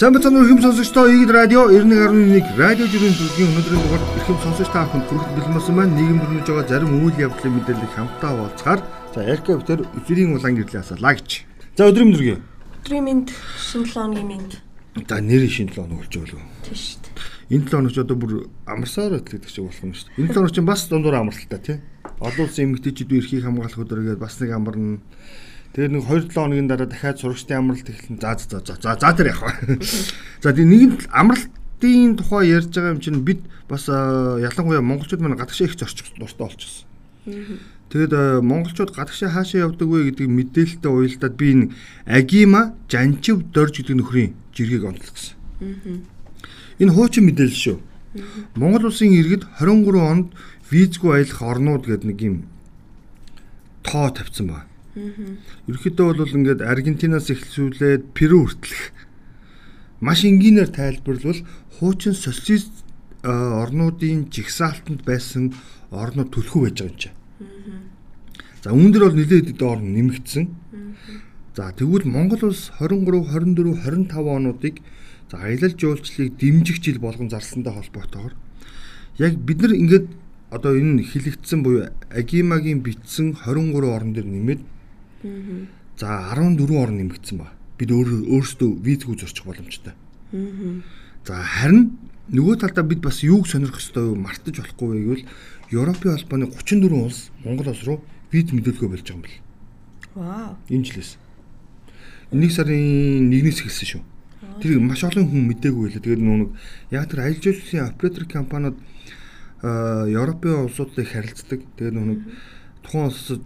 Сайн 0.00 0.14
бацхан 0.16 0.32
өрхөм 0.32 0.62
сонсогчдоо 0.64 1.12
Игэл 1.12 1.28
радио 1.28 1.68
91.1 1.68 2.56
радио 2.56 2.88
жүрийн 2.88 3.12
төлгийн 3.20 3.52
өнөөдрийн 3.52 3.82
дугаар 3.84 4.04
эрхэм 4.16 4.38
сонсогч 4.40 4.70
та 4.72 4.88
бүхэнд 4.88 5.12
хүргэж 5.12 5.32
бэлмсэн 5.36 5.74
маань 5.76 5.92
нийгэм 5.92 6.18
дүрмэж 6.24 6.46
байгаа 6.48 6.68
зарим 6.72 7.04
үйл 7.04 7.20
явдлын 7.20 7.52
мэдээллийг 7.60 7.92
хамтдаа 7.92 8.32
уулзахаар 8.32 8.80
за 9.12 9.20
Эрка 9.28 9.60
битэр 9.60 9.84
эзэрийн 10.00 10.32
улаан 10.32 10.56
гэрлээ 10.56 10.80
асаалаа 10.80 11.20
гэж. 11.20 11.44
За 11.76 11.92
өдрийн 11.92 12.08
мэдрэг. 12.16 12.40
Өдрийн 12.80 13.04
мэд 13.04 13.28
шинэ 13.60 13.92
7 13.92 14.08
өдрийн 14.08 14.28
мэд. 14.40 14.52
За 15.04 15.16
нэрийн 15.20 15.52
шинэ 15.52 15.72
7 15.76 15.84
өнөг 15.84 16.00
болж 16.00 16.14
болов. 16.16 16.40
Тийм 16.64 16.76
шүү 16.80 17.00
дээ. 17.04 17.60
Энэ 17.60 17.64
7 17.68 17.76
өнөг 17.84 17.92
ч 17.92 17.98
одоо 18.00 18.16
бүр 18.16 18.32
амарсаар 18.64 19.12
шиг 19.20 19.68
болох 19.68 19.84
юм 19.84 19.92
шүү 19.92 20.08
дээ. 20.08 20.20
Энэ 20.24 20.32
7 20.32 20.40
өнөг 20.40 20.54
чинь 20.56 20.64
бас 20.64 20.80
дундуур 20.88 21.20
амралтаа 21.20 21.60
тий. 21.60 21.76
Олон 22.24 22.48
улсын 22.48 22.72
эмэгтэйчүүд 22.72 23.20
эрхийг 23.20 23.44
хамгаалах 23.44 23.76
өдрөөр 23.76 24.16
бас 24.16 24.40
нэг 24.40 24.48
амарна 24.56 24.96
Тэгээд 25.70 25.92
нэг 25.94 26.02
2-7 26.02 26.34
хоногийн 26.34 26.66
дараа 26.66 26.90
дахиад 26.90 27.22
сурагчдын 27.22 27.62
амралт 27.62 27.86
эхэлнэ. 27.86 28.18
За 28.18 28.34
за 28.34 28.58
за 28.58 28.74
за 28.74 28.98
за 28.98 29.10
тэр 29.14 29.30
явах. 29.30 29.54
За 30.42 30.50
тийм 30.50 30.74
нэгэн 30.74 31.06
амралтын 31.14 32.18
тухай 32.18 32.50
ярьж 32.50 32.74
байгаа 32.74 32.98
юм 32.98 33.00
чинь 33.00 33.22
бид 33.22 33.46
бас 33.70 33.86
ялангуяа 33.86 34.82
монголчууд 34.82 35.22
маань 35.22 35.38
гадагшаа 35.38 35.70
их 35.70 35.78
зорчих 35.78 36.10
дуртай 36.18 36.42
болчихсон. 36.42 36.90
Тэгээд 37.90 38.42
монголчууд 38.42 38.90
гадагшаа 38.90 39.30
хаашаа 39.30 39.70
явдаг 39.70 39.86
вэ 39.86 40.10
гэдэг 40.10 40.26
мэдээлэлтэй 40.26 40.90
уялдаад 40.90 41.34
би 41.38 41.46
энэ 41.54 41.66
Агима 42.06 42.74
Жанчив 42.90 43.50
Дорж 43.54 43.78
гэдэг 43.78 43.94
нөхрийн 43.94 44.34
жиргэг 44.54 44.86
онцлог 44.86 45.14
гэсэн. 45.14 45.34
Энэ 46.82 46.94
хуучин 46.94 47.26
мэдээлэл 47.26 47.62
шүү. 47.62 47.78
Монгол 48.58 48.90
улсын 48.90 49.10
иргэд 49.14 49.46
23 49.58 50.02
онд 50.02 50.34
визгүй 50.70 51.18
аялах 51.18 51.42
орнууд 51.42 51.86
гэдэг 51.86 52.06
нэг 52.06 52.18
юм 52.22 52.36
тоо 53.82 54.10
тавьсан 54.10 54.46
байна. 54.50 54.69
Ерөнхийдөө 54.90 56.18
бол 56.18 56.34
ингээд 56.34 56.66
Аргентинаас 56.66 57.30
эхлүүлээд 57.30 58.10
Перу 58.10 58.42
хүртэлх 58.42 58.90
маш 60.02 60.26
энгийнээр 60.26 60.66
тайлбарлавал 60.74 61.46
хуучин 61.78 62.14
социалист 62.18 62.82
орнуудын 63.22 64.26
жигсаалтанд 64.34 65.06
байсан 65.06 65.54
орнууд 65.94 66.34
төлхөө 66.34 66.66
байж 66.66 66.82
байгаа 66.82 66.90
юм 66.90 66.98
чинь. 66.98 67.16
За 68.66 68.74
үүн 68.74 68.90
дээр 68.90 69.04
бол 69.06 69.14
нэлээд 69.14 69.46
хэдэн 69.54 69.70
орн 69.70 69.94
нэмэгдсэн. 69.94 70.44
За 71.54 71.70
тэгвэл 71.70 72.10
Монгол 72.10 72.50
улс 72.50 72.74
23, 72.82 73.30
24, 73.30 74.10
25 74.10 74.26
онуудыг 74.26 74.82
за 75.30 75.38
аялал 75.38 75.74
жуулчлалыг 75.78 76.34
дэмжих 76.34 76.82
жил 76.82 76.98
болгон 76.98 77.30
зарлсантай 77.30 77.70
холбоотойгоор 77.78 78.34
яг 79.22 79.38
бид 79.38 79.62
нар 79.62 79.78
ингээд 79.78 80.06
одоо 80.50 80.74
энэ 80.74 81.06
хилэгдсэн 81.06 81.62
буюу 81.62 81.94
Агимагийн 82.10 82.82
бичсэн 82.82 83.38
23 83.38 83.86
орн 83.86 84.12
дээр 84.12 84.26
нэмээд 84.26 84.60
За 85.22 86.32
14 86.32 86.70
орн 86.70 86.96
нэмэгдсэн 86.96 87.36
ба. 87.38 87.52
Бид 87.76 87.92
өөр 87.92 88.24
өөрсдөө 88.28 88.70
визгүй 88.80 89.16
зорчих 89.20 89.44
боломжтой. 89.44 89.92
За 91.26 91.42
харин 91.44 91.98
нөгөө 92.32 92.60
талдаа 92.62 92.84
бид 92.84 93.00
бас 93.04 93.20
юуг 93.24 93.48
сонирхох 93.48 93.80
ёстой 93.80 94.12
вэ? 94.12 94.16
Мартаж 94.16 94.56
болохгүй 94.60 94.88
вэ 94.88 95.00
гэвэл 95.04 95.24
Европын 95.70 96.16
холбооны 96.16 96.46
34 96.48 96.92
улс 96.94 97.30
Монгол 97.44 97.68
улс 97.68 97.84
руу 97.84 98.00
виз 98.32 98.52
мэдүүлгөө 98.52 98.88
болж 98.88 99.04
байгаа 99.04 99.16
юм 99.18 99.24
бэл. 99.24 99.38
Вау. 100.14 100.56
Энэ 100.68 100.84
жилээс. 100.88 101.18
Нэг 102.32 102.50
сарын 102.54 103.28
1-ээс 103.28 103.60
эхэлсэн 103.60 103.88
шүү. 103.90 104.02
Тэр 104.62 104.80
маш 104.80 105.04
олон 105.04 105.28
хүн 105.28 105.50
мдээгүй 105.50 105.90
байлаа. 105.90 106.04
Тэгээд 106.04 106.22
нүг 106.22 106.54
яг 106.94 107.10
тэр 107.10 107.20
аялал 107.26 107.42
жуулчлалын 107.42 107.90
оператор 107.90 108.24
компаниуд 108.24 108.76
Европын 109.60 110.64
улсуудыг 110.64 111.08
харилцдаг. 111.10 111.60
Тэгээд 111.76 111.96
нүг 111.96 112.20
тухайн 112.86 113.10
улсад 113.10 113.42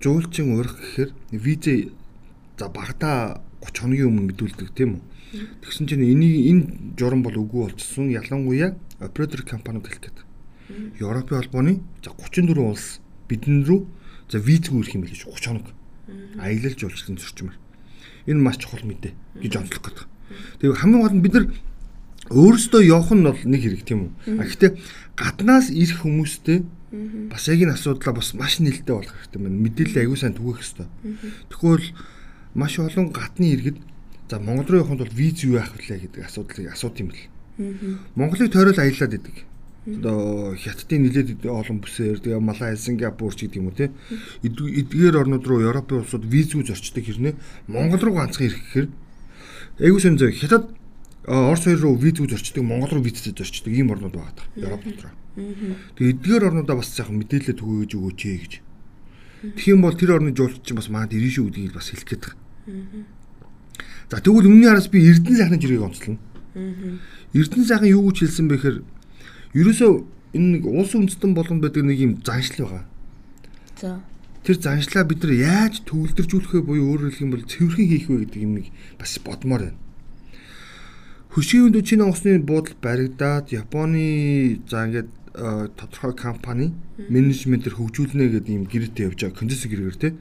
жуулчин 0.00 0.58
урих 0.58 0.76
гэхээр 0.78 1.10
виз 1.32 1.92
за 2.58 2.68
багада 2.68 3.40
30 3.60 3.80
хоногийн 3.80 4.08
өмнө 4.08 4.28
мэдүүлдэг 4.30 4.70
тийм 4.76 5.00
үү. 5.00 5.02
Тэгсэн 5.64 5.86
чинь 5.90 6.04
энийг 6.06 6.34
энэ 6.46 6.62
журам 6.98 7.22
бол 7.22 7.34
үгүй 7.34 7.66
болчихсон. 7.66 8.12
Ялангуяа 8.12 8.76
оператор 9.00 9.42
компаниуд 9.42 9.88
хэлэх 9.88 10.14
гээд. 10.14 10.18
Европын 11.00 11.42
холбооны 11.42 11.82
за 12.04 12.14
34 12.14 12.58
улс 12.60 13.00
бидэн 13.28 13.64
рүү 13.66 13.80
за 14.30 14.38
визгүй 14.38 14.80
ирэх 14.84 14.94
юм 14.94 15.02
билээ 15.02 15.20
шүү 15.26 15.34
30 15.34 15.48
хоног. 15.50 15.66
Аялал 16.38 16.76
жуулчлалын 16.78 17.18
зөрчмөр. 17.18 17.56
Энэ 18.30 18.40
маш 18.44 18.56
чухал 18.62 18.86
мэдээ 18.86 19.12
гэж 19.42 19.52
онцлох 19.58 19.82
гэдэг. 19.82 20.06
Тэгээ 20.60 20.78
хамгийн 20.78 21.02
гол 21.02 21.16
нь 21.18 21.24
бид 21.24 21.34
нар 21.34 21.46
өөрөөсөө 22.30 22.82
явах 22.88 23.12
нь 23.12 23.26
бол 23.26 23.40
нэг 23.44 23.60
хэрэг 23.60 23.82
тийм 23.84 24.00
үү. 24.08 24.40
А 24.40 24.44
гэхдээ 24.48 24.70
гаднаас 25.16 25.70
ирэх 25.70 26.02
хүмүүстэй 26.02 26.64
Бас 27.30 27.48
яг 27.48 27.58
энэ 27.58 27.74
асуудлаа 27.74 28.14
бас 28.14 28.34
маш 28.38 28.62
нэлээд 28.62 28.86
болох 28.86 29.10
хэрэгтэй 29.10 29.42
байна. 29.42 29.58
Мэдээлэл 29.66 29.98
аягүй 29.98 30.18
сайн 30.18 30.38
түгэх 30.38 30.62
хэрэгтэй. 30.62 30.86
Тэгвэл 31.50 31.86
маш 32.54 32.78
олон 32.78 33.10
гадны 33.10 33.50
иргэд 33.50 33.78
за 34.30 34.38
Монгол 34.38 34.68
руу 34.70 34.80
явахын 34.86 35.02
тулд 35.02 35.14
виз 35.18 35.42
юу 35.42 35.58
яах 35.58 35.74
вэ 35.74 35.98
гэдэг 36.06 36.22
асуудлыг 36.22 36.70
асуух 36.70 36.94
юм 37.02 37.10
бэл. 37.10 37.26
Монголыг 38.14 38.52
тойрол 38.54 38.78
аялаад 38.78 39.14
идэг. 39.18 39.36
Одоо 39.90 40.54
хятадын 40.54 41.02
нэлээд 41.02 41.44
олон 41.44 41.82
бүсээр 41.82 42.22
тэгээ 42.22 42.38
Малай, 42.38 42.78
Сингапур 42.78 43.34
ч 43.34 43.50
гэдэг 43.50 43.58
юм 43.58 43.68
уу 43.68 43.74
те. 43.74 43.90
Эдгээр 44.46 45.18
орнууд 45.18 45.44
руу 45.44 45.66
Европын 45.66 46.06
улсууд 46.06 46.30
визгүй 46.30 46.62
зорчдог 46.62 47.04
хэрнээ 47.04 47.34
Монгол 47.68 48.00
руу 48.00 48.16
ганцхан 48.22 48.48
ирэх 48.48 48.62
гэхээр 48.64 48.88
аягүй 49.82 50.00
сайн 50.00 50.16
зөв 50.16 50.30
хятад 50.30 50.70
Орос 51.24 51.64
хоёр 51.64 51.80
руу 51.80 51.96
визгүй 51.96 52.28
зорчдог, 52.28 52.64
Монгол 52.64 53.00
руу 53.00 53.04
визтэй 53.04 53.32
зорчдог 53.32 53.72
ийм 53.72 53.90
орнууд 53.90 54.12
байгаа. 54.12 54.44
Европ 54.56 54.84
дотор. 54.84 55.12
Тэгээ 55.96 56.12
эдгээр 56.20 56.46
орнуудаа 56.52 56.76
бас 56.76 56.92
сайхан 56.92 57.16
мэдээлэл 57.16 57.56
төгөө 57.56 57.78
гэж 57.88 57.92
өгөөч 57.96 58.20
ээ 58.28 58.38
гэж. 58.44 58.52
Тэгэх 59.56 59.72
юм 59.72 59.80
бол 59.84 59.96
тэр 59.96 60.20
орны 60.20 60.36
жуулч 60.36 60.60
чинь 60.60 60.76
бас 60.76 60.92
маад 60.92 61.16
ирэн 61.16 61.32
шүү 61.32 61.48
гэдгийг 61.48 61.72
бас 61.72 61.88
хэлэх 61.88 62.04
гээд 62.04 62.22
байгаа. 62.28 63.04
За 64.12 64.20
тэгвэл 64.20 64.48
өмнө 64.52 64.68
хараас 64.68 64.88
би 64.92 65.00
Эрдэнэ 65.00 65.36
сайхны 65.36 65.58
жиргэг 65.60 65.84
онцлно. 65.84 66.20
Эрдэнэ 67.32 67.68
сайхан 67.68 67.88
юу 67.88 68.04
гэж 68.12 68.16
хэлсэн 68.24 68.48
бэ 68.48 68.56
гэхээр 68.60 68.78
ерөөсөө 69.56 69.92
энэ 70.36 70.48
нэг 70.60 70.64
улс 70.68 70.92
үндэстэн 70.92 71.32
болгон 71.32 71.60
байдаг 71.64 71.84
нэг 71.88 71.98
юм 72.04 72.12
заншил 72.20 72.68
байгаа. 72.68 72.84
За. 73.80 74.00
Тэр 74.44 74.60
заншлаа 74.60 75.04
бид 75.08 75.24
нар 75.24 75.32
яаж 75.32 75.80
төвлөржүүлэх 75.88 76.52
вэ 76.52 76.60
буюу 76.68 76.88
өөрөөр 76.94 77.12
хэлэх 77.16 77.24
юм 77.24 77.32
бол 77.32 77.48
цэвэрхэн 77.48 77.88
хийх 77.88 78.06
вэ 78.12 78.16
гэдэг 78.28 78.40
юм 78.44 78.52
нэг 78.60 78.66
бас 79.00 79.16
бодмоор 79.24 79.72
байна. 79.72 79.83
Хөшийн 81.34 81.74
дөчийн 81.74 82.06
усны 82.06 82.38
буудал 82.38 82.78
баригдаад 82.78 83.50
Японы 83.50 84.62
за 84.70 84.86
ингээд 84.86 85.10
тодорхой 85.34 86.14
компани 86.14 86.70
менежментээр 87.10 87.74
хөгжүүлнэ 87.74 88.38
гэдэг 88.38 88.54
юм 88.54 88.70
гэрээтэй 88.70 89.10
явж 89.10 89.18
байгаа 89.18 89.38
концесси 89.42 89.66
гэрээр 89.66 89.98
те. 89.98 90.14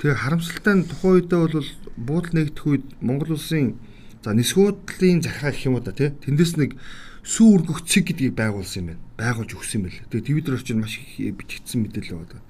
Тэгээ 0.00 0.16
харамсалтай 0.16 0.74
нь 0.80 0.88
тухайн 0.88 1.20
үедээ 1.20 1.40
бол 1.52 1.68
буудал 2.00 2.32
нэгдэх 2.32 2.64
үед 2.64 2.84
Монгол 3.04 3.36
улсын 3.36 3.76
за 4.24 4.32
нисгуудлын 4.32 5.20
захиргаа 5.20 5.52
гэх 5.52 5.68
юм 5.68 5.76
уу 5.76 5.84
да 5.84 5.92
те. 5.92 6.16
Тэндээс 6.24 6.56
нэг 6.56 6.80
сүү 7.20 7.48
үргөх 7.60 7.84
цэг 7.84 8.08
гэдгийг 8.08 8.40
байгуулсан 8.40 8.80
юм 8.80 8.88
байна. 8.96 9.04
Байгуулж 9.20 9.52
өгсөн 9.52 9.84
юм 9.84 9.92
байна. 9.92 10.08
Тэгээ 10.08 10.26
твиттер 10.32 10.56
орчин 10.56 10.80
маш 10.80 10.96
их 10.96 11.36
бичигдсэн 11.36 11.80
мэдээлэл 11.84 12.24
байна. 12.24 12.40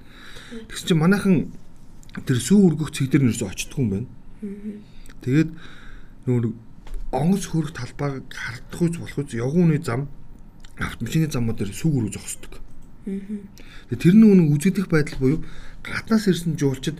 Тэгсэн 0.71 0.87
чинь 0.87 1.03
манайхан 1.03 1.35
тэр 2.23 2.39
сүү 2.39 2.59
үргөх 2.63 2.95
цэг 2.95 3.11
дээр 3.11 3.27
нэрсээ 3.27 3.51
очтгүй 3.51 3.83
юм 3.83 3.91
байна. 3.91 4.07
Тэгээд 5.19 5.51
нөгөө 6.31 6.66
онгоц 7.11 7.43
хөрөх 7.47 7.71
талбайг 7.71 8.27
хардах 8.31 8.81
үз 8.81 8.97
болох 8.99 9.17
үз 9.23 9.33
явгууны 9.33 9.79
зам 9.79 10.07
автомашины 10.77 11.31
замууд 11.31 11.57
дээр 11.57 11.71
сүүгүр 11.73 12.11
зогсдог. 12.11 12.59
Тэгээ 13.07 14.01
тэр 14.03 14.15
нүг 14.19 14.51
үзэгдэх 14.51 14.87
байдал 14.91 15.19
буюу 15.19 15.39
гаднаас 15.81 16.27
ирсэн 16.27 16.59
жуулчид 16.59 16.99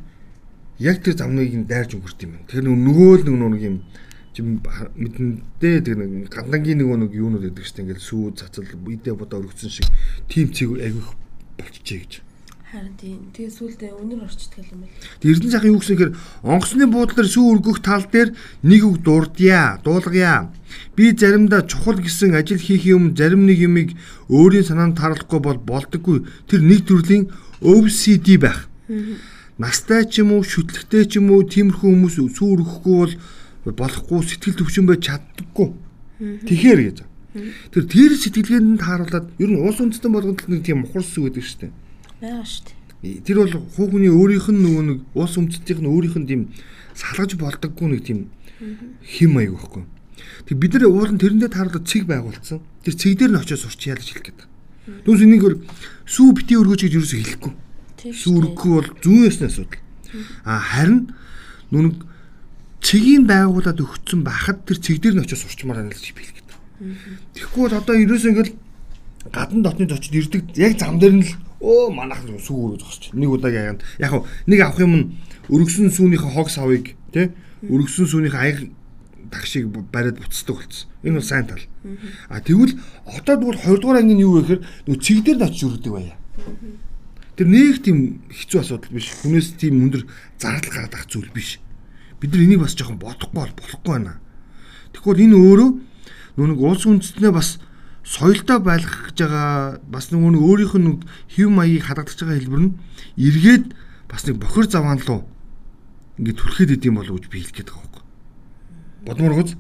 яг 0.80 1.04
тэр 1.04 1.18
замыг 1.20 1.52
нь 1.52 1.68
дайрж 1.68 2.00
өнгөрт 2.00 2.24
юм. 2.24 2.40
Тэр 2.48 2.64
нөгөө 2.64 3.28
л 3.28 3.28
нэг 3.28 3.64
юм 3.68 3.84
мэдэндээ 4.38 5.76
тэр 5.84 5.98
нэг 5.98 6.30
гандангийн 6.30 6.80
нөгөө 6.86 6.98
нэг 7.04 7.12
юунууд 7.12 7.44
гэдэг 7.52 7.66
чинь 7.66 7.90
ингээл 7.90 8.06
сүү 8.06 8.38
цацал 8.38 8.70
идэ 8.70 9.18
бодоо 9.18 9.42
өргөцсөн 9.42 9.74
шиг 9.74 9.90
тим 10.30 10.54
цэг 10.54 10.78
айгүйх 10.78 11.10
болчихжээ 11.58 12.00
гэж. 12.06 12.14
Харин 12.78 12.94
тийм. 12.94 13.34
Тэгээ 13.34 13.58
сүулдэ 13.58 13.90
өнөр 13.90 14.30
орчдөг 14.30 14.70
юм 14.70 14.86
байл. 14.86 14.94
Эрдэнэ 15.26 15.50
сайхан 15.50 15.74
юу 15.74 15.82
гэсэн 15.82 15.98
хэрэг 15.98 16.14
онгоцны 16.46 16.86
буудлаар 16.86 17.26
сүү 17.26 17.46
өргөх 17.58 17.82
тал 17.82 18.06
дээр 18.06 18.38
нэг 18.62 18.82
үг 18.86 18.98
дурдъя, 19.02 19.82
дуулгая. 19.82 20.54
Би 20.94 21.10
заримдаа 21.10 21.66
чухал 21.66 21.98
гэсэн 21.98 22.38
ажил 22.38 22.62
хийх 22.62 22.86
юм 22.86 23.18
зарим 23.18 23.50
нэг 23.50 23.58
юмыг 23.66 23.98
өөрийн 24.30 24.62
санаанд 24.70 25.02
таарлахгүй 25.02 25.42
бол 25.42 25.58
болдоггүй. 25.58 26.30
Тэр 26.46 26.62
нэг 26.62 26.86
төрлийн 26.86 27.34
OCD 27.66 28.38
байх. 28.38 28.70
Настай 29.58 30.06
ч 30.06 30.22
юм 30.22 30.38
уу, 30.38 30.46
шүтлэгтэй 30.46 31.10
ч 31.10 31.18
юм 31.18 31.34
уу, 31.34 31.50
тиймэрхүү 31.50 31.82
хүмүүс 31.82 32.22
сүү 32.22 32.62
өргөхгүй 32.62 32.94
бол 32.94 33.74
болохгүй 33.74 34.22
сэтгэл 34.22 34.62
төвшин 34.62 34.86
байж 34.86 35.02
чаддаггүй. 35.10 35.74
Тэгэхээр 36.46 36.82
гэж. 36.94 36.98
Тэр 37.74 37.84
тэр 37.90 38.14
сэтгэлгээнд 38.22 38.86
тааруулаад 38.86 39.34
ер 39.42 39.50
нь 39.50 39.62
уус 39.66 39.82
үндэстэн 39.82 40.14
болгонд 40.14 40.46
нэг 40.46 40.62
тийм 40.62 40.86
мухарс 40.86 41.18
үг 41.18 41.34
гэдэг 41.34 41.42
шүү 41.42 41.62
дээ 41.66 41.87
байгаа 42.22 42.46
шүү 42.46 42.64
дээ. 43.04 43.22
Тэр 43.26 43.38
бол 43.42 43.54
хуу 43.78 43.88
хүний 43.94 44.10
өөрийнх 44.10 44.50
нь 44.50 44.62
нөгөө 44.64 44.84
нэг 44.90 45.00
уус 45.14 45.34
өмцтийнх 45.38 45.82
нь 45.82 45.92
өөрийнх 45.92 46.18
нь 46.18 46.30
тийм 46.30 46.42
салгаж 46.98 47.38
болдоггүй 47.38 47.88
нэг 47.94 48.02
тийм 48.06 48.20
хим 49.06 49.32
маяг 49.38 49.54
байхгүй. 49.54 49.84
Тэг 50.50 50.58
бид 50.58 50.74
нар 50.74 50.90
уулын 50.90 51.22
тэрэндээ 51.22 51.52
таарлаад 51.54 51.86
цэг 51.86 52.10
байгуулсан. 52.10 52.60
Тэр 52.82 52.96
цэг 52.98 53.22
дээр 53.22 53.32
нь 53.38 53.40
очиж 53.42 53.62
сурч 53.62 53.86
яалж 53.86 54.08
хэлэх 54.08 54.34
гээд. 54.34 54.42
Дүүс 55.06 55.22
энийг 55.22 55.44
бол 55.46 55.58
сүү 56.10 56.28
бити 56.34 56.58
өргөж 56.58 56.90
гэж 56.90 56.94
юусоо 56.98 57.20
хэлэхгүй. 57.22 57.54
Сүү 58.18 58.34
өргөхгүй 58.34 58.72
бол 58.72 58.90
зүүн 59.04 59.28
ясны 59.30 59.46
асуудал. 59.52 59.82
А 60.42 60.58
харин 60.58 61.14
нүг 61.70 62.08
цэгийн 62.82 63.28
байгуулад 63.28 63.78
өгсөн 63.78 64.24
байхад 64.24 64.64
тэр 64.66 64.80
цэг 64.80 65.04
дээр 65.04 65.20
нь 65.20 65.24
очиж 65.28 65.44
сурчмаар 65.44 65.84
байна 65.84 65.92
л 65.92 66.00
гэж 66.00 66.16
би 66.16 66.24
хэлгээд. 66.24 66.50
Тэгэхгүй 67.36 67.62
бол 67.68 67.78
одоо 67.78 67.96
ерөөсөө 68.00 68.32
ингээл 68.32 68.54
гадна 69.34 69.62
дотны 69.68 69.86
очиж 69.92 70.14
ирдэг 70.16 70.56
яг 70.56 70.80
зам 70.80 70.98
дээр 70.98 71.16
нь 71.20 71.26
л 71.28 71.32
өө 71.62 71.90
манайх 71.94 72.22
сүүгөрөө 72.26 72.80
зогсож. 72.82 73.14
Нэг 73.14 73.30
удаагийн 73.30 73.78
аянд 73.78 73.82
яг 73.98 74.12
хав 74.12 74.28
нэг 74.46 74.60
авах 74.62 74.80
юм 74.82 74.94
нь 74.94 75.06
өргөсөн 75.50 75.90
сүүнийхээ 75.90 76.32
хог 76.38 76.50
савыг 76.54 76.94
тий 77.14 77.34
өргөсөн 77.66 78.06
сүүнийхээ 78.06 78.44
аяг 78.46 78.58
тагшийг 79.32 79.66
бариад 79.92 80.22
буцдаг 80.22 80.56
болсон. 80.62 80.90
Энэ 81.04 81.18
бол 81.18 81.26
сайн 81.26 81.46
тал. 81.48 81.64
А 82.30 82.40
тэгвэл 82.40 82.78
одоо 83.06 83.36
тэгвэл 83.38 83.58
20 83.58 83.82
дугаар 83.82 84.00
ангийн 84.02 84.22
юу 84.22 84.38
вэ 84.38 84.42
гэхээр 84.42 84.62
нөө 84.88 84.98
цэг 85.02 85.18
дээр 85.26 85.38
нь 85.38 85.46
очиж 85.50 85.64
үрдэг 85.66 85.94
байя. 85.94 86.16
Тэр 87.38 87.48
нэг 87.48 87.82
тийм 87.84 88.22
хэцүү 88.30 88.60
асуудал 88.62 88.94
биш. 88.94 89.14
Хүнээс 89.22 89.58
тийм 89.58 89.82
өндөр 89.82 90.06
зардал 90.38 90.74
гараад 90.74 90.96
ах 90.96 91.06
зүйл 91.10 91.30
биш. 91.34 91.60
Бид 92.22 92.34
нар 92.34 92.46
энийг 92.46 92.62
бас 92.62 92.74
жоохон 92.74 92.98
бодохгүй 93.02 93.34
бол 93.34 93.58
болохгүй 93.58 93.92
байна. 93.94 94.22
Тэгэхээр 94.94 95.24
энэ 95.26 95.38
өөрөө 95.38 95.70
нүг 96.38 96.62
улс 96.62 96.86
үндэстнээ 96.86 97.34
бас 97.34 97.62
соёлтой 98.08 98.60
байлгах 98.64 99.12
гэж 99.12 99.18
байгаа 99.20 99.84
бас 99.92 100.08
нөгөө 100.16 100.32
нэг 100.32 100.44
өөрийнх 100.48 100.76
нь 100.80 101.04
хэв 101.28 101.52
маягийг 101.52 101.92
хадгалж 101.92 102.16
байгаа 102.24 102.40
хэлбэр 102.40 102.64
нь 102.64 102.76
эргээд 103.20 103.66
бас 104.08 104.24
нэг 104.24 104.40
бохир 104.40 104.66
заваан 104.72 105.04
руу 105.04 105.28
ингээд 106.16 106.40
түлхээд 106.40 106.72
идэм 106.80 106.96
болов 106.96 107.20
гэж 107.20 107.28
би 107.28 107.44
хэлэх 107.44 107.56
гээд 107.60 107.70
байгаа 107.76 107.84
байхгүй. 107.84 108.04
Бодмор 109.04 109.34
гоц. 109.36 109.52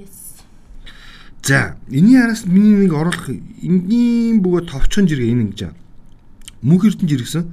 Yes. 0.00 0.40
За, 1.44 1.76
энэний 1.92 2.16
араас 2.16 2.48
миний 2.48 2.88
нэг 2.88 2.96
оруулах 2.96 3.28
энгийн 3.28 4.40
бөгөө 4.40 4.72
товчхон 4.72 5.04
жиргээ 5.04 5.32
энэ 5.36 5.52
гэж 5.52 5.60
байна. 5.68 5.80
Мөнх 6.64 6.88
эрдэнэ 6.88 7.12
жиргсэн 7.12 7.44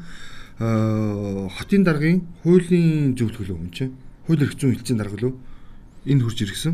аа 0.55 1.51
хотын 1.51 1.83
даргын 1.83 2.23
хуулийн 2.47 3.19
зөвлөлөө 3.19 3.59
юм 3.59 3.75
чинь. 3.75 3.91
Хууль 4.23 4.39
эрх 4.39 4.55
зүйн 4.55 4.79
хэлцээний 4.79 5.03
дарга 5.03 5.19
лөө 5.19 5.33
энэ 6.05 6.21
хурж 6.21 6.39
иргсэн. 6.45 6.73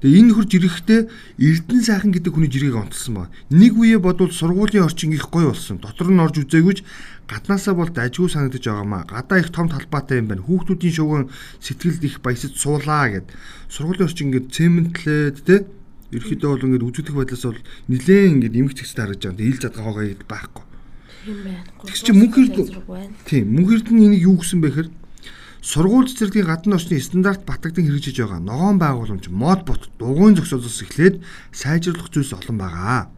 Тэгээ 0.00 0.18
энэ 0.22 0.34
хурж 0.34 0.50
ирэхдээ 0.54 1.00
Эрдэнэ 1.42 1.82
сайхан 1.82 2.14
гэдэг 2.14 2.32
хүний 2.34 2.50
жиргэг 2.50 2.78
онцлсан 2.78 3.14
байна. 3.14 3.34
Нэг 3.50 3.74
үе 3.74 3.98
бодвол 3.98 4.30
сургуулийн 4.30 4.86
орчин 4.86 5.12
их 5.12 5.26
гоё 5.28 5.50
болсон. 5.50 5.82
Дотор 5.82 6.14
нь 6.14 6.22
орж 6.22 6.38
үзээгүйч 6.38 6.78
гаднаасаа 7.26 7.74
бол 7.74 7.90
дажгүй 7.90 8.30
санагдаж 8.30 8.62
байгаамаа. 8.62 9.02
Гадаа 9.10 9.38
их 9.42 9.50
том 9.50 9.66
талбайтай 9.66 10.22
юм 10.22 10.30
байна. 10.30 10.46
Хүүхдүүдийн 10.46 10.94
шуган 10.94 11.24
сэтгэлд 11.58 12.02
их 12.06 12.22
баясаж 12.22 12.54
суулаа 12.54 13.10
гэд. 13.10 13.26
Сургуулийн 13.68 14.06
орчин 14.06 14.26
ингээд 14.30 14.52
цемэнтлээд 14.54 15.36
те 15.42 15.66
ерөөхдөө 16.14 16.50
бол 16.54 16.66
ингээд 16.70 16.86
үзэгдэх 16.86 17.16
байдлаас 17.18 17.44
бол 17.48 17.60
нилээн 17.90 18.32
ингээд 18.38 18.58
эмх 18.60 18.72
зэгцтэй 18.78 19.02
харагдаж 19.02 19.24
байгаа. 19.24 19.38
Тэгээ 19.40 19.50
ил 19.50 19.62
задгаа 19.62 19.84
хоогоо 19.84 20.06
байхгүй. 20.30 20.64
Тийм 21.24 21.38
байна. 21.42 21.62
Тэгс 21.88 22.02
чи 22.04 22.12
мөнх 22.12 22.36
эрдэнэ. 22.36 22.70
Тийм 23.24 23.44
мөнх 23.56 23.70
эрдэнэ 23.72 24.04
энийг 24.04 24.22
юу 24.28 24.36
гэсэн 24.38 24.60
бэ 24.60 24.68
гэхээр 24.68 24.88
сургууль 25.64 26.12
цэцэрлэгийн 26.12 26.44
гадны 26.44 26.76
орчны 26.76 27.00
стандарт 27.00 27.48
батгдан 27.48 27.88
хэрэгжиж 27.88 28.20
байгаа 28.20 28.40
ногоон 28.44 28.76
байгууламж 28.76 29.32
мод 29.32 29.64
бот 29.64 29.88
дугуйн 29.96 30.36
зохицолоос 30.36 30.84
эхлээд 30.84 31.24
сайжруулах 31.56 32.12
зүйлс 32.12 32.36
олон 32.36 32.58
байгаа. 32.60 33.08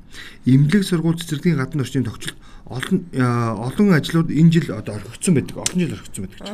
Имлэг 0.46 0.86
сургууль 0.86 1.18
цэцэрлэгийн 1.18 1.58
гадны 1.58 1.82
орчны 1.82 2.06
тогтцолд 2.06 2.38
олон 2.70 3.02
э, 3.10 3.18
олон 3.18 3.98
ажлууд 3.98 4.30
энэ 4.30 4.52
жил 4.54 4.78
одоо 4.78 4.94
орхигдсон 4.94 5.34
байдаг. 5.34 5.56
Олон 5.58 5.80
жил 5.82 5.92
орхигдсон 5.98 6.22
байдаг. 6.30 6.46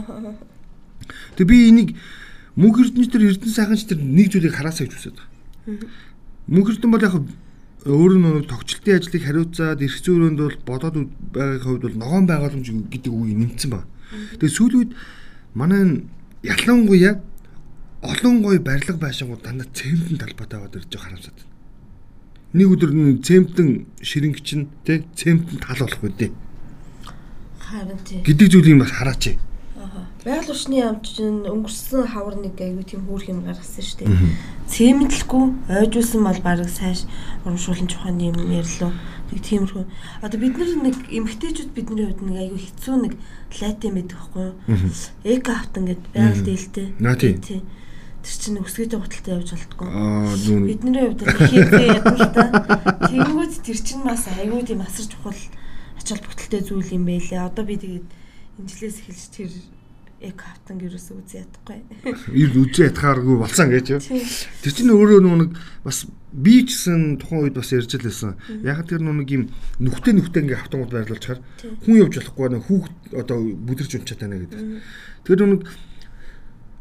Тэгээ 1.37 1.53
би 1.53 1.69
энийг 1.69 1.91
мөнх 2.57 2.81
эрдэнэ 2.81 3.13
төр 3.13 3.23
эрдэнэ 3.29 3.53
сайханч 3.53 3.85
төр 3.85 4.01
нэг 4.01 4.33
зүйлийг 4.33 4.57
хараасаа 4.57 4.89
гэж 4.89 4.97
үсэд 4.97 5.21
байгаа. 5.21 5.89
Мөнх 6.49 6.73
эрдэнэ 6.73 6.93
бол 6.93 7.05
яг 7.05 7.15
өөр 7.85 8.13
нь 8.17 8.49
тогтчлтын 8.49 8.97
ажлыг 8.97 9.23
хариуцаад 9.29 9.81
эрх 9.85 9.99
зүйрөөнд 10.01 10.41
бол 10.41 10.57
бодоод 10.65 10.97
байгаагийн 11.37 11.65
хувьд 11.69 11.85
бол 11.85 12.01
ногоон 12.01 12.27
байгууламж 12.29 12.69
гэдэг 12.89 13.13
үгийг 13.13 13.39
нэмсэн 13.41 13.71
ба. 13.77 13.85
Тэгээ 14.41 14.57
сүүлийн 14.57 14.81
үед 14.89 14.93
манай 15.55 16.05
ялангуяа 16.43 17.21
олон 18.03 18.43
гой 18.43 18.59
барилга 18.59 18.97
байшингууд 18.99 19.43
дандаа 19.43 19.67
цементэн 19.73 20.19
талбайтай 20.19 20.59
аваад 20.59 20.77
ирж 20.77 20.89
байгаа 20.91 21.07
харамсаад. 21.07 21.39
байна. 21.39 21.51
Нэг 22.53 22.69
өдөр 22.75 22.91
нь 22.93 23.23
цементэн 23.23 23.69
ширэнг 24.03 24.43
чинь 24.43 24.69
тий 24.85 25.05
цементэн 25.15 25.59
тал 25.63 25.79
болох 25.79 26.03
үедээ 26.03 26.31
Харин 27.73 27.99
тийм. 28.05 28.23
гэдэг 28.27 28.49
зүйлийг 28.53 28.79
бас 28.81 28.91
хараач. 28.91 29.25
Аа. 29.79 30.05
Байгаль 30.25 30.51
орчны 30.51 30.83
амт 30.83 31.07
чинь 31.09 31.47
өнгөрсөн 31.47 32.05
хавар 32.11 32.37
нэг 32.37 32.59
аягүй 32.61 32.85
тийм 32.85 33.07
хөөх 33.09 33.31
юм 33.33 33.47
гаргасан 33.47 33.81
шүү 33.81 33.99
дээ. 34.05 34.13
Цемэнтлэхгүй 34.69 35.45
ойжулсан 35.81 36.21
бол 36.27 36.41
баг 36.45 36.69
сайш 36.69 37.09
урамшуулын 37.45 37.89
чухааны 37.89 38.29
юм 38.29 38.39
ярьлаа. 38.53 38.93
Нэг 39.33 39.41
тиймэрхүү. 39.49 39.85
Одоо 40.21 40.39
бид 40.39 40.57
нар 40.61 40.71
нэг 40.93 40.97
эмгтээчүүд 41.09 41.73
бидний 41.73 42.05
хувьд 42.05 42.21
нэг 42.21 42.37
аягүй 42.37 42.61
хэцүү 42.69 42.97
нэг 43.01 43.13
латин 43.57 43.97
байдаг 43.97 44.19
байхгүй 44.21 44.45
юу? 44.45 44.55
Эко 45.25 45.51
автан 45.57 45.89
гэдэг 45.89 46.09
байгаль 46.13 46.45
дээлтэй. 46.45 46.87
Наа 47.01 47.17
тий. 47.17 47.33
Тэр 47.41 48.37
чинь 48.39 48.61
өсгөөтэй 48.61 49.01
гуталтай 49.01 49.33
явж 49.35 49.49
болтгоо. 49.57 49.89
Бидний 50.69 51.05
хувьд 51.09 51.25
хийхээ 51.27 52.05
та. 52.29 52.45
Тэнгүүд 53.09 53.53
тэр 53.65 53.79
чинь 53.81 54.05
бас 54.05 54.29
аягүй 54.29 54.63
тийм 54.69 54.85
асар 54.85 55.09
чухал 55.09 55.35
ач 55.35 56.07
холбогдолтой 56.07 56.61
зүйл 56.61 56.93
юм 56.93 57.09
байлээ. 57.09 57.41
Одоо 57.41 57.65
би 57.65 57.81
тэгээд 57.81 58.07
энэ 58.61 58.69
жилээс 58.69 59.01
эхэлж 59.01 59.25
тэр 59.33 59.51
эко 60.23 60.47
автан 60.47 60.79
гэрээс 60.79 61.09
үзээ 61.11 61.43
ядахгүй. 61.43 61.79
ир 62.33 62.51
үзээ 62.55 62.89
ятгааргүй 62.95 63.37
болсон 63.43 63.69
гэж 63.75 63.87
юу. 63.93 64.01
Тэр 64.01 64.73
чинь 64.73 64.95
өөрөө 64.95 65.21
нэг 65.23 65.51
бас 65.83 66.07
би 66.31 66.63
ч 66.63 66.79
гэсэн 66.79 67.19
тухайн 67.19 67.51
үед 67.51 67.57
бас 67.59 67.71
ярьж 67.75 67.93
л 67.99 68.07
байсан. 68.07 68.39
Яг 68.63 68.87
тэр 68.87 69.03
нэг 69.03 69.29
юм 69.29 69.51
нүхтэй 69.83 70.15
нүхтэй 70.15 70.47
ингээ 70.47 70.63
чаар 71.21 71.41
Тийм. 71.61 71.77
хүн 71.83 72.01
явж 72.07 72.15
болохгүй 72.23 72.49
нэ 72.55 72.59
хүүхд 72.63 72.95
одоо 73.19 73.39
бүдэрч 73.43 73.93
унчаад 73.99 74.21
байна 74.23 74.41
гэдэг. 74.41 74.61
Тэр 75.27 75.39
нөө 75.43 75.51
нэг 75.53 75.63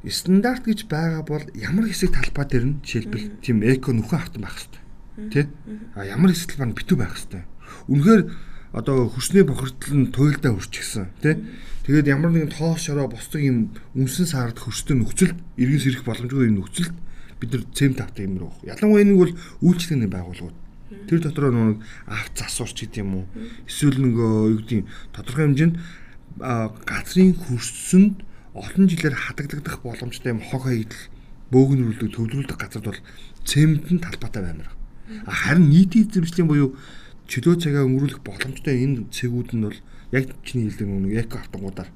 стандарт 0.09 0.65
гэж 0.65 0.89
байгаа 0.89 1.21
бол 1.25 1.45
ямар 1.53 1.85
хэсэг 1.85 2.15
талбай 2.15 2.45
дээр 2.45 2.65
нь 2.65 2.79
жишээлбэл 2.81 3.41
тийм 3.41 3.61
эко 3.61 3.93
нүхэн 3.93 4.17
автан 4.17 4.41
байх 4.41 4.57
хэрэгтэй. 4.57 4.81
Тэ? 5.29 5.49
А 5.93 6.05
ямар 6.05 6.33
хэсэг 6.33 6.57
талбай 6.57 6.73
нь 6.73 6.77
битүү 6.77 6.97
байх 6.97 7.13
хэрэгтэй. 7.13 7.43
Үнэхээр 7.85 8.21
одоо 8.71 9.09
хөрсний 9.11 9.43
бохирдол 9.43 9.95
нь 9.97 10.11
туйлдаа 10.11 10.55
хөрчихсөн 10.55 11.07
тий 11.21 11.35
Тэгээд 11.81 12.13
ямар 12.13 12.29
нэгэн 12.29 12.53
тоос 12.53 12.85
шороо 12.85 13.09
босдог 13.09 13.41
юм 13.41 13.73
үнсэн 13.97 14.29
саард 14.29 14.61
хөрстэй 14.61 15.01
нөхцөлд 15.01 15.33
эргэн 15.57 15.81
сэрэх 15.81 16.05
боломжгүй 16.05 16.53
юм 16.53 16.61
нөхцөлд 16.61 16.93
бид 17.41 17.49
нар 17.57 17.65
цэм 17.73 17.97
тавтай 17.97 18.29
юм 18.29 18.37
руу. 18.37 18.53
Ялангуяа 18.61 19.01
нэг 19.01 19.17
бол 19.17 19.33
үйлчлэгний 19.65 20.05
байгууллагууд. 20.05 20.57
Тэр 21.09 21.19
дотор 21.25 21.49
нэг 21.49 21.81
авт 22.05 22.37
засварч 22.37 22.85
гэдэг 22.85 23.01
юм 23.01 23.25
уу? 23.25 23.25
Эсвэл 23.65 23.97
нөгөө 23.97 24.31
юу 24.53 24.61
гэдэг 24.61 24.85
тодорхой 25.09 25.45
хэмжээнд 25.49 25.75
газрын 26.85 27.33
хөрсөнд 27.49 28.15
олон 28.53 28.85
жилээр 28.85 29.17
хадагдагдах 29.17 29.81
боломжтой 29.81 30.37
юм 30.37 30.41
хог 30.45 30.69
хаягдл 30.69 31.01
бөөгнөрүүлдэг 31.49 32.13
төвлөрүүлдэг 32.13 32.57
газарт 32.61 32.85
бол 32.85 33.01
цементэн 33.41 33.99
талбайтай 34.05 34.41
баймар. 34.45 34.69
А 35.25 35.33
харин 35.33 35.73
нийтийн 35.73 36.05
эзэмшлийн 36.13 36.45
буюу 36.45 36.77
чөлөө 37.31 37.55
цагаа 37.63 37.87
өнгөрүүлэх 37.87 38.19
боломжтой 38.27 38.75
энэ 38.83 39.07
цэгүүд 39.15 39.49
нь 39.55 39.63
бол 39.63 39.79
яг 40.11 40.27
чиний 40.43 40.67
хэлдэг 40.67 40.87
нэг 40.91 41.13
эко 41.23 41.39
автангуудаар 41.39 41.89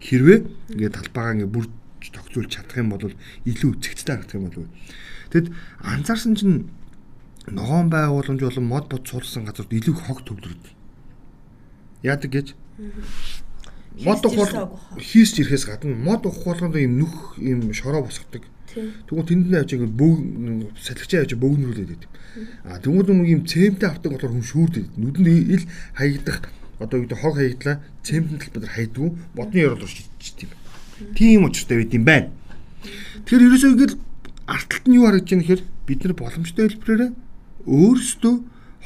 хэрвээ 0.00 0.38
ингээд 0.72 0.96
талбайгаа 0.96 1.34
ингээд 1.36 1.52
бүр 1.52 1.66
тогтцуулж 2.00 2.50
чадах 2.50 2.80
юм 2.80 2.88
бол 2.96 3.12
илүү 3.44 3.70
эцэгцтэй 3.76 4.16
харагдах 4.16 4.38
юм 4.40 4.46
болов. 4.48 4.68
Тэгэд 5.30 5.48
анзаарсан 5.84 6.34
чинь 6.34 6.56
ногоон 7.46 7.92
байгууламж 7.92 8.40
болон 8.42 8.66
мод 8.66 8.88
бод 8.88 9.04
суулсан 9.06 9.44
газарт 9.44 9.70
илүү 9.70 9.94
хог 9.94 10.24
төвлөрдөг. 10.24 10.72
Яадаг 12.02 12.30
гэж 12.32 12.46
мод 14.02 14.24
ухвал 14.26 14.78
хийсч 14.98 15.44
ирэхээс 15.44 15.68
гадна 15.68 15.94
мод 15.94 16.26
ухвалганд 16.26 16.80
юм 16.80 16.98
нүх 16.98 17.38
юм 17.38 17.72
шороо 17.76 18.02
босгодог. 18.02 18.42
Тэгвэл 18.72 19.28
тэнд 19.28 19.46
нь 19.52 19.56
авч 19.56 19.70
ингээд 19.76 19.94
бөг 19.96 20.16
салхичаа 20.80 21.22
авч 21.24 21.32
бөөгнөрүүлээд 21.36 21.90
байдаг. 21.92 22.10
А 22.64 22.80
тэгвэл 22.80 23.12
нэг 23.12 23.28
юм 23.28 23.42
цемтэй 23.44 23.88
автаг 23.88 24.10
болохоор 24.16 24.32
хүн 24.32 24.48
шүүрдэг. 24.48 24.84
Нүдэнд 24.96 25.28
ил 25.28 25.64
хаягдах 25.92 26.48
одоо 26.80 26.96
юу 26.98 27.04
гэдэг 27.06 27.20
хог 27.20 27.34
хаягдлаа 27.36 27.76
цемтэн 28.02 28.38
талбар 28.40 28.72
хайдгүй 28.72 29.08
модны 29.36 29.58
yorол 29.60 29.80
руу 29.84 29.90
шийдчих 29.90 30.48
юм. 30.48 30.50
Тийм 31.14 31.44
учиртай 31.44 31.76
байд 31.84 31.94
юм 31.94 32.04
байна. 32.04 32.30
Тэгэхээр 33.28 33.46
ерөөсөө 33.46 33.70
ингээд 33.76 33.94
арталт 34.46 34.84
нь 34.88 34.96
юу 34.96 35.06
харагдаж 35.06 35.30
байна 35.30 35.44
гэхээр 35.44 35.62
бид 35.86 36.00
нар 36.02 36.14
боломжтой 36.16 36.64
хэлбэрээр 36.68 37.12
өөрсдөө 37.66 38.34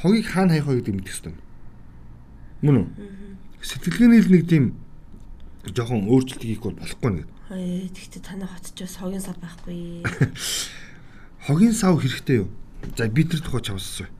хогийг 0.01 0.27
хаана 0.27 0.53
хаях 0.53 0.67
вэ 0.67 0.75
гэдэг 0.81 0.95
мэдэх 0.95 1.13
хэрэгтэй. 1.15 1.35
Мөн 2.61 2.75
үү? 2.77 2.87
Сэтгэлгээний 3.61 4.21
л 4.21 4.31
нэг 4.33 4.43
тийм 4.45 4.63
жоохон 5.65 6.05
өөрчлөлт 6.07 6.43
хийх 6.45 6.61
бол 6.61 6.77
болохгүй 6.77 7.11
нэг. 7.23 7.27
Хөөе, 7.47 7.87
тэгтээ 7.95 8.21
танай 8.27 8.43
хот 8.43 8.75
ч 8.75 8.83
бас 8.83 8.99
хогийн 8.99 9.23
сав 9.23 9.39
байхгүй. 9.39 10.03
Хогийн 11.47 11.71
сав 11.71 11.95
хэрэгтэй 11.95 12.43
юу? 12.43 12.51
За 12.99 13.07
бид 13.07 13.31
нар 13.31 13.39
тухай 13.39 13.63
чавссан. 13.63 14.11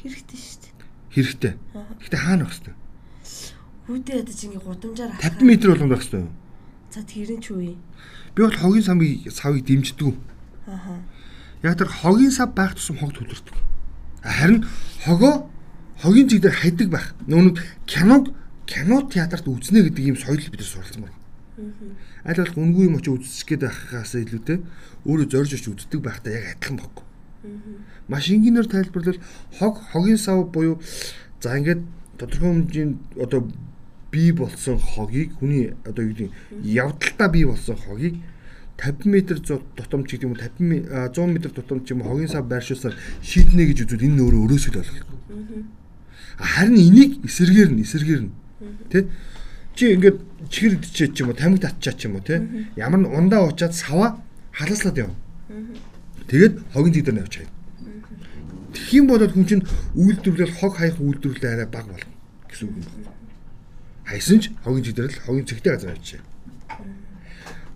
Хэрэгтэй 0.00 0.40
шүү 0.40 0.56
дээ. 0.64 0.74
Хэрэгтэй. 1.12 1.52
Гэхдээ 2.00 2.20
хаана 2.24 2.48
байх 2.48 2.56
хэрэгтэй? 2.56 2.74
Хүүдээ 3.84 4.16
ядаж 4.24 4.38
ингээ 4.48 4.64
гудамжаар 4.64 5.12
50 5.12 5.44
м 5.44 5.50
болгонд 5.60 5.92
байх 5.92 6.08
юу? 6.08 6.32
За 6.88 7.00
тэрэн 7.04 7.40
ч 7.44 7.46
үе. 7.52 7.76
Би 8.32 8.40
бол 8.48 8.56
хогийн 8.56 8.86
савыг 8.88 9.28
савыг 9.28 9.60
дэмждэг. 9.68 10.16
Ааха. 10.64 11.04
Яг 11.60 11.76
тэр 11.76 11.92
хогийн 11.92 12.32
сав 12.32 12.56
байх 12.56 12.80
тусам 12.80 12.96
хог 12.96 13.12
төлөрдөг. 13.12 13.60
Харин 14.24 14.64
хогоо 15.04 15.52
хогийн 16.00 16.32
зэг 16.32 16.48
дээр 16.48 16.56
хайдаг 16.56 16.88
байх. 16.88 17.12
Нүүн 17.28 17.60
киног 17.84 18.32
кино 18.64 19.04
театрт 19.04 19.44
үзнэ 19.44 19.84
гэдэг 19.84 20.00
ийм 20.00 20.16
соёл 20.16 20.40
бид 20.40 20.64
нар 20.64 20.70
суралцсан 20.72 21.04
байна. 21.04 21.19
Аль 22.24 22.40
болох 22.40 22.56
үнгүй 22.56 22.84
юм 22.88 22.96
очиж 22.96 23.12
үзчих 23.14 23.46
гээд 23.48 23.62
байхаас 23.68 24.14
илүүтэй 24.16 24.58
өөрөө 25.06 25.28
зорж 25.28 25.50
ич 25.56 25.66
үздэг 25.68 26.00
байхдаа 26.00 26.32
яг 26.32 26.46
адилхан 26.56 26.76
баггүй. 26.80 27.04
Маш 28.08 28.28
энгийнээр 28.30 28.68
тайлбарлал 28.68 29.20
хог 29.58 29.74
хогийн 29.92 30.18
сав 30.20 30.48
буюу 30.52 30.80
за 31.40 31.56
ингээд 31.56 31.82
тодорхой 32.18 32.52
хэмжээнд 32.52 32.96
одоо 33.16 33.48
бий 34.10 34.32
болсон 34.32 34.78
хогийг 34.78 35.32
хүний 35.38 35.72
одоо 35.84 36.04
юу 36.04 36.12
гэдэг 36.12 36.30
явдалтаа 36.64 37.28
бий 37.28 37.44
болсон 37.44 37.76
хогийг 37.76 38.20
50 38.76 39.06
м 39.06 39.60
тутамч 39.76 40.08
гэдэг 40.10 40.24
юм 40.24 40.32
уу 40.32 40.40
50 40.40 41.12
100 41.12 41.18
м 41.24 41.34
тутамч 41.40 41.90
юм 41.92 42.02
хогийн 42.02 42.28
сав 42.28 42.44
байршуулсаар 42.48 42.96
шийднэ 43.22 43.64
гэж 43.68 43.84
үзвэл 43.84 44.06
энэ 44.08 44.22
өөрөө 44.24 44.42
өрөөсөө 44.44 44.72
л 44.72 44.78
болох. 44.80 44.98
Харин 46.40 46.76
энийг 46.76 47.24
эсэргээр 47.24 47.70
нь 47.72 47.82
эсэргээр 47.84 48.22
нь 48.24 48.32
тий 48.88 49.04
чи 49.76 49.94
ингээд 49.94 50.18
чихэр 50.48 50.80
идчихээ 50.80 51.12
ч 51.12 51.16
юм 51.20 51.28
уу 51.30 51.36
тамиг 51.36 51.60
татчаа 51.60 51.92
ч 51.92 52.08
юм 52.08 52.16
уу 52.16 52.24
тий 52.24 52.40
ямар 52.80 53.04
н 53.04 53.12
ундаа 53.12 53.44
уучаад 53.44 53.74
сава 53.76 54.22
халааслаад 54.56 54.96
явна. 54.96 55.16
Тэгээд 56.30 56.54
хогийн 56.72 56.94
зэг 56.94 57.04
дээр 57.04 57.16
нь 57.16 57.22
явж 57.24 57.34
хаяа. 57.36 57.52
Тэгэх 58.72 58.92
юм 58.96 59.06
бол 59.10 59.20
хүн 59.20 59.46
чинь 59.46 59.64
үйлдвэрлэл 59.98 60.56
хог 60.56 60.72
хаях 60.78 60.96
үйлдвэрлэл 61.02 61.52
арай 61.52 61.68
баг 61.68 61.86
болно 61.90 62.08
гэсэн 62.48 62.68
үг 62.70 62.76
юм 62.78 62.84
байна. 62.86 63.12
Хайсан 64.06 64.38
ч 64.40 64.44
хогийн 64.64 64.84
зэг 64.84 64.94
дээр 64.96 65.12
л 65.12 65.22
хогийн 65.26 65.46
зэгтэй 65.46 65.72
газар 65.74 65.92
авчаа. 65.92 66.22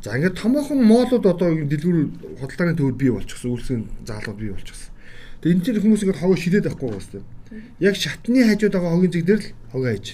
За 0.04 0.16
ингээд 0.16 0.36
томоохон 0.36 0.80
моолууд 0.84 1.24
одоо 1.24 1.48
дэлгүүр 1.64 1.98
худалдааны 2.40 2.76
төвд 2.76 2.96
бий 3.00 3.10
болчихсон, 3.10 3.56
үйлсийн 3.56 3.82
заалууд 4.04 4.36
бий 4.38 4.52
болчихсон. 4.52 4.92
Тэгээ 5.40 5.54
энэ 5.56 5.64
чинь 5.64 5.80
хүмүүс 5.80 6.02
ингээд 6.04 6.20
хогоо 6.20 6.36
ширээд 6.36 6.68
байхгүй 6.68 6.88
гоостой. 6.92 7.22
Яг 7.80 7.96
шатны 7.96 8.44
хажууд 8.44 8.74
байгаа 8.76 8.92
хогийн 8.92 9.14
зэг 9.16 9.24
дээр 9.24 9.40
л 9.40 9.48
хогоо 9.72 9.88
хайж. 9.88 10.06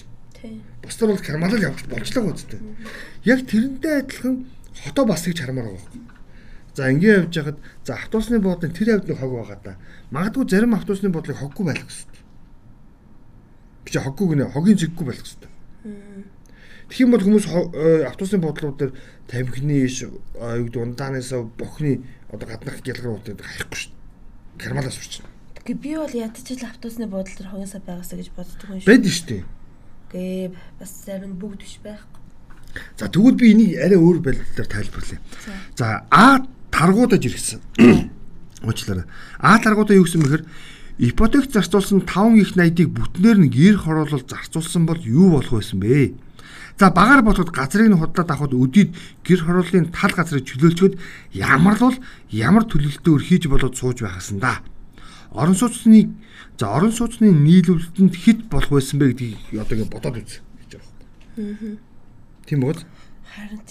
Бусдаар 0.81 1.11
бол 1.11 1.21
кармалал 1.21 1.61
явж 1.61 1.85
болчлаа 1.85 2.23
гоостой. 2.25 2.59
Яг 3.23 3.45
тэрнтэй 3.45 4.01
адилхан 4.01 4.45
хотоо 4.83 5.05
бас 5.05 5.25
гэж 5.25 5.41
хармаар 5.41 5.67
байгаа 5.67 5.81
байхгүй. 5.81 6.01
За 6.75 6.91
ингээд 6.91 7.17
явж 7.19 7.35
хахад 7.35 7.57
за 7.85 7.93
автобусны 7.95 8.39
буудлын 8.39 8.73
тэр 8.73 8.95
явдлыг 8.95 9.19
хог 9.19 9.31
байгаа 9.31 9.59
да. 9.63 9.75
Магадгүй 10.11 10.49
зарим 10.49 10.75
автобусны 10.75 11.09
буудлыг 11.09 11.37
хоггүй 11.37 11.65
байх 11.65 11.83
гэсэн. 11.83 12.09
Би 13.85 13.91
чи 13.91 13.99
хоггүй 13.99 14.27
гинэ 14.33 14.49
хогийн 14.49 14.79
зэггүй 14.79 15.05
байх 15.05 15.19
гэсэн. 15.19 15.51
Тэгэх 16.87 17.03
юм 17.07 17.11
бол 17.11 17.23
хүмүүс 17.23 17.45
э, 17.47 18.03
автобусны 18.07 18.39
буудлууд 18.39 18.77
дээр 18.79 18.91
тамхины 19.27 19.83
иш 19.87 20.03
юу 20.07 20.19
гэдэг 20.39 20.79
ундаанаас 20.79 21.31
бохны 21.55 22.03
одоо 22.31 22.47
гаднах 22.47 22.83
гялгарууд 22.83 23.31
хаяхгүй 23.31 23.77
шүү 23.79 23.91
дээ. 23.91 24.59
Кармалаас 24.59 24.99
урч. 24.99 25.23
Гэ 25.63 25.73
би 25.75 25.95
бол 25.95 26.11
ядчил 26.11 26.59
автобусны 26.67 27.07
буудлын 27.07 27.35
дээр 27.35 27.51
хогоосаа 27.51 27.81
байгаасаа 27.83 28.19
гэж 28.19 28.29
боддог 28.35 28.67
юм 28.67 28.79
шүү. 28.83 28.89
Байд 28.91 29.03
нь 29.07 29.11
шүү 29.11 29.27
дээ. 29.27 29.43
Гэ 30.11 30.51
бас 30.79 30.91
зарим 31.05 31.39
бүгд 31.39 31.63
биш 31.63 31.79
байхгүй. 31.79 32.19
За 32.99 33.07
тэгвэл 33.07 33.39
би 33.39 33.51
энийг 33.55 33.79
арай 33.79 33.95
өөр 33.95 34.19
байдлаар 34.19 34.67
тайлбарлая. 34.67 35.19
За 35.75 36.03
А 36.11 36.43
таргуудаж 36.71 37.23
ирсэн. 37.23 37.59
Уучлаарай. 38.67 39.05
А 39.39 39.59
таргуудаа 39.59 39.95
юу 39.95 40.03
гэсэн 40.03 40.23
бэхээр 40.23 40.43
ипотек 40.99 41.47
зарцуулсан 41.51 42.03
5 42.03 42.43
их 42.43 42.51
80-ыг 42.55 42.89
бүтнээр 42.91 43.37
нь 43.39 43.51
гэр 43.51 43.77
хороолол 43.79 44.23
зарцуулсан 44.23 44.85
бол 44.85 44.99
юу 44.99 45.39
болох 45.39 45.63
байсан 45.63 45.79
бэ? 45.79 46.13
За 46.79 46.91
багаар 46.91 47.21
бодоход 47.21 47.55
газрыг 47.55 47.87
нь 47.87 47.97
худлаад 47.97 48.31
авахд 48.31 48.53
өдийд 48.55 48.95
гэр 49.23 49.39
хорооллын 49.43 49.91
тал 49.95 50.11
газрыг 50.11 50.43
чөлөөлчгöd 50.47 50.99
ямар 51.33 51.77
л 51.79 51.99
ямар 52.31 52.63
төлөлтөөр 52.67 53.21
хийж 53.21 53.47
болоод 53.47 53.75
сууж 53.77 54.01
байхсан 54.01 54.39
да. 54.39 54.59
Орон 55.31 55.55
сууцны 55.55 56.11
за 56.59 56.67
орон 56.75 56.91
сууцны 56.91 57.31
нийлүүлэлтэнд 57.31 58.15
хит 58.15 58.39
болох 58.51 58.69
байсан 58.69 58.99
бэ 58.99 59.15
гэдгийг 59.15 59.63
одоо 59.63 59.75
ингэ 59.79 59.91
бодоод 59.91 60.17
үз 60.19 60.43
гэж 60.43 60.71
байгаа 60.75 60.91
юм. 61.39 61.79
Тийм 62.45 62.59
үү? 62.67 62.75
Харин 63.31 63.63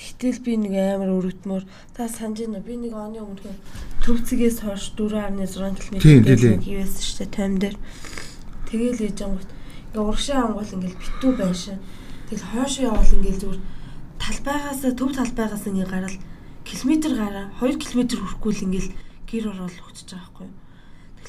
Тэгтэл 0.00 0.40
би 0.40 0.56
нэг 0.56 0.74
амар 0.96 1.12
өргөдмөр 1.12 1.68
та 1.92 2.08
санаж 2.08 2.40
байна 2.40 2.64
би 2.64 2.72
нэг 2.80 2.96
оны 2.96 3.20
өмнө 3.20 3.52
төвцгээс 4.00 4.64
хойш 4.64 4.96
4.6 4.96 5.60
км 5.76 6.56
хийвэсэн 6.56 7.04
шүү 7.04 7.18
дээ 7.20 7.36
тайм 7.36 7.60
дээр. 7.60 7.76
Тэгээл 8.64 9.04
ээж 9.12 9.18
ангууд 9.28 9.50
ингээ 9.92 10.00
урагшаа 10.00 10.40
ангуул 10.48 10.72
ингээл 10.72 11.00
битүү 11.04 11.32
байшин. 11.36 11.78
Тэгэл 12.32 12.48
хойшоо 12.48 12.84
явбал 12.88 13.16
ингээл 13.16 13.40
зүгээр 13.44 13.60
талбайгаас 14.24 14.80
төв 14.96 15.10
талбайгаас 15.12 15.64
ингээ 15.68 15.88
гараад 15.92 16.16
километр 16.64 17.12
гараа 17.20 17.46
2 17.60 17.76
км 17.76 18.00
хүрэхгүй 18.16 18.52
л 18.56 18.64
ингээл 18.72 18.90
гэр 19.28 19.44
ороод 19.52 19.76
хөтж 19.84 20.08
байгаа 20.08 20.32
байхгүй 20.32 20.46
юу. 20.48 20.59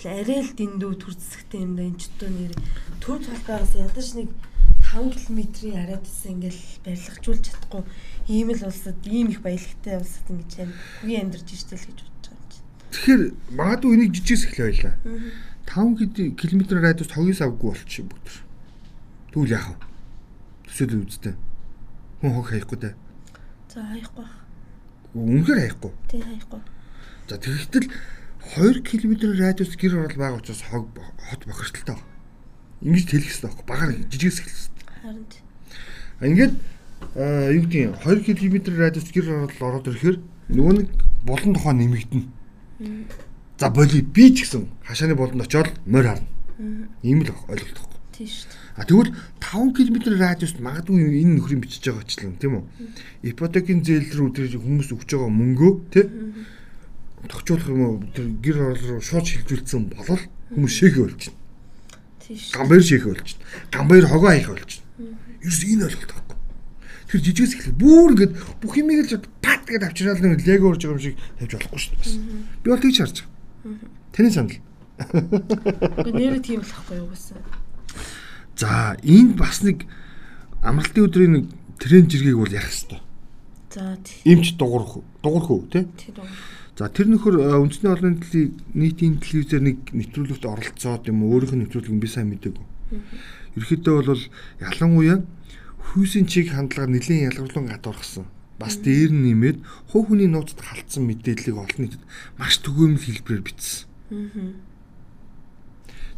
Тэгэхээр 0.01 0.17
арай 0.25 0.41
л 0.41 0.57
дэндүү 0.57 0.93
төр 0.97 1.13
зэсгтэй 1.13 1.61
юм 1.61 1.77
да 1.77 1.85
энэ 1.85 2.01
ч 2.01 2.09
тоо 2.17 2.33
нэр 2.33 2.57
төв 3.05 3.21
талбайгаас 3.21 3.77
ядаж 3.77 4.07
нэг 4.17 4.33
5 4.81 5.13
км-ийн 5.13 5.77
арайд 5.77 6.01
гэсэн 6.01 6.41
ингээл 6.41 6.61
барилгажуулж 6.81 7.43
чадахгүй 7.45 7.83
ийм 8.25 8.49
л 8.49 8.65
улсад 8.65 8.97
ийм 9.05 9.29
их 9.29 9.45
баялагтай 9.45 10.01
улсад 10.01 10.25
ингэж 10.25 10.51
юм 10.57 10.71
үе 11.05 11.21
амьдарч 11.21 11.47
ирсэн 11.53 11.77
л 11.77 11.85
гэж 11.85 11.99
бодож 12.01 12.25
байгаа 12.33 12.41
юм 12.41 12.49
чинь. 12.49 12.65
Тэгэхээр 12.89 13.21
магадгүй 13.61 13.91
энийг 13.93 14.11
жижигээс 14.17 14.43
эхлэе 14.49 14.65
байлаа. 14.73 14.95
5 15.69 16.33
км 16.33 16.61
радиус 16.81 17.11
хогийн 17.13 17.37
савгүй 17.37 17.69
болчих 17.69 18.01
юм 18.01 18.09
бүгд. 18.09 18.27
Тэгвэл 19.37 19.53
яах 19.53 19.69
вэ? 19.69 19.77
Төсөөлөл 20.65 21.05
үзтээ. 21.05 21.35
Хүн 22.25 22.33
хог 22.41 22.47
хаяхгүй 22.49 22.77
дээ. 22.89 22.95
За 23.69 23.85
хаяхгүй. 23.85 24.25
Үнэхээр 25.13 25.59
хаяхгүй. 25.61 25.91
Тий 26.09 26.21
хаяхгүй. 26.25 26.61
За 27.29 27.37
тэгэхдээ 27.37 27.85
2 28.55 28.81
км 28.83 29.13
радиус 29.37 29.77
гэр 29.77 29.95
орол 29.95 30.17
байгаа 30.17 30.39
учраас 30.41 30.61
хог 30.65 30.89
хот 31.29 31.45
бохирдолтой 31.45 31.95
байна. 31.95 32.07
Ингэж 32.81 33.05
тэлэх 33.05 33.29
хэрэгтэй 33.29 33.47
байхгүй. 33.47 33.65
Багаар 33.69 33.91
жижигээс 34.09 34.39
эхэлсэн. 34.41 34.73
Харин. 35.01 35.25
Ингээд 36.21 36.53
юу 37.53 37.65
гэдэг 37.69 38.01
2 38.01 38.37
км 38.41 38.57
радиус 38.75 39.07
гэр 39.13 39.25
ороод 39.61 39.87
ирэхээр 39.87 40.17
нөгөө 40.49 40.73
нэг 40.73 40.89
болон 41.23 41.53
тухай 41.53 41.73
нэмэгдэнэ. 41.77 42.25
За 43.61 43.69
боли 43.69 44.01
би 44.01 44.33
ч 44.33 44.43
гэсэн 44.43 44.67
хашааны 44.83 45.15
болонд 45.15 45.45
очиод 45.45 45.69
морь 45.85 46.09
харна. 46.09 46.27
Ийм 47.05 47.21
л 47.21 47.31
ойлголт 47.47 47.77
байхгүй. 47.77 47.99
Тийм 48.17 48.27
шүү 48.27 48.49
дээ. 48.49 48.61
А 48.75 48.85
тэгвэл 48.89 49.13
5 49.37 49.77
км 49.77 49.97
радиуст 50.17 50.57
магадгүй 50.59 51.21
энэ 51.21 51.37
нөхрийн 51.37 51.61
бичиж 51.61 51.85
байгаа 51.85 52.05
ч 52.09 52.17
юм 52.25 52.35
тийм 52.41 52.57
үү? 52.57 52.65
Ипотекийн 53.31 53.85
зээл 53.85 54.09
рүү 54.17 54.29
тэр 54.33 54.49
хүмүүс 54.57 54.89
өгч 54.97 55.09
байгаа 55.13 55.29
мөнгөө 55.29 55.71
тий 55.93 56.05
тогтчуулах 57.27 57.67
юм 57.69 57.81
уу 57.81 57.95
тэр 58.15 58.27
гэр 58.41 58.57
орол 58.61 58.85
руу 58.97 59.01
шууд 59.01 59.25
шилжүүлсэн 59.25 59.81
болол 59.93 60.23
хүмүүс 60.55 60.73
шээгээ 60.79 61.03
болчихно. 61.05 61.39
Тийм 62.21 62.37
шүү. 62.37 62.53
Гамбайр 62.55 62.83
шээгээ 62.83 63.11
болчихно. 63.11 63.45
Гамбайр 63.71 64.05
хогоо 64.07 64.29
хаях 64.31 64.49
болчихно. 64.49 64.87
Ерөөс 65.41 65.61
энэ 65.65 65.85
ойлголт 65.85 66.11
байхгүй. 66.15 66.37
Тэр 67.11 67.19
жижигээс 67.21 67.53
эхлэх 67.59 67.75
бүр 67.75 68.09
ингээд 68.15 68.33
бүх 68.61 68.73
юмыг 68.79 68.99
л 69.11 69.25
пат 69.43 69.67
гэдээ 69.67 69.87
авчираад 69.91 70.21
нэг 70.23 70.45
лего 70.47 70.71
урж 70.71 70.81
байгаа 70.85 70.95
юм 70.95 71.03
шиг 71.03 71.17
тавьж 71.37 71.53
болохгүй 71.59 71.79
шүү 71.81 71.95
дээ. 71.99 72.63
Би 72.63 72.67
бол 72.71 72.79
тийч 72.79 72.97
харж 73.03 73.17
байгаа. 73.19 73.89
Таны 74.15 74.31
санал. 74.31 74.59
Гэхдээ 75.01 76.13
нэр 76.15 76.39
тийм 76.39 76.61
болохгүй 76.63 76.97
юу 77.03 77.09
гэсэн. 77.11 77.37
За 78.55 78.95
энд 79.03 79.35
бас 79.35 79.59
нэг 79.65 79.89
амралтын 80.61 81.05
өдрийн 81.09 81.33
нэг 81.35 81.45
тренд 81.81 82.07
жиргэг 82.13 82.37
бол 82.37 82.53
ярих 82.53 82.69
хэрэгтэй. 82.69 83.01
За 83.73 83.97
тийм. 84.03 84.39
Имч 84.39 84.55
дуурах 84.55 85.01
дуурах 85.23 85.49
уу 85.49 85.67
тий? 85.67 85.87
Тийм 85.97 86.15
дуурах. 86.15 86.60
За 86.79 86.87
тэр 86.87 87.11
нөхөр 87.11 87.35
үндэсний 87.61 87.91
олон 87.91 88.15
нийтийн 88.15 88.55
нийтийн 88.73 89.15
телевизээр 89.19 89.63
нэг 89.63 89.77
нэвтрүүлэгт 89.91 90.45
оролцоод 90.47 91.03
юм 91.11 91.27
өөрийнх 91.27 91.53
нь 91.53 91.61
нэвтрүүлэг 91.67 91.99
би 91.99 92.07
сайн 92.07 92.31
мэдээгүй. 92.31 92.65
Ерхэдөө 93.59 93.95
бол 94.07 94.23
ялангуяа 94.63 95.19
хүйсийн 95.91 96.25
чиг 96.31 96.55
хандлага 96.55 96.87
нэлийн 96.87 97.27
ялгарлан 97.27 97.67
гадуурхсан. 97.67 98.25
Бас 98.55 98.79
дээр 98.79 99.11
нь 99.11 99.23
нэмээд 99.27 99.57
хувь 99.91 100.15
хүний 100.15 100.31
нууцад 100.31 100.63
халтсан 100.63 101.03
мэдээллийг 101.11 101.59
олон 101.59 101.81
нийтэд 101.83 102.03
маш 102.39 102.63
төгөөмөл 102.63 103.03
хэлбэрээр 103.03 103.43
бичсэн. 103.43 103.85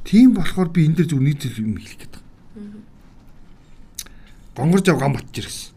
Тийм 0.06 0.38
болохоор 0.38 0.70
би 0.70 0.86
энэ 0.86 1.02
дээр 1.02 1.10
зөв 1.10 1.22
нэг 1.24 1.42
зүйл 1.42 1.66
юм 1.66 1.82
хэлэх 1.82 1.98
гээд 1.98 2.14
байна. 2.14 2.84
Гонгорж 4.54 4.86
ав 4.92 5.00
гам 5.02 5.18
батж 5.18 5.34
ирсэн. 5.42 5.73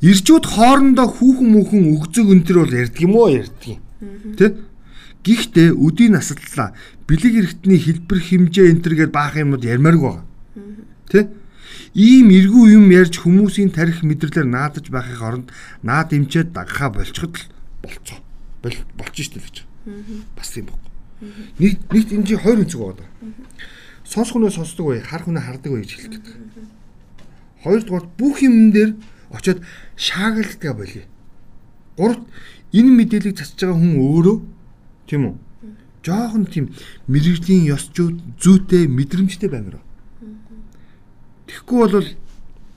За. 0.00 0.06
Ирчүүд 0.06 0.44
хоорондоо 0.46 1.08
хүүхэн 1.10 1.48
мүхэн 1.50 1.82
өгзөг 1.98 2.26
өнтер 2.30 2.56
бол 2.62 2.70
ярьдаг 2.70 3.02
юм 3.02 3.14
уу 3.18 3.28
ярьдаг 3.34 3.66
юм. 3.66 3.82
Тэ? 4.38 4.54
Гэхдээ 5.26 5.74
өдийн 5.74 6.14
насаллаа 6.14 6.74
бэлэг 7.10 7.34
эргэтний 7.34 7.80
хэлбэр 7.82 8.20
хэмжээ 8.22 8.70
энтергээд 8.78 9.10
баах 9.10 9.34
юмуд 9.34 9.66
ярмаарг 9.66 9.98
байгаа. 9.98 10.24
Тэ? 11.10 11.26
Ийм 11.98 12.30
эргүү 12.30 12.78
юм 12.78 12.86
ярьж 12.94 13.18
хүмүүсийн 13.18 13.74
тарих 13.74 14.06
мэдрэлээр 14.06 14.46
наадаж 14.46 14.86
байхын 14.86 15.18
оронд 15.18 15.48
наад 15.82 16.14
эмчээд 16.14 16.54
дагахаа 16.54 16.94
болчиход 16.94 17.34
л 17.34 17.44
болцоо. 17.82 18.18
Болч 18.62 19.18
штэ 19.18 19.42
л 19.42 19.46
гэж. 19.50 19.66
Бас 20.38 20.54
юм 20.54 20.70
баг. 20.70 20.78
Нэг 21.58 21.82
нэгт 21.90 22.14
энэ 22.14 22.26
чинь 22.28 22.38
хоёр 22.38 22.62
өнцөг 22.62 22.78
байгаа. 22.78 23.08
Сонсох 24.06 24.38
хүнээ 24.38 24.54
сонсдог 24.54 24.86
бай, 24.94 25.02
харах 25.02 25.26
хүнээ 25.26 25.42
хардаг 25.42 25.70
бай 25.74 25.82
гэж 25.82 25.90
хэлэх 25.90 26.12
гэдэг. 26.22 26.36
Хоёрдугаар 27.66 28.06
бүх 28.14 28.36
юм 28.46 28.70
дээр 28.70 28.94
очиод 29.30 29.62
шаагилдгаа 29.96 30.74
болиё. 30.74 31.04
Гуравт 31.96 32.22
энэ 32.72 32.90
мэдээллийг 32.96 33.36
засаж 33.38 33.60
байгаа 33.60 33.78
хүн 33.80 33.94
өөрөө 33.98 34.36
тийм 35.08 35.22
үү? 35.28 35.36
Жохон 36.04 36.44
тийм 36.48 36.72
мэрэгжлийн 37.08 37.68
ёсчүүд 37.74 38.16
зүйтэй 38.40 38.88
мэдрэмжтэй 38.88 39.50
баймаар. 39.50 39.84
Тэгэхгүй 41.46 41.78
бол 41.84 42.08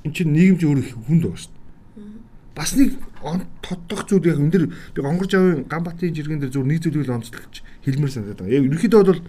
эн 0.04 0.12
чинь 0.12 0.34
нийгэмч 0.36 0.62
өөрөө 0.68 0.86
хүнд 1.08 1.24
байгаа 1.24 1.40
шүү 1.40 1.52
дээ. 1.52 1.60
бас 2.56 2.76
нэг 2.76 3.00
тоддох 3.64 4.04
зүйл 4.08 4.28
яг 4.28 4.40
энэ 4.40 4.52
дэр 4.52 4.66
би 4.68 5.00
гонгорж 5.00 5.32
авын 5.36 5.64
Ганбатын 5.72 6.12
жиргэн 6.12 6.40
дээр 6.44 6.52
зөв 6.52 6.68
нэг 6.68 6.84
зүйлийг 6.84 7.08
л 7.08 7.16
онцлогч 7.16 7.64
хэлмээр 7.88 8.12
санагдаад 8.12 8.40
байгаа. 8.44 8.58
Яг 8.60 8.68
ерөнхийдөө 8.68 9.02
бол 9.08 9.22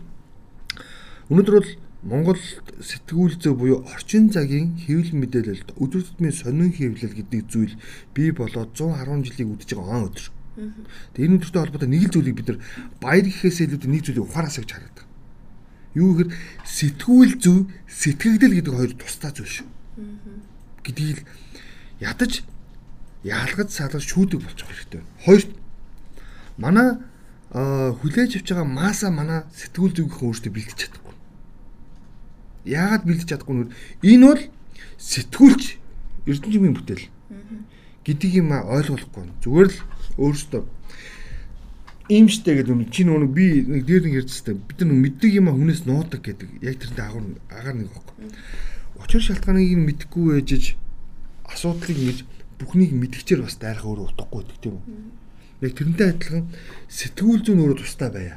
өнөөдөр 1.31 1.55
бол 1.55 1.71
Монгол 2.03 2.39
сэтгүүл 2.83 3.39
зөө 3.39 3.55
буюу 3.55 3.79
орчин 3.87 4.27
цагийн 4.35 4.75
хэвлэл 4.75 5.23
мэдээлэлд 5.23 5.79
өдөр 5.79 6.03
тутмын 6.03 6.35
сонин 6.35 6.75
хэвлэл 6.75 7.15
гэдэг 7.15 7.47
зүйл 7.47 7.79
бий 8.11 8.35
болоод 8.35 8.75
110 8.75 9.23
жилийг 9.23 9.55
үдэж 9.55 9.71
байгаа 9.79 10.03
он 10.03 10.07
өдөр. 10.11 10.27
Тэгээ 11.15 11.27
энэ 11.31 11.37
өдөртэй 11.39 11.63
холбоотой 11.63 11.91
нэг 11.95 12.03
л 12.03 12.11
зүйлийг 12.11 12.37
бид 12.43 12.49
нар 12.51 12.59
баяр 12.99 13.27
гэхээс 13.31 13.59
илүү 13.71 13.87
нэг 13.87 14.03
зүйлийг 14.03 14.27
ухаараас 14.27 14.59
гэж 14.59 14.71
хараад 14.75 14.97
байгаа. 14.99 15.11
Юу 15.95 16.11
гэхээр 16.19 16.31
сэтгүүл 16.67 17.33
зөв 17.39 17.59
сэтгэгдэл 17.87 18.57
гэдэг 18.59 18.75
хоёр 18.75 18.93
тусдаа 18.99 19.31
зүйл 19.31 19.55
шүү. 19.63 19.69
Гэдгийг 20.83 21.23
ядаж 22.03 22.43
яалгаж 23.23 23.69
салгаж 23.71 24.03
шүүдэг 24.03 24.43
болчих 24.43 24.67
хэрэгтэй. 24.67 25.03
Хоёрт 25.23 25.51
манай 26.59 26.99
хүлээж 27.55 28.43
авч 28.43 28.49
байгаа 28.51 28.67
маса 28.67 29.15
манай 29.15 29.47
сэтгүүл 29.55 29.95
зүгийнхээ 29.95 30.27
өөртөө 30.27 30.51
бэлдэж 30.51 30.79
чадахгүй 30.83 31.02
Яагаад 32.65 33.03
бэлдэж 33.07 33.29
чадахгүй 33.29 33.55
нөр 33.57 33.69
энэ 34.03 34.27
бол 34.27 34.43
сэтгүүлч 34.99 35.63
эрдэнэжмийн 36.27 36.77
бүтээл 36.79 37.07
гэдгийг 38.07 38.35
юм 38.43 38.51
ойлгохгүй. 38.53 39.27
Зүгээр 39.43 39.69
л 39.71 39.79
өөрөөсөө 40.19 40.63
ийм 42.11 42.27
штэ 42.29 42.61
гэдэг 42.61 42.75
юм 42.75 42.83
чи 42.91 43.07
нүг 43.07 43.31
би 43.31 43.63
нэг 43.63 43.87
дээр 43.87 44.03
нэг 44.05 44.15
ярьжстай 44.27 44.59
бид 44.59 44.83
нар 44.83 44.93
мэддэг 44.93 45.31
юм 45.39 45.49
а 45.49 45.57
хүнээс 45.57 45.87
нуудаг 45.87 46.21
гэдэг 46.21 46.61
яг 46.61 46.77
тэрнтэй 46.83 47.05
агар 47.07 47.25
агаар 47.49 47.77
нэг 47.79 47.89
байхгүй. 47.95 48.15
Учир 48.99 49.23
шалтгааныг 49.23 49.71
нь 49.71 49.87
мэдэхгүй 49.87 50.43
байжж 50.43 50.77
асуудлыг 51.47 51.99
ингэж 51.99 52.19
бүхнийг 52.59 52.93
мэдгчээр 52.93 53.47
бас 53.47 53.57
дайрах 53.57 53.87
өөрөө 53.87 54.13
утгагүй 54.13 54.43
гэдэг 54.45 54.59
тийм 54.61 54.75
үү. 54.77 54.85
Яг 55.63 55.73
тэрнтэй 55.79 56.09
адилхан 56.11 56.45
сэтгүүл 56.91 57.43
зүйн 57.47 57.63
өөрөө 57.63 57.79
тустай 57.81 58.11
байя. 58.11 58.37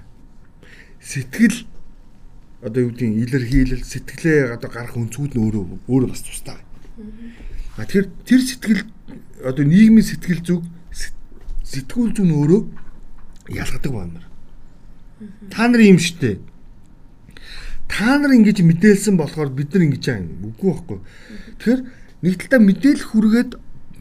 Сэтгэл 1.02 1.66
одоо 2.66 2.82
юу 2.82 2.90
гэдгийг 2.90 3.30
илэрхийлэл 3.30 3.86
сэтгэлээ 3.86 4.58
одоо 4.58 4.70
гарах 4.74 4.98
өнцгүүд 4.98 5.38
нь 5.38 5.42
өөрөө 5.46 5.64
өөрөө 5.86 6.10
бас 6.10 6.26
тустай. 6.26 6.58
А 7.78 7.86
тэгэхээр 7.86 8.08
тэр 8.26 8.42
сэтгэл 8.42 8.82
одоо 9.46 9.66
нийгмийн 9.70 10.02
сэтгэл 10.02 10.42
зүг 10.42 10.64
сэтгүүл 11.62 12.18
зүйн 12.18 12.34
өөрөө 12.34 12.62
ялгадаг 13.54 13.92
баймар. 13.94 14.26
Та 15.54 15.70
нар 15.70 15.82
юм 15.86 16.02
штэ. 16.02 16.42
Та 17.86 18.18
нар 18.18 18.34
ингэж 18.34 18.66
мэдээлсэн 18.66 19.14
болохоор 19.14 19.54
бид 19.54 19.70
нар 19.78 19.86
ингэж 19.86 20.06
аа 20.10 20.26
үгүй 20.26 20.70
байхгүй. 20.74 21.00
Тэгэхээр 21.62 21.82
нэг 22.26 22.34
талдаа 22.42 22.62
мэдээлэл 22.66 23.10
хүргээд 23.14 23.52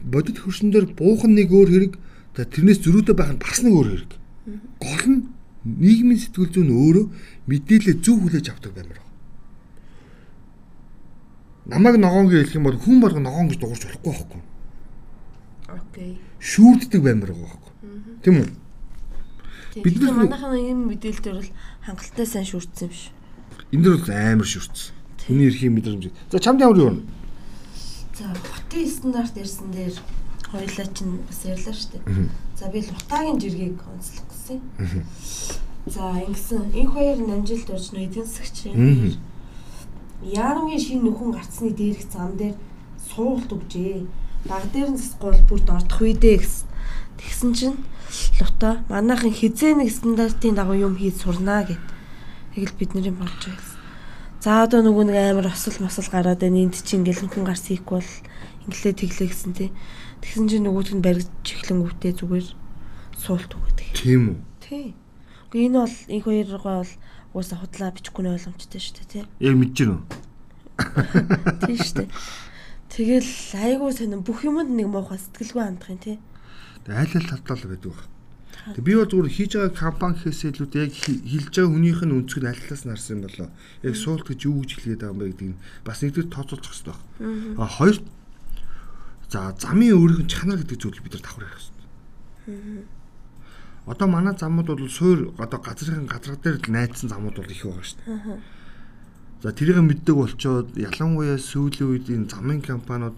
бодит 0.09 0.37
хөршин 0.41 0.73
дээр 0.73 0.89
буухан 0.97 1.37
нэг 1.37 1.53
өөр 1.53 1.69
хэрэг 1.69 1.93
тэрнээс 2.33 2.81
зөрүүтэй 2.81 3.13
байх 3.13 3.37
нь 3.37 3.41
бас 3.41 3.61
нэг 3.61 3.73
өөр 3.77 3.89
хэрэг. 3.93 4.11
Гол 4.81 5.05
нь 5.05 5.21
нийгмийн 5.65 6.21
сэтгэл 6.21 6.53
зүйн 6.53 6.69
өөрөө 6.69 7.05
мэдээлэл 7.49 8.01
зөв 8.05 8.21
хүлээж 8.21 8.53
авдаг 8.53 8.71
баймар 8.77 9.01
байна. 9.01 9.13
Намайг 11.65 11.97
ногоон 11.97 12.29
гэж 12.29 12.45
хэлэх 12.45 12.57
юм 12.61 12.67
бол 12.69 12.77
хүн 12.77 13.01
болго 13.01 13.19
ногоон 13.19 13.49
гэж 13.49 13.59
дуурч 13.59 13.83
болохгүй 13.89 14.13
байхгүй. 14.13 14.41
Окей. 15.73 16.11
Шүүрддэг 16.37 17.01
баймар 17.01 17.33
байхгүй. 17.33 17.73
Тийм 18.21 18.35
үү? 18.45 18.49
Бид 19.81 19.97
нар 19.99 20.13
манайхаа 20.13 20.53
энэ 20.53 20.87
мэдээлэлээр 20.93 21.37
бол 21.41 21.51
хангалттай 21.81 22.27
сайн 22.29 22.45
шүүрдсэн 22.45 22.85
юм 22.85 22.91
биш. 22.93 23.03
Энэ 23.73 23.83
дөр 23.83 23.97
бол 23.97 24.13
амар 24.13 24.47
шүүрдсэн. 24.47 24.93
Хүний 25.25 25.49
эрхийн 25.49 25.73
мэдрэмж. 25.73 26.13
За 26.29 26.37
чамд 26.37 26.61
ямар 26.61 26.77
юу 26.77 26.89
вэ? 26.93 27.01
За 28.13 28.29
хотын 28.29 28.87
стандарт 28.87 29.35
ирсэн 29.35 29.73
дээр 29.73 29.97
хоёлаа 30.59 30.87
чинь 30.95 31.19
бас 31.27 31.39
ярьлаа 31.43 31.75
шүү 31.75 31.89
дээ. 31.91 32.29
За 32.55 32.65
би 32.71 32.79
лутагийн 32.81 33.39
жиргэг 33.39 33.79
онцлох 33.83 34.25
гэсэн. 34.31 34.59
За 35.85 36.03
ингэсэн 36.23 36.73
энэ 36.73 36.91
хоёр 36.91 37.17
намжилт 37.21 37.69
орж 37.69 37.93
нөө 37.93 38.05
эдийн 38.07 38.25
засагч 38.25 38.57
Яармын 40.23 40.79
шин 40.79 41.03
нөхөн 41.03 41.35
гарцны 41.35 41.69
дээрх 41.75 42.07
зам 42.09 42.33
дээр 42.39 42.55
суулт 43.11 43.51
өгжээ. 43.51 44.07
Баг 44.49 44.63
дээр 44.73 44.95
нь 44.95 44.97
засгуул 44.97 45.37
бүрд 45.45 45.69
ордох 45.69 46.01
үедээ 46.01 46.41
гэсэн. 46.41 46.67
Тэгсэн 47.19 47.51
чинь 47.53 47.77
лута 48.39 48.81
манайхын 48.89 49.35
хизээ 49.35 49.75
нэг 49.75 49.91
стандартын 49.91 50.55
дагуу 50.55 50.79
юм 50.79 50.95
хийж 50.95 51.21
сурнаа 51.21 51.67
гэд. 51.67 51.83
Тэгэл 52.55 52.79
бидний 52.79 53.11
болж 53.11 53.35
байгаа 53.37 53.59
гэсэн. 53.59 53.75
За 54.39 54.63
одоо 54.63 54.81
нөгөө 54.81 55.03
нэг 55.09 55.17
амар 55.19 55.47
осол 55.51 55.75
мосол 55.83 56.07
гараад 56.09 56.39
байна. 56.41 56.63
Энд 56.63 56.79
чинь 56.79 57.03
ингээл 57.03 57.27
нөхөн 57.27 57.45
гарц 57.45 57.67
хийхгүй 57.67 57.99
бол 57.99 58.13
инглээ 58.65 58.93
тэглээ 58.95 59.29
гэсэн 59.29 59.53
тий. 59.53 59.69
Тэгсэн 60.25 60.49
чинь 60.49 60.65
нөгөөт 60.65 60.89
нь 60.97 61.05
баригдж 61.05 61.45
эхлэнгүүтээ 61.45 62.13
зүгээр 62.17 62.47
суулт 63.21 63.51
өгöd. 63.53 63.79
Тийм 63.93 64.33
үү? 64.33 64.37
Тий. 64.65 64.85
Гэхдээ 65.53 65.65
энэ 65.69 65.77
бол 65.85 65.97
энэ 66.09 66.25
хоёроо 66.25 66.81
бол 66.81 66.93
уусаа 67.37 67.57
худлаа 67.61 67.93
бичихгүй 67.93 68.23
нь 68.25 68.33
ойлгомжтой 68.33 68.81
шүү 68.81 68.95
дээ, 68.97 69.11
тий. 69.13 69.23
Яг 69.45 69.55
мэдэж 69.55 69.77
байна 69.85 70.01
уу? 70.01 70.25
Тий 71.69 71.77
шүү 71.77 71.95
дээ. 72.01 72.09
Тэгэл 72.89 73.33
айгуу 73.59 73.91
сонин 73.93 74.25
бүх 74.25 74.41
юмд 74.47 74.71
нэг 74.71 74.87
муухай 74.89 75.19
сэтгэлгүй 75.19 75.61
хандах 75.61 75.93
юм 75.93 75.99
тий. 75.99 76.17
Тэг 76.87 76.95
айл 76.95 77.13
айл 77.15 77.27
талдал 77.27 77.69
байдаг 77.69 77.91
баг. 77.93 78.07
Тэг 78.75 78.83
би 78.87 78.95
бол 78.95 79.05
зүгээр 79.05 79.29
хийж 79.35 79.51
байгаа 79.59 79.75
компани 79.75 80.15
гэхээс 80.15 80.41
илүү 80.55 80.67
яг 80.79 80.91
хилж 80.95 81.53
байгаа 81.53 81.71
хүнийх 81.75 82.01
нь 82.07 82.15
өнцөг 82.15 82.39
нь 82.39 82.49
аль 82.49 82.61
талаас 82.63 82.83
нь 82.87 82.91
харсан 82.95 83.13
юм 83.19 83.23
болоо. 83.27 83.49
Яг 83.83 83.95
суулт 83.99 84.25
гэж 84.25 84.39
юу 84.47 84.63
гэж 84.63 84.71
хэлгээд 84.79 85.01
байгаа 85.03 85.13
юм 85.13 85.19
бэ 85.19 85.29
гэдгийг 85.35 85.57
бас 85.83 85.97
нэгдүгээр 86.01 86.33
тооцоолчих 86.33 86.71
хэрэгтэй 86.71 86.91
баг. 86.95 86.99
А 87.59 87.67
хоёр 87.67 87.95
за 89.29 89.55
замын 89.59 89.93
өөрийнх 89.93 90.23
нь 90.25 90.31
чанар 90.31 90.59
гэдэг 90.61 90.79
зүйл 90.79 91.01
бид 91.03 91.13
нар 91.13 91.23
давхар 91.23 91.45
ярих 91.45 91.61
хэрэгтэй. 92.45 92.85
Одоо 93.85 94.07
манай 94.07 94.33
замууд 94.37 94.67
бол 94.67 94.89
суур 94.89 95.33
одоо 95.37 95.59
газрын 95.59 96.05
газар 96.05 96.37
дээр 96.37 96.57
л 96.61 96.71
найдсан 96.71 97.09
замууд 97.09 97.35
бол 97.37 97.51
их 97.51 97.63
байгаа 97.65 97.85
шүү 97.85 97.99
дээ. 98.05 98.39
За 99.41 99.51
тэрийг 99.53 99.77
мэддэг 99.81 100.15
болчоод 100.15 100.73
ялангуяа 100.73 101.37
сүүлийн 101.37 101.89
үед 101.89 102.07
энэ 102.09 102.29
замын 102.33 102.61
компаниуд 102.61 103.17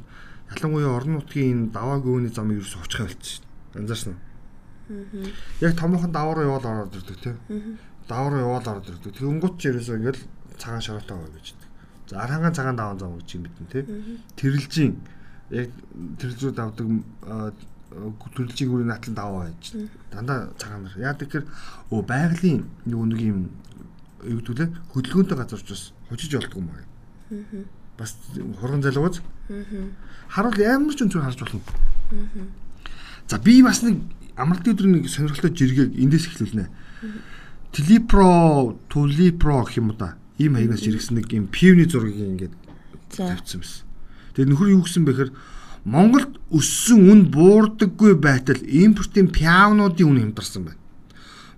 ялангуяа 0.51 0.95
орон 0.97 1.23
нутгийн 1.23 1.71
энэ 1.71 1.71
даваа 1.71 1.99
гөөний 2.03 2.31
замыг 2.31 2.59
ерөөс 2.59 2.75
очихаа 2.83 3.07
болчихсон 3.07 3.43
шүү 3.43 3.43
дээ. 3.43 3.79
Анзаарсан 3.79 4.13
уу? 4.15 4.27
Яг 5.61 5.75
томоохон 5.75 6.11
даваараа 6.11 6.47
яваал 6.47 6.67
ороод 6.67 6.95
ирдэг 6.95 7.17
тийм. 7.19 7.37
Даваараа 8.07 8.39
яваал 8.43 8.67
ороод 8.67 8.87
ирдэг. 8.91 9.11
Тэнгуут 9.15 9.55
ч 9.59 9.71
ерөөсөө 9.71 9.95
ингээл 9.99 10.21
цагаан 10.57 10.83
шороотой 10.83 11.15
байгаа 11.15 11.35
гэж. 11.35 11.47
За 12.07 12.23
арангаан 12.23 12.55
цагаан 12.55 12.75
даваан 12.75 12.99
зам 12.99 13.19
гэж 13.19 13.29
юм 13.35 13.43
бидэн 13.43 13.67
тийм. 13.71 13.85
Тэрэлжийн 14.39 14.93
яг 15.51 15.69
тэрэлзүүд 16.19 16.59
авдаг 16.59 16.87
төрөлжийн 18.35 18.71
үрийн 18.71 18.91
натлан 18.91 19.15
даваа 19.15 19.47
байж 19.47 19.73
дандаа 20.11 20.51
цагаан 20.59 20.83
нар. 20.83 20.95
Яа 20.99 21.15
тэгэхээр 21.15 21.45
өө 21.91 22.01
байгалийн 22.03 22.67
нэг 22.85 22.99
нэг 22.99 23.21
юм 23.23 23.39
юу 24.27 24.39
гэдүүлээ 24.43 24.69
хөдөлгөөнтэй 24.91 25.37
газар 25.37 25.61
ч 25.63 25.69
бас 25.71 25.83
хожиж 26.11 26.31
болдгоо 26.35 26.61
юм 26.61 26.69
аа. 26.75 26.83
Бас 27.97 28.11
хурган 28.59 28.83
залгууз. 28.83 29.23
Харуул 30.27 30.59
ямар 30.59 30.95
ч 30.95 31.07
өнцөөр 31.07 31.23
харж 31.23 31.39
болно. 31.39 31.63
За 33.27 33.39
би 33.39 33.63
бас 33.63 33.81
нэг 33.87 34.03
амралтын 34.35 34.75
өдрийн 34.75 34.93
нэг 34.99 35.07
сонирхолтой 35.07 35.55
жиргэг 35.55 35.95
эндээс 35.95 36.27
эхлүүлнэ. 36.27 36.67
Телипро, 37.71 38.75
Тулипро 38.91 39.63
гэх 39.63 39.79
юм 39.79 39.91
уу 39.91 39.97
да. 39.97 40.19
Ийм 40.37 40.55
хаягнаас 40.59 40.83
жиргсэн 40.83 41.17
нэг 41.17 41.31
юм 41.31 41.47
пивний 41.47 41.87
зургийг 41.87 42.19
ингээд 42.19 42.55
тавьчихсан 43.15 43.63
байсан. 43.63 43.86
Тэгээ 44.37 44.53
нөхөр 44.53 44.69
юу 44.77 44.85
гэсэн 44.85 45.01
бэхээр 45.09 45.31
Монголд 45.89 46.37
өссөн 46.53 47.09
үн 47.09 47.21
буурдаггүй 47.33 48.13
байтал 48.21 48.61
импортын 48.61 49.33
пиавнуудын 49.33 50.05
үн 50.05 50.19
хямдарсан 50.29 50.69
байна. 50.69 50.81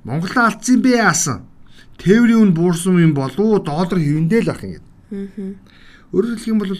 Монголоо 0.07 0.47
алдсан 0.47 0.79
бэ 0.79 0.95
яасан? 0.95 1.43
Тээврийн 1.99 2.47
үн 2.47 2.53
буурсан 2.55 2.95
юм 3.03 3.11
болов 3.11 3.35
уу? 3.35 3.59
Доллар 3.59 3.99
хэвэндээ 3.99 4.41
л 4.47 4.53
ах 4.55 4.63
юм. 4.63 4.79
Аа. 5.11 5.59
Өөрөөр 6.15 6.39
хэлэх 6.39 6.47
юм 6.47 6.61
бол 6.63 6.71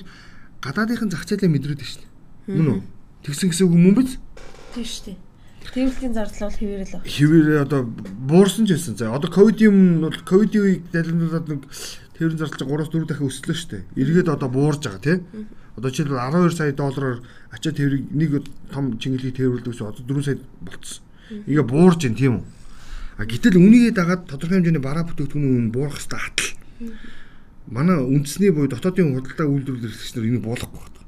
гадаадынхын 0.63 1.11
зах 1.11 1.27
зээлээ 1.27 1.51
мэдрээд 1.51 1.83
байна 1.83 1.91
шүү 1.91 1.99
дээ. 1.99 2.55
Мөн 2.55 2.67
үү? 2.69 2.81
Тэгсэн 3.27 3.49
гэсэн 3.51 3.65
үг 3.67 3.75
мөн 3.75 3.95
биз? 3.99 4.15
Тийм 4.71 4.87
шүү 4.87 5.03
дээ. 5.11 5.17
Тээврийн 5.69 6.13
зардал 6.15 6.47
бол 6.47 6.59
хэвээрэл 6.63 6.93
баг. 6.95 7.03
Хэвээрээ 7.03 7.59
одоо 7.67 7.81
буурсан 7.83 8.63
ч 8.65 8.79
байсан. 8.79 8.95
За 8.95 9.11
одоо 9.11 9.29
ковид 9.29 9.59
юм 9.59 10.07
бол 10.07 10.17
ковидын 10.23 10.63
үеийг 10.63 10.83
залмуулаад 10.95 11.45
нэг 11.51 11.61
тээврийн 12.15 12.39
зардал 12.39 12.87
3-4 12.87 13.05
дахин 13.05 13.29
өслөө 13.29 13.55
шүү 13.57 13.69
дээ. 13.69 13.83
Эргээд 13.99 14.29
одоо 14.33 14.49
буурж 14.49 14.81
байгаа 14.87 15.03
тийм. 15.03 15.19
Одоо 15.77 15.89
жишээлбэл 15.91 16.49
12 16.49 16.57
сая 16.57 16.71
доллараар 16.73 17.19
ачаа 17.51 17.73
тээврийг 17.73 18.09
нэг 18.11 18.31
том 18.71 18.97
чингэлийг 18.97 19.35
тээвэрлдэг 19.35 19.73
ус 19.73 19.81
одоо 19.81 20.01
4 20.01 20.23
сая 20.23 20.37
болцсон. 20.61 21.03
Ингээ 21.45 21.65
буурж 21.65 22.01
ин 22.05 22.15
тийм 22.15 22.33
үү. 22.41 22.45
А 23.19 23.25
гэтэл 23.27 23.59
үнийгээ 23.59 23.93
дагаад 23.93 24.31
тодорхой 24.31 24.63
хэмжээний 24.63 24.79
бараа 24.81 25.03
бүтээгдэхүүний 25.03 25.51
үн 25.59 25.69
буурах 25.75 25.99
хэвээр 25.99 26.23
хатал. 26.23 26.51
Манай 27.67 27.99
үндэсний 27.99 28.49
буюу 28.55 28.71
дотоодын 28.71 29.13
худалдаа 29.13 29.45
үйлдвэрлэл 29.45 29.91
эрхлэгч 29.91 30.13
нар 30.15 30.25
энийг 30.25 30.43
буулгахгүй 30.47 30.79
байна. 30.79 31.03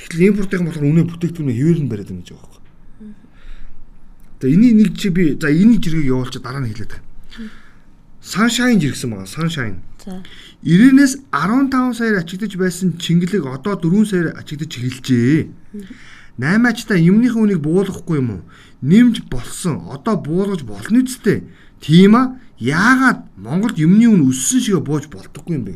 Тэгэхээр 0.00 0.28
импортын 0.32 0.64
болохоор 0.64 0.88
үнэ 0.88 1.02
бүтээгдэхүүнээ 1.06 1.56
хэвээр 1.60 1.80
нь 1.84 1.90
бариад 1.92 2.10
байна 2.10 2.22
гэж 2.24 2.30
байгаа 2.32 2.50
юм. 2.50 2.64
За 4.40 4.46
энийг 4.48 4.74
нэг 4.74 4.88
чи 4.96 5.08
би 5.12 5.36
за 5.36 5.48
энийг 5.52 5.80
жиргэг 5.84 6.10
явуулчих 6.10 6.42
дараа 6.42 6.64
нь 6.64 6.70
хэлээд. 6.72 6.92
Sunshine 8.20 8.80
жиргсэн 8.80 9.10
байгаа. 9.12 9.28
Sunshine. 9.28 9.78
За. 10.06 10.22
90-ээс 10.62 11.18
15 11.34 11.98
саяар 11.98 12.22
ачигдж 12.22 12.54
байсан 12.54 12.94
чингэлэг 12.94 13.42
одоо 13.42 13.74
4 13.74 14.06
саяар 14.06 14.28
ачигдж 14.38 14.78
эхэлжээ. 14.78 15.50
8-ачта 16.38 16.94
юмныхын 16.94 17.42
үнийг 17.42 17.60
буулгахгүй 17.66 18.22
юм 18.22 18.30
уу? 18.38 18.42
Нэмж 18.86 19.26
болсон. 19.26 19.90
Одоо 19.90 20.14
буулгаж 20.14 20.62
болно 20.62 21.02
үсттэй. 21.02 21.42
Тийм 21.82 22.14
а. 22.14 22.38
Яагаад 22.62 23.26
Монголд 23.36 23.82
юмны 23.82 24.06
үн 24.06 24.30
өссөн 24.30 24.62
шигэ 24.62 24.80
бууж 24.80 25.10
болдоггүй 25.10 25.58
юм 25.58 25.64
бэ? 25.66 25.74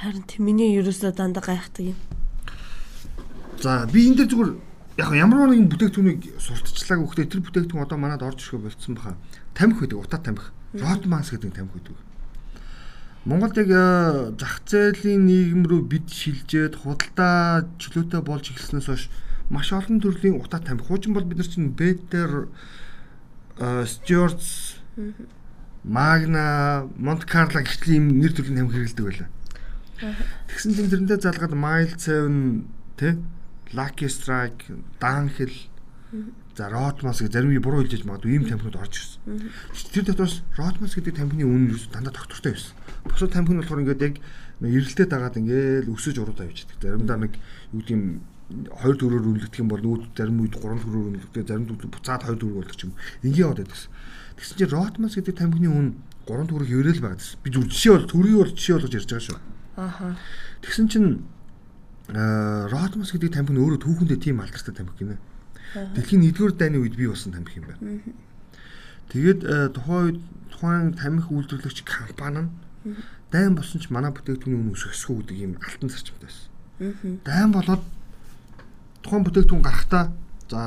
Харин 0.00 0.24
тийм 0.24 0.48
миний 0.48 0.72
ерөөсөө 0.80 1.12
дандаа 1.12 1.44
гайхдаг 1.44 1.92
юм. 1.92 1.98
За 3.60 3.84
би 3.84 4.08
энэ 4.08 4.24
дээр 4.24 4.30
зүгээр 4.32 4.50
яг 4.96 5.10
ямар 5.12 5.52
нэгэн 5.52 5.68
бүтээгдэхүүнийг 5.68 6.40
сурталчлаагүй 6.40 7.04
хөөхтэй 7.04 7.28
тэр 7.28 7.44
бүтээгдэхүүн 7.44 7.84
одоо 7.84 7.98
манад 8.00 8.24
орж 8.24 8.40
ирэхэ 8.40 8.64
болцсон 8.64 8.96
баха. 8.96 9.14
Тамхи 9.54 9.84
байдаг, 9.84 10.00
утаа 10.00 10.20
тамхи. 10.24 10.48
Ротманс 10.74 11.30
гэдэг 11.30 11.52
тамхи 11.54 11.78
байдаг. 11.78 12.09
Монголд 13.24 13.56
яг 13.60 13.68
э, 13.68 14.32
зах 14.40 14.64
зээлийн 14.64 15.28
нийгэм 15.28 15.62
рүү 15.68 15.82
бид 15.84 16.08
шилжээд 16.08 16.80
худалдаа 16.80 17.68
чөлөөтэй 17.76 18.22
болж 18.24 18.48
эхэлснээс 18.48 18.88
хойш 18.88 19.04
маш 19.52 19.72
олон 19.76 20.00
төрлийн 20.00 20.40
утаа 20.40 20.60
тамхи. 20.64 20.88
Хуучин 20.88 21.12
бол 21.12 21.28
бид 21.28 21.38
нар 21.38 21.48
чинь 21.50 21.76
Better 21.76 22.48
Stewards 23.84 24.80
Magna, 25.84 26.88
Monte 26.96 27.26
Carlo 27.28 27.60
гэх 27.60 27.84
ийм 27.88 28.08
нэр 28.20 28.32
төрлийн 28.32 28.64
тамхи 28.64 28.88
хэрэгэлдэг 28.88 29.04
байлаа. 29.04 29.28
Тэгсэн 30.48 30.72
чинь 30.72 30.88
тэрнтэй 30.88 31.20
залгаад 31.20 31.52
Mild 31.52 32.00
7 32.00 32.64
тэ 32.96 33.20
Lucky 33.76 34.08
Strike, 34.08 34.64
Downhill 34.96 35.52
За 36.60 36.68
Rotmos 36.68 37.24
гэх 37.24 37.32
зарим 37.32 37.56
буруу 37.64 37.88
хэлж 37.88 38.04
магадгүй 38.04 38.36
ийм 38.36 38.44
тамхинууд 38.44 38.76
орж 38.76 38.92
ирсэн. 39.00 39.48
Тэр 39.96 40.04
дотроос 40.04 40.44
Rotmos 40.60 40.92
гэдэг 40.92 41.16
тамхины 41.16 41.48
үн 41.48 41.72
юу 41.72 41.80
дандаа 41.88 42.12
тогтвортой 42.12 42.52
байсан. 42.52 42.76
Бусад 43.08 43.32
тамхи 43.32 43.56
нь 43.56 43.64
болохоор 43.64 43.80
ингээд 43.80 44.04
яг 44.04 44.14
эрэлтэд 44.60 45.08
дагаад 45.08 45.40
ингээд 45.40 45.88
өсөж 45.88 46.20
уруудаа 46.20 46.52
явж 46.52 46.68
байдаг. 46.68 46.84
Заримдаа 46.84 47.16
нэг 47.16 47.32
юу 47.72 47.80
гэдэг 47.80 47.96
юм 47.96 48.04
2 48.76 48.92
төгрөөр 48.92 49.24
үнэлэгдэх 49.24 49.62
юм 49.64 49.72
бол 49.72 49.80
нүүд 49.80 50.02
зарим 50.12 50.36
үед 50.44 50.52
3 50.60 50.84
төгрөөр 50.84 51.08
үнэлэгдэх, 51.16 51.48
зарим 51.48 51.64
үед 51.64 51.88
буцаад 51.96 52.28
2 52.28 52.36
төгрөөр 52.44 52.68
болдог 52.68 52.84
юм. 52.84 52.94
Ингээ 53.24 53.40
яваад 53.40 53.64
байсан. 53.64 53.88
Тэгсэн 54.36 54.56
чинь 54.60 54.74
Rotmos 54.76 55.16
гэдэг 55.16 55.34
тамхины 55.40 55.68
үн 55.72 55.86
3 56.28 56.44
төгрөг 56.44 56.68
хэврээл 56.68 57.00
байгаа 57.00 57.16
гэсэн. 57.24 57.40
Би 57.40 57.48
зүр 57.56 57.64
жишээ 57.72 57.92
бол 57.96 58.04
төргийг 58.04 58.36
бол 58.36 58.52
жишээ 58.52 58.74
болгож 58.76 58.94
ярьж 59.00 59.08
байгаа 59.08 59.24
шүү. 59.32 59.38
Ааха. 59.80 60.08
Тэгсэн 60.60 60.86
чинь 60.92 61.08
аа 62.12 62.68
Rotmos 62.68 63.16
гэдэг 63.16 63.32
тамхи 63.32 63.56
нь 63.56 63.62
өөрөө 63.64 63.80
түүхэндээ 63.80 64.18
тийм 64.20 64.44
алдартай 64.44 64.74
тамхи 64.76 65.08
гинэ. 65.08 65.29
Дэлхийн 65.74 66.26
1-р 66.34 66.52
дайны 66.58 66.78
үед 66.82 66.96
бий 66.98 67.06
болсон 67.06 67.32
тамхи 67.32 67.60
юм 67.62 67.66
байна. 67.70 68.00
Тэгээд 69.10 69.40
тухайн 69.74 70.04
үед 70.06 70.18
тухайн 70.50 70.94
тамхи 70.94 71.30
үйлдвэрлэгч 71.30 71.82
компани 71.86 72.50
нь 72.50 72.96
дайн 73.30 73.54
болсон 73.54 73.78
ч 73.80 73.90
манай 73.90 74.10
бүтээгдэхүүний 74.10 74.58
үн 74.58 74.74
өсөхгүй 74.74 75.22
гэдэг 75.22 75.38
юм 75.38 75.52
алтан 75.62 75.90
зарчимтай 75.90 76.26
байсан. 76.26 77.22
Дайн 77.22 77.50
болоод 77.54 77.82
тухайн 79.02 79.24
бүтээгдэхүүн 79.24 79.62
гарахтаа 79.62 80.04
за 80.50 80.60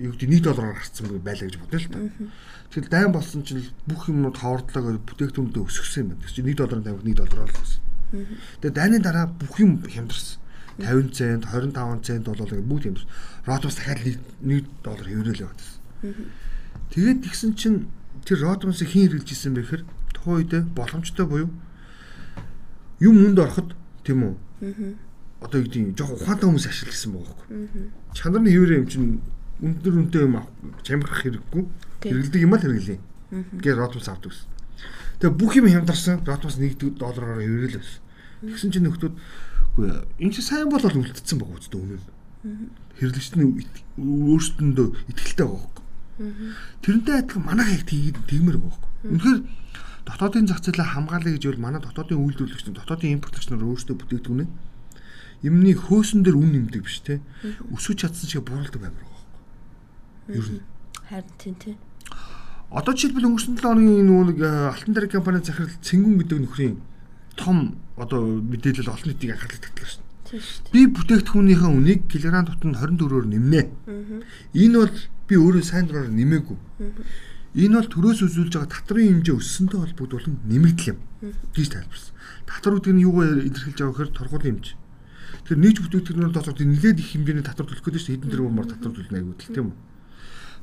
юу 0.00 0.16
гэдэг 0.16 0.40
1 0.40 0.48
доллараар 0.48 0.80
гарцсан 0.80 1.06
байлаа 1.20 1.44
гэж 1.44 1.56
бодъё 1.60 1.80
л 1.80 1.92
та. 1.92 2.00
Тэгэхээр 2.72 2.88
дайн 2.88 3.12
болсон 3.12 3.44
чинь 3.44 3.68
бүх 3.84 4.08
юмнууд 4.08 4.36
ховордлоо 4.40 4.82
гэж 4.96 4.96
бүтээгдэхүүнүүдээ 5.04 5.64
өсгсөн 5.68 6.00
юм 6.00 6.08
байна. 6.16 6.32
Чинь 6.32 6.48
1 6.48 6.56
долларын 6.56 6.84
тамхи 6.88 7.04
1 7.12 7.20
доллараар 7.20 7.52
л 7.52 7.60
гэсэн. 7.60 7.80
Тэгээд 8.64 8.76
дайны 8.80 8.98
дараа 9.04 9.26
бүх 9.28 9.54
юм 9.60 9.84
хямдарсан. 9.84 10.40
50 10.78 11.14
цент, 11.14 11.44
25 11.48 12.04
цент 12.04 12.24
болоо 12.28 12.46
бүгд 12.46 12.84
юм. 12.86 12.96
Ротмос 13.46 13.76
дахиад 13.76 14.20
1 14.42 14.64
доллар 14.84 15.08
хэврээл 15.08 15.44
яваад 15.48 15.60
байсан. 15.60 15.80
Тэгээд 16.92 17.18
тэгсэн 17.24 17.52
чинь 17.56 17.88
тэр 18.24 18.44
Ротмосыг 18.44 18.88
хэн 18.90 19.08
хэрэгжилж 19.08 19.32
исэн 19.32 19.54
бэ 19.56 19.62
гэхээр 19.64 19.84
тухайн 20.12 20.36
үед 20.44 20.52
боломжтой 20.76 21.26
буюу 21.26 21.48
юм 23.00 23.16
үнд 23.24 23.38
ороход 23.40 23.72
тийм 24.04 24.24
үү? 24.24 24.34
Одоо 25.40 25.60
юу 25.60 25.68
гэдэг 25.68 25.96
жоох 25.96 26.16
ухаантай 26.16 26.48
хүмүүс 26.48 26.68
ашигласан 26.68 27.12
байгаа 27.12 27.36
байхгүй. 27.36 27.90
Чанарны 28.16 28.50
хэврээ 28.52 28.80
юм 28.80 28.88
чинь 28.88 29.20
өндөр 29.60 29.94
үнэтэй 30.00 30.22
юм 30.24 30.40
чамрах 30.80 31.20
хэрэггүй. 31.20 31.62
Хэрэгэлдэг 32.04 32.40
юм 32.40 32.54
аа 32.56 32.60
хэрэглэе. 32.60 33.00
Гээ 33.60 33.74
Ротмос 33.76 34.08
авдаг 34.08 34.32
гэсэн. 34.32 34.48
Тэгээ 35.20 35.36
бүх 35.36 35.52
юм 35.56 35.68
хямдарсан. 35.68 36.24
Ротмос 36.24 36.56
1 36.56 36.96
доллараар 36.96 37.40
хэврээл 37.44 37.80
байсан. 37.80 38.00
Тэгсэн 38.44 38.70
чинь 38.72 38.86
нөхдүүд 38.88 39.14
Үгүй 39.76 39.92
энэ 40.24 40.32
чи 40.32 40.40
сайн 40.40 40.72
болол 40.72 40.96
үлдсэн 40.96 41.36
байгаа 41.36 41.60
үстэй 41.60 41.80
үнэн. 41.80 42.00
Хэрэглэгчдийн 42.96 43.52
өөрсдөндөө 44.00 44.88
ихтэлтэй 45.12 45.46
байгаа 45.46 45.60
хөөх. 45.60 45.84
Тэрнтэй 46.80 47.14
адилхан 47.20 47.44
манай 47.44 47.76
тэгээд 47.84 48.24
тэгмэр 48.24 48.56
байгаа 48.56 48.72
хөөх. 48.72 49.12
Үнэхээр 49.12 49.40
дотоодын 50.08 50.48
зах 50.48 50.64
зээлээ 50.64 50.88
хамгаалъя 50.96 51.36
гэж 51.36 51.44
бол 51.52 51.64
манай 51.68 51.80
дотоодын 51.84 52.24
үйлдвэрлэгч 52.24 52.64
нар 52.72 52.80
дотоодын 52.80 53.20
импортлогч 53.20 53.46
нар 53.52 53.68
өөрсдөө 53.68 53.96
бүтээгдэхүүнээ 54.00 54.48
юмны 55.44 55.72
хөөсөн 55.76 56.24
дээр 56.24 56.40
үн 56.40 56.50
нэмдэг 56.56 56.82
биш 56.88 57.04
те. 57.04 57.20
Өсөж 57.68 58.00
чадсан 58.00 58.24
шиг 58.24 58.48
бууралдаг 58.48 58.80
баймар 58.80 59.04
байгаа 59.04 59.20
хөөх. 60.32 60.40
Ер 60.40 60.48
нь 60.56 60.64
Харин 61.08 61.30
тийм 61.38 61.54
тийм. 61.54 61.76
Одоо 62.70 62.94
жишээлбэл 62.94 63.28
өнгөрсөн 63.30 63.54
7 63.54 63.62
хоногийн 63.62 64.06
нөгөө 64.10 64.26
нэг 64.26 64.40
алтан 64.42 64.94
дариг 64.94 65.12
компани 65.14 65.38
захирал 65.38 65.70
Цэнгүн 65.86 66.18
гэдэг 66.18 66.38
нөхрийн 66.42 66.76
том 67.38 67.78
одоо 67.96 68.20
мэдээлэл 68.44 68.92
олон 68.92 69.08
нийтийг 69.08 69.32
анхаарлыг 69.32 69.72
дээ. 69.72 70.06
Би 70.72 70.86
бүтээгдэхүүнийхээ 70.90 71.70
үнийг 71.70 72.00
килограмм 72.10 72.50
тутамд 72.50 72.76
24-оор 72.76 73.26
нэмнэ. 73.30 73.62
Энэ 74.52 74.76
бол 74.76 74.96
би 75.28 75.34
өөрөө 75.38 75.62
сайн 75.62 75.86
дураар 75.86 76.10
нэмээгүй. 76.10 76.58
Энэ 77.56 77.74
бол 77.78 77.88
төрөөс 77.88 78.20
үзүүлж 78.26 78.52
байгаа 78.52 78.74
татрын 78.74 79.22
хэмжээ 79.22 79.38
өссөнтэй 79.38 79.78
холбогдуулан 79.80 80.34
нэмэгдэл 80.44 80.92
юм 80.92 80.98
гэж 81.54 81.66
тайлбарсан. 81.72 82.12
Татвар 82.44 82.74
гэдэг 82.82 82.94
нь 82.94 83.04
юугаар 83.06 83.38
илэрхийлж 83.48 83.78
байгаа 83.80 83.94
гэхээр 83.94 84.12
торгуулийн 84.18 84.54
хэмжээ. 84.60 84.76
Тэгэхээр 85.46 85.62
нийт 85.62 85.78
бүтээгдэхүүнээр 85.80 86.34
дотор 86.34 86.54
нэлээд 86.58 86.98
их 87.00 87.10
хэмжээний 87.14 87.46
татвар 87.46 87.66
төлөх 87.70 87.84
гэдэг 87.86 88.02
чинь 88.02 88.14
хэдэн 88.18 88.30
тэрбумаар 88.34 88.66
татвар 88.66 88.92
төлнө 88.92 89.16
аягүй 89.16 89.36
тийм 89.46 89.66
үү? 89.70 89.76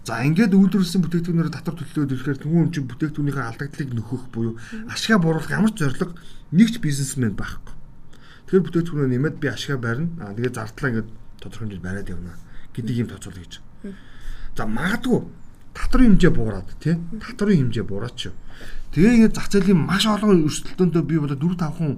За 0.04 0.20
ингээд 0.20 0.52
үйлдвэрлэсэн 0.52 1.00
бүтээгдэхүүнээр 1.00 1.48
татвар 1.48 1.80
төлөлөө 1.80 2.12
ирэхээр 2.12 2.40
түүн 2.44 2.76
чинь 2.76 2.92
бүтээгдэхүүнийхээ 2.92 3.48
алдагдлыг 3.48 3.90
нөхөх 3.96 4.24
буюу 4.36 4.60
ашгаа 4.92 5.16
бууруулах 5.16 5.48
ямар 5.48 5.72
ч 5.72 5.88
зорилго 5.88 6.12
нэг 6.52 6.76
ч 6.76 6.84
бизнесмен 6.84 7.40
байхгүй. 7.40 7.72
Тэгэхээр 8.52 8.66
бүтээгдэхүүнөө 8.68 9.10
нэмээд 9.16 9.40
би 9.40 9.48
ашгаа 9.48 9.80
барина. 9.80 10.12
Аа 10.20 10.36
тэгээд 10.36 10.60
зардлаа 10.60 10.90
ингээд 10.92 11.10
тодорхой 11.40 11.64
хэмжээнд 11.72 11.88
бариад 11.88 12.12
явна 12.12 12.36
гэдэг 12.76 12.96
юм 13.00 13.08
тооцоолё 13.16 13.40
гэж. 13.48 13.54
За 14.60 14.64
магадгүй 14.68 15.20
татварын 15.72 16.20
хэмжээ 16.20 16.32
буураад 16.36 16.68
тий 16.84 16.96
татварын 17.24 17.72
хэмжээ 17.72 17.86
буураач 17.88 18.18
шүү. 18.28 18.36
Тэгээ 18.92 19.16
ингээд 19.24 19.36
зах 19.40 19.48
зээлийн 19.56 19.80
маш 19.80 20.04
олон 20.04 20.44
өрсөлдөөндөө 20.44 21.04
би 21.08 21.16
болоо 21.16 21.40
4 21.40 21.64
5 21.64 21.80
хүн 21.80 21.92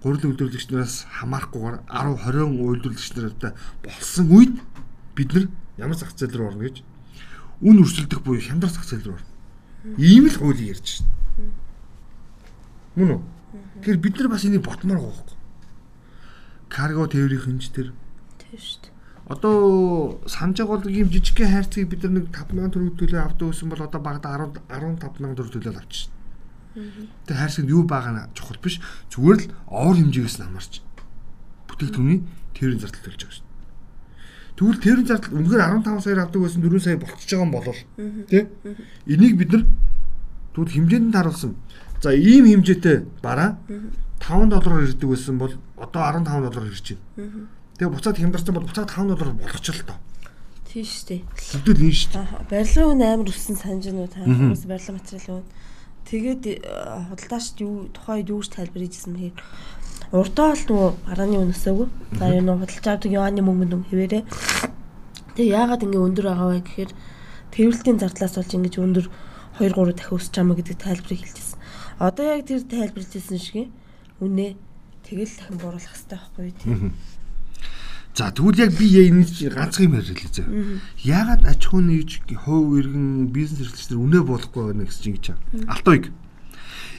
гурил 0.00 0.24
үйлдвэрлэгч 0.32 0.66
нараас 0.72 1.04
хамаарахгүйгээр 1.20 1.76
10 1.84 2.16
20 2.16 2.64
үйлдвэрлэгч 2.64 3.10
нартай 3.12 3.52
болсон 3.84 4.26
үед 4.32 4.56
бид 5.14 5.30
нар 5.36 5.46
ямар 5.78 6.00
зах 6.00 6.16
зээл 6.16 6.34
рүү 6.34 6.48
орно 6.48 6.64
гэж 6.66 6.76
үн 7.62 7.82
өрсөлдөх 7.82 8.20
буюу 8.26 8.42
хямдрах 8.42 8.74
зах 8.74 8.84
зээл 8.84 9.06
рүү 9.06 9.16
орно. 9.16 9.30
Ийм 9.98 10.26
л 10.26 10.36
хуулийг 10.38 10.74
ярьж 10.74 10.86
шин. 10.98 11.06
Мөн 12.98 13.10
үү? 13.16 13.20
Тэгэхээр 13.82 13.98
бид 14.02 14.14
нар 14.18 14.28
бас 14.28 14.44
энийг 14.44 14.62
ботмоор 14.66 14.98
байгаа 14.98 15.14
байхгүй. 15.14 15.38
Карго 16.68 17.06
тээврийн 17.06 17.42
хинж 17.46 17.70
тэр 17.70 17.94
Тийм 18.38 18.58
шүү 18.58 18.78
дээ. 18.82 18.92
одоо 19.32 19.56
санаж 20.26 20.58
байгаа 20.58 20.82
бол 20.82 20.90
ийм 20.90 21.08
жижигхэн 21.10 21.50
хайрцгийг 21.50 21.88
бид 21.88 22.02
нар 22.02 22.12
нэг 22.18 22.26
5000 22.34 22.72
төгрөг 22.74 22.96
төлөө 22.98 23.20
авдаг 23.22 23.48
гэсэн 23.54 23.68
бол 23.70 23.82
одоо 23.82 24.00
багада 24.02 24.28
10 24.68 24.98
15000 24.98 25.36
төгрөг 25.38 25.52
төлөө 25.54 25.78
авчих 25.78 26.10
шин. 26.10 26.12
Тэгээ 27.26 27.40
хайрцаг 27.40 27.66
юу 27.68 27.82
байгаа 27.86 28.12
нь 28.12 28.32
чухал 28.34 28.60
биш. 28.62 28.80
Зүгээр 29.12 29.38
л 29.40 29.46
овор 29.68 29.96
хэмжээгээс 29.98 30.36
нь 30.40 30.44
хамаарч 30.46 30.72
бүтээгдэхүүний 31.68 32.20
тээврийн 32.56 32.80
зардал 32.82 33.04
төлж 33.06 33.20
байгаа 33.22 33.36
шин. 33.36 33.46
Тэгвэл 34.56 34.82
тээврийн 34.84 35.08
зардал 35.08 35.32
үнэхээр 35.32 35.62
15 35.80 36.04
саяар 36.04 36.20
авдаг 36.26 36.40
байсан 36.42 36.62
4 36.62 36.80
сая 36.80 36.96
болчихж 37.00 37.30
байгаа 37.32 37.46
юм 37.46 37.52
болол 37.52 37.80
тий? 38.28 38.42
Энийг 39.08 39.34
бид 39.40 39.50
нар 39.52 39.64
тэгвэл 40.52 40.74
хэмжээнд 40.76 41.16
харуулсан. 41.16 41.56
За 42.02 42.12
ийм 42.12 42.44
хэмжээтэй 42.44 42.96
бараа 43.24 43.56
5 44.20 44.52
доллараар 44.52 44.84
ирдэг 44.86 45.08
байсан 45.08 45.38
бол 45.38 45.54
одоо 45.80 46.02
15 46.04 46.24
доллараар 46.24 46.68
ирж 46.68 46.96
байна. 47.16 47.48
Тэгээ 47.80 47.94
буцаад 47.96 48.18
хямдарсан 48.20 48.54
бол 48.54 48.68
буцаад 48.68 48.90
5 48.92 49.08
доллар 49.08 49.32
болох 49.32 49.60
ч 49.64 49.72
л 49.72 49.82
тоо. 49.88 49.98
Тийм 50.68 50.84
шүү 50.88 51.04
дээ. 51.08 51.20
Хэдүүл 51.52 51.84
энэ 51.84 51.98
шүү 51.98 52.12
дээ. 52.12 52.26
Барилгын 52.48 52.90
үн 52.92 53.02
амар 53.02 53.28
өссөн 53.32 53.56
санаж 53.60 53.84
уу 53.92 54.08
та? 54.08 54.24
Хүмүүс 54.24 54.64
барилгын 54.68 54.96
материалын 54.96 55.36
үн. 55.40 55.48
Тэгээд 56.08 56.42
э, 56.48 56.56
худалдаачд 57.12 57.56
юу 57.60 57.74
тухайд 57.92 58.28
юу 58.32 58.40
гэж 58.40 58.50
тайлбар 58.56 58.82
хийжсэн 58.84 59.12
бэ? 59.16 59.36
Урдаа 60.12 60.52
бол 60.52 60.64
нөгөө 60.68 60.90
гарааны 61.08 61.36
үн 61.40 61.52
өсөөгүй. 61.56 61.88
За 62.20 62.28
юу 62.28 62.44
нэг 62.44 62.60
худалдаж 62.60 62.86
авдаг 62.92 63.12
юаны 63.16 63.40
мөнгөнд 63.40 63.72
үн 63.72 63.84
хэвээрээ. 63.88 64.22
Тэгээ 65.32 65.56
яагаад 65.56 65.84
ингэ 65.88 66.04
өндөр 66.04 66.26
байгаа 66.28 66.48
вэ 66.52 66.60
гэхээр 66.68 66.90
тэрвэлтийн 67.56 67.96
зардлаас 67.96 68.36
болж 68.36 68.52
ингэж 68.52 68.74
өндөр 68.76 69.06
2 69.56 69.72
3 69.72 69.96
дахин 69.96 70.16
өсч 70.20 70.32
байгаа 70.36 70.56
гэдэг 70.60 70.76
тайлбарыг 70.76 71.20
хэлжсэн. 71.24 71.58
Одоо 71.96 72.24
яг 72.28 72.44
тэр 72.44 72.60
тайлбарлажсэн 72.60 73.40
шиг 73.40 73.72
үнэ 74.20 74.60
тэгэл 75.08 75.32
дахин 75.32 75.56
бууруулах 75.56 75.92
хэрэгтэй 75.96 76.20
байхгүй 76.20 76.52
тийм. 76.60 76.92
За 78.12 78.28
тэгвэл 78.28 78.68
яг 78.68 78.72
би 78.76 78.86
энэ 79.08 79.24
ганцхан 79.24 79.88
юм 79.88 79.96
хэлээ 79.96 80.28
зөө. 80.28 80.48
Яагаад 81.08 81.48
аж 81.48 81.60
ахуй 81.64 81.82
нэгж 81.88 82.20
хувь 82.44 82.76
иргэн 82.76 83.32
бизнес 83.32 83.64
эрхлэгчдэр 83.64 83.96
үнэ 83.96 84.20
болохгүй 84.28 84.62
байна 84.76 84.84
гэсэн 84.84 85.00
чинь 85.00 85.16
гэж. 85.16 85.26
Алтойг. 85.72 86.12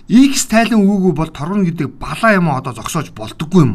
X 0.09 0.51
тайлан 0.51 0.83
үүгүй 0.83 1.13
бол 1.15 1.31
торгоно 1.31 1.63
гэдэг 1.63 1.95
балаа 1.95 2.35
юм 2.35 2.51
одоо 2.51 2.75
зогсоож 2.75 3.15
болдоггүй 3.15 3.61
юм? 3.63 3.73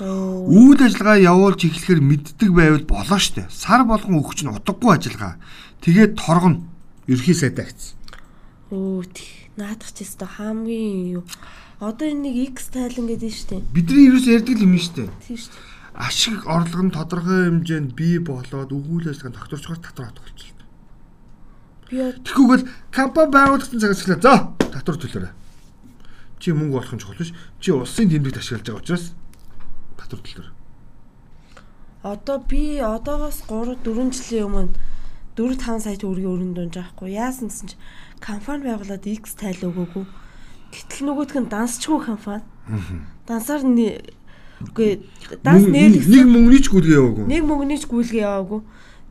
Үйл 0.00 0.80
ажиллагаа 0.80 1.20
явуулж 1.20 1.70
эхлэхээр 1.70 2.00
мэддэг 2.00 2.50
байвал 2.50 2.86
болоо 2.88 3.20
штэ. 3.20 3.46
Сар 3.52 3.84
болгон 3.84 4.18
өгч 4.18 4.42
нь 4.42 4.50
утгагүй 4.50 4.96
ажиллагаа. 4.96 5.38
Тэгээд 5.84 6.18
торгоно. 6.18 6.64
Ерхий 7.06 7.36
сайдаа 7.36 7.68
гэсэн. 7.68 7.94
Өө 8.74 9.06
наадах 9.60 9.92
ч 9.92 10.02
ёстой 10.02 10.26
хамгийн 10.26 11.20
юу. 11.20 11.24
Одоо 11.78 12.08
энэ 12.08 12.32
нэг 12.32 12.56
X 12.56 12.72
тайлан 12.72 13.06
гэдэг 13.12 13.30
нь 13.30 13.38
штэ. 13.38 13.62
Бидний 13.70 14.08
ерөөс 14.08 14.26
ярьдаг 14.26 14.56
юм 14.56 14.74
штэ. 14.80 15.12
Тийм 15.20 15.36
штэ. 15.36 15.56
Ашиг 15.94 16.48
орлого 16.48 16.82
нь 16.88 16.94
тодорхой 16.96 17.52
хэмжээнд 17.52 17.92
бий 17.92 18.18
болоод 18.18 18.72
үйл 18.72 19.10
ажиллагаанд 19.10 19.36
тогтворчгоор 19.36 19.80
татвар 19.84 20.08
авах 20.10 20.24
болчихлоо. 20.24 20.66
Би 21.90 21.96
Тэгэхгүйгээр 22.24 22.62
компани 22.88 23.30
байгуулагдсан 23.36 23.80
цагаас 23.80 24.00
эхлээд 24.00 24.24
за 24.24 24.59
татвар 24.72 24.96
төлөөрэй. 24.98 25.32
Чи 26.40 26.52
мөнгө 26.54 26.80
олох 26.80 26.94
нь 26.94 27.02
чухал 27.02 27.18
биш. 27.18 27.34
Чи 27.60 27.70
улсын 27.74 28.08
тэмдэгт 28.08 28.40
ашиглаж 28.40 28.64
байгаа 28.66 28.82
учраас 28.82 29.04
татвар 29.98 30.20
төлөөрэй. 30.22 30.54
одоо 32.02 32.38
би 32.48 32.80
одоогоос 32.80 33.44
3 33.44 33.76
4 33.84 34.08
жилийн 34.16 34.48
өмнө 34.48 34.72
4 35.36 35.56
5 35.60 35.84
сая 35.84 35.96
төгрөгийн 36.00 36.32
өрөнд 36.32 36.56
дунж 36.56 36.74
байхгүй. 36.80 37.12
Яасан 37.12 37.52
гэсэн 37.52 37.68
чи 37.68 37.76
компани 38.24 38.64
байгуулад 38.64 39.04
X 39.04 39.36
тайл 39.36 39.68
өгөөгүй. 39.68 40.04
Гэтэл 40.72 41.04
нөгөөх 41.04 41.36
нь 41.36 41.52
дансчгүй 41.52 42.00
компани. 42.00 42.44
Дансаар 43.28 43.62
үгүй 44.60 45.00
данс 45.44 45.64
нээлгсэн. 45.64 46.12
нэг 46.12 46.26
мөнгөний 46.28 46.60
ч 46.60 46.68
гүйлгээ 46.68 46.96
яваагүй. 47.00 47.24
Нэг 47.28 47.42
мөнгөний 47.48 47.78
ч 47.80 47.84
гүйлгээ 47.88 48.24
яваагүй. 48.28 48.60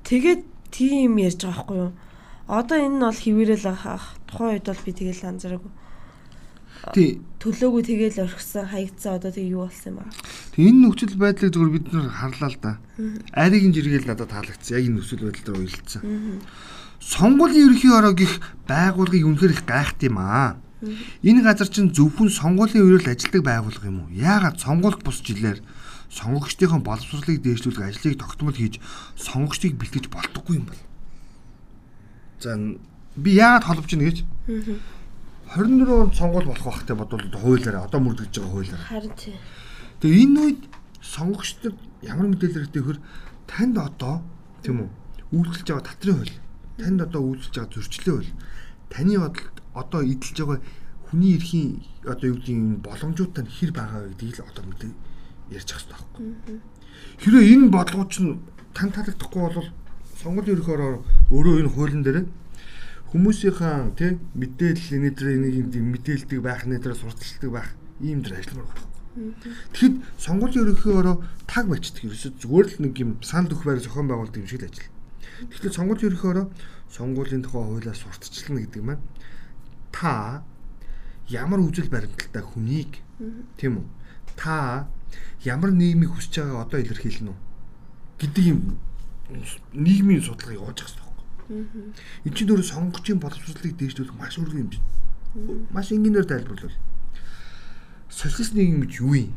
Тэгээд 0.06 0.42
тийм 0.70 1.18
ярьж 1.18 1.42
байгаа 1.42 1.58
байхгүй 1.58 1.78
юу? 1.78 1.92
Одоо 2.50 2.82
энэ 2.82 2.98
нь 2.98 3.06
бол 3.06 3.14
хിവэрэл 3.14 3.66
ах. 3.70 4.18
Тухайн 4.26 4.58
үед 4.58 4.66
бол 4.66 4.82
би 4.82 4.92
тэгэл 4.98 5.22
анзаараагүй. 5.30 5.72
Тий. 6.98 7.22
Төлөөгүй 7.38 7.84
тэгэл 7.86 8.26
орхисон, 8.26 8.66
хаягдсан 8.66 9.22
одоо 9.22 9.30
тэг 9.30 9.46
юу 9.46 9.70
болсон 9.70 9.94
юм 9.94 10.00
аа? 10.02 10.10
Тэг 10.58 10.66
энэ 10.66 10.82
нөхцөл 10.82 11.14
байдлыг 11.14 11.54
зөвхөн 11.54 11.74
бид 11.78 11.86
нар 11.94 12.10
харлаа 12.10 12.50
л 12.50 12.58
да. 12.58 12.72
Аригийн 13.38 13.70
жиргэл 13.70 14.10
надад 14.10 14.34
таалагдсан. 14.34 14.82
Яг 14.82 14.84
энэ 14.90 14.98
нөхцөл 14.98 15.30
байдал 15.30 15.46
дээр 15.46 15.60
уялдсан. 15.62 16.02
Сонгуулийн 16.98 17.66
ерөнхий 17.70 17.94
ороо 17.94 18.14
гих 18.18 18.34
байгууллагыг 18.66 19.30
үнэхээр 19.30 19.54
их 19.54 19.64
гайхт 19.70 20.02
юм 20.10 20.18
аа. 20.18 20.58
Энэ 21.22 21.46
газар 21.46 21.70
чинь 21.70 21.94
зөвхөн 21.94 22.34
сонгуулийн 22.34 22.82
үеэр 22.82 23.04
л 23.06 23.14
ажилдаг 23.14 23.44
байгууллага 23.46 23.88
юм 23.94 24.10
уу? 24.10 24.16
Яагаад 24.16 24.58
сонгуульд 24.58 25.06
бус 25.06 25.22
жилээр 25.22 25.62
сонгогчдын 26.10 26.82
боловсролыг 26.82 27.44
дээшлүүлэх 27.46 27.86
ажлыг 27.94 28.18
тогтмол 28.18 28.58
хийж 28.58 28.82
сонгогчдыг 29.20 29.78
бэлтгэж 29.78 30.10
болдоггүй 30.10 30.58
юм 30.58 30.66
бол. 30.66 30.82
За 32.40 32.56
би 33.16 33.32
яагаад 33.36 33.64
холбож 33.68 33.92
ийн 33.94 34.04
гэж? 34.08 34.18
24 35.56 35.90
онд 35.90 36.16
сонгуул 36.16 36.46
болох 36.46 36.66
байхтай 36.66 36.96
бодвол 36.96 37.26
хуулиараа 37.34 37.86
одоо 37.86 38.00
мөрдөгж 38.00 38.38
байгаа 38.40 38.54
хуулиараа. 38.54 38.88
Харин 38.88 39.16
тий. 39.18 39.36
Тэгээ 40.00 40.24
энэ 40.24 40.40
үед 40.40 40.62
сонгогчдод 41.02 41.78
ямар 42.06 42.28
мэдээлэл 42.30 42.70
хэрэгтэй 42.70 42.84
хөр 42.86 42.98
танд 43.50 43.76
одоо 43.82 44.22
тийм 44.64 44.86
үү 44.86 44.90
үйлдэлж 45.36 45.68
байгаа 45.68 45.90
татрын 45.90 46.18
хууль 46.22 46.36
танд 46.78 47.00
одоо 47.02 47.22
үйлдэлж 47.28 47.56
байгаа 47.58 47.74
зөрчлийн 47.76 48.16
хууль 48.16 48.32
таны 48.94 49.14
бодолд 49.20 49.58
одоо 49.74 50.02
эдэлж 50.06 50.38
байгаа 50.38 50.60
хүний 51.10 51.34
эрхийн 51.36 51.70
одоо 52.06 52.28
юу 52.30 52.38
гэдэг 52.38 52.56
нь 52.56 52.82
боломжуудтай 52.86 53.44
нь 53.44 53.54
хэр 53.58 53.72
байгаа 53.74 54.00
вэ 54.06 54.10
гэдгийг 54.14 54.38
л 54.38 54.50
одоо 54.54 54.64
мэдээ 54.70 54.92
ярьж 55.58 55.70
ах 55.74 55.82
хэрэгтэй 55.82 55.98
байхгүй. 55.98 56.58
Хэрэв 57.26 57.44
энэ 57.50 57.74
бодлогоч 57.74 58.14
нь 58.22 58.38
тань 58.78 58.94
таалагдахгүй 58.94 59.42
бол 59.42 59.70
сонгуулийн 60.20 60.56
ерөнхөөр 60.60 60.82
өөрөө 61.32 61.56
энэ 61.64 61.72
хуулийн 61.72 62.04
дээр 62.04 62.20
хүмүүсийнхаа 63.10 63.96
тий 63.96 64.20
мэдээлэл 64.36 64.96
энэ 65.00 65.10
дээр 65.16 65.40
нэг 65.40 65.54
юм 65.74 65.88
мэдээлдэг 65.96 66.40
байх 66.44 66.68
нэ 66.68 66.84
дээр 66.84 66.96
сурталчилдаг 67.00 67.52
байх 67.56 67.70
ийм 68.04 68.20
дэр 68.22 68.38
ажилламаар 68.38 68.68
байна. 68.68 69.34
Тэгэхэд 69.74 69.96
сонгуулийн 70.20 70.64
ерөнхиөрөө 70.68 71.16
таг 71.48 71.66
бачдаг 71.72 72.04
ерөөсөө 72.04 72.32
зүгээр 72.36 72.68
л 72.68 72.78
нэг 72.84 72.94
юм 73.00 73.12
санал 73.24 73.52
өгөх 73.56 73.66
байр 73.66 73.80
зохион 73.80 74.08
байгуулалт 74.12 74.38
юм 74.38 74.48
шиг 74.48 74.62
л 74.62 74.68
ажил. 74.70 74.92
Тэгэхээр 75.50 75.78
сонгуулийн 75.80 76.10
ерөнхиөрөө 76.12 76.46
сонгуулийн 76.92 77.44
тухай 77.44 77.64
хуулиар 77.64 77.98
сурталчилна 77.98 78.60
гэдэг 78.68 78.84
маань 78.84 79.04
та 79.96 80.44
ямар 81.32 81.60
үзэл 81.64 81.90
баримталтай 81.90 82.44
хүнийг 82.44 83.02
тийм 83.58 83.82
үү? 83.82 83.88
Та 84.36 84.88
ямар 85.48 85.72
нийгмийг 85.72 86.12
хүсэж 86.14 86.44
байгааг 86.44 86.68
одоо 86.68 86.80
илэрхийлнэ 86.84 87.32
үү 87.32 87.40
гэдэг 88.20 88.46
юм 88.52 88.78
нийгмийн 89.74 90.22
судалгаа 90.22 90.58
явуулж 90.58 90.80
байгаа 90.82 91.10
юм. 91.50 91.94
Энд 92.26 92.36
чинь 92.38 92.50
өөрөө 92.50 92.66
сонгогчийн 92.66 93.20
боловсролыг 93.22 93.78
дээшлүүлэх 93.78 94.18
маш 94.18 94.38
өргөн 94.42 94.62
юм 94.66 94.70
чинь. 94.74 94.86
Маш 95.70 95.94
энгийнээр 95.94 96.26
тайлбарлавал 96.26 96.78
социалист 98.10 98.54
нийгэм 98.54 98.82
гэж 98.86 98.94
юу 99.02 99.14
юм? 99.14 99.34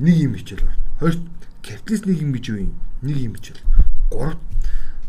Нэг 0.00 0.16
юм 0.16 0.34
хичээл 0.36 0.64
байна. 0.64 0.80
Хоёрт 1.00 1.22
капиталист 1.60 2.06
нийгэм 2.08 2.32
гэж 2.32 2.44
юу 2.48 2.58
юм? 2.64 2.72
Нэг 3.04 3.16
юм 3.20 3.34
хичээл. 3.36 3.60
Гуравт 4.10 4.40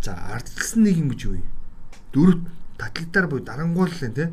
за 0.03 0.11
ардчилсан 0.35 0.83
нийгэм 0.83 1.07
гэж 1.11 1.21
юу 1.27 1.35
юм? 1.39 1.47
Дөрөвт 2.11 2.43
татлагдаар 2.77 3.27
буй 3.27 3.41
дарангууллын 3.43 4.13
тий 4.13 4.29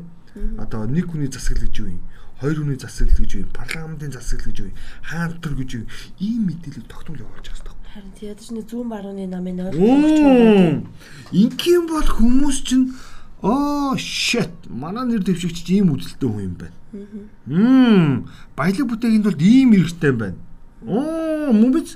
одоо 0.59 0.83
нэг 0.87 1.07
хүний 1.11 1.31
засаг 1.31 1.59
гэж 1.59 1.73
юу 1.79 1.99
юм? 1.99 2.03
Хоёр 2.39 2.59
хүний 2.59 2.79
засаг 2.79 3.11
гэж 3.15 3.31
юу 3.35 3.43
юм? 3.47 3.51
Парламентын 3.55 4.11
засаг 4.11 4.43
гэж 4.43 4.55
юу 4.59 4.69
юм? 4.71 4.77
хаан 5.03 5.39
төр 5.39 5.55
гэж 5.55 5.69
юу 5.75 5.81
юм? 5.87 5.89
Ийм 6.19 6.41
мэдээлэл 6.51 6.91
тогтмол 6.91 7.23
явуулж 7.23 7.47
байгаа. 7.47 7.74
Харин 7.95 8.11
тий 8.19 8.27
ядаж 8.27 8.51
нэг 8.51 8.67
зүүн 8.67 8.89
барууны 8.91 9.23
намын 9.23 9.71
ойлгох 9.71 9.87
юм. 9.87 10.91
Ингийн 11.31 11.87
бол 11.87 12.03
хүмүүс 12.03 12.57
чинь 12.67 12.91
оо 13.39 13.95
shit 13.95 14.51
манай 14.67 15.07
нэр 15.07 15.23
дэвшигч 15.23 15.63
ийм 15.71 15.95
үзэлтэй 15.95 16.27
хүн 16.27 16.43
юм 16.43 16.55
байна. 16.59 16.75
Мм 17.47 18.27
баялаг 18.51 18.91
бүтээгийн 18.91 19.23
тулд 19.23 19.39
ийм 19.39 19.71
эргэжтэй 19.79 20.11
юм 20.11 20.19
байна. 20.19 20.39
Оо 20.83 21.55
мөн 21.55 21.71
биз 21.71 21.95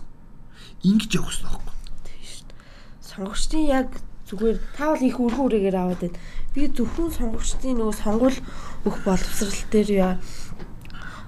ингэж 0.87 1.19
явах 1.19 1.35
хэрэгтэй 1.35 1.51
байхгүй. 1.51 1.75
Тий 2.07 2.23
шүү 2.31 2.47
дээ. 2.47 2.59
Сонгогчдын 3.03 3.65
яг 3.67 3.89
зүгээр 4.31 4.57
та 4.79 4.95
бол 4.95 5.03
их 5.03 5.19
өргөн 5.19 5.45
үрээгээр 5.51 5.77
аваад 5.83 5.99
байна. 5.99 6.19
Би 6.55 6.61
зөвхөн 6.79 7.11
сонгогчдын 7.11 7.75
нөгөө 7.75 7.95
сонгуул 7.99 8.37
өгөх 8.87 9.03
боловсрал 9.03 9.67
дээр 9.67 9.89
яа 9.99 10.13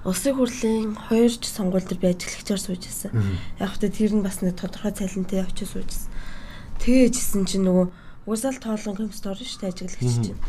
Улсын 0.02 0.34
хурлын 0.34 0.98
хоёр 0.98 1.30
ч 1.30 1.46
сонгуул 1.46 1.86
дээр 1.86 2.00
би 2.02 2.08
ажиглагчаар 2.10 2.58
сууж 2.58 2.82
байсан. 2.82 3.14
Яг 3.62 3.70
хөтэ 3.70 3.86
тэр 3.94 4.18
нь 4.18 4.26
бас 4.26 4.42
нэг 4.42 4.58
тодорхой 4.58 4.90
цалинтай 4.90 5.46
очиж 5.46 5.70
сууж 5.70 5.86
байсан. 5.86 6.10
Тэгээжсэн 6.82 7.46
чинь 7.46 7.66
нөгөө 7.70 7.86
угсаал 8.26 8.58
тоолон 8.58 8.98
компьютер 8.98 9.38
шүү 9.38 9.62
дээ 9.62 9.70
ажиглагч 9.70 10.14
чинь. 10.26 10.42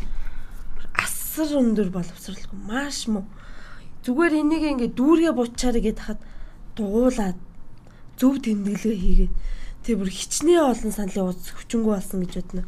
Асар 0.98 1.54
өндөр 1.54 1.94
боловсралгүй 1.94 2.58
маш 2.66 3.06
муу. 3.06 3.30
Зүгээр 4.02 4.42
энийг 4.42 4.64
ингээд 4.74 4.98
дүүргээ 4.98 5.32
буучаарэ 5.38 5.80
гэд 5.86 5.98
хахад 6.02 6.20
дугуулад 6.74 7.38
зөв 8.18 8.42
тэмдэглэгээ 8.42 8.98
хийгээд 8.98 9.34
тэг 9.86 9.94
бүр 10.02 10.10
хичнээн 10.10 10.66
олон 10.66 10.90
саналын 10.90 11.30
уус 11.30 11.54
хүчингү 11.54 11.94
болсон 11.94 12.26
гэж 12.26 12.32
бодно. 12.42 12.66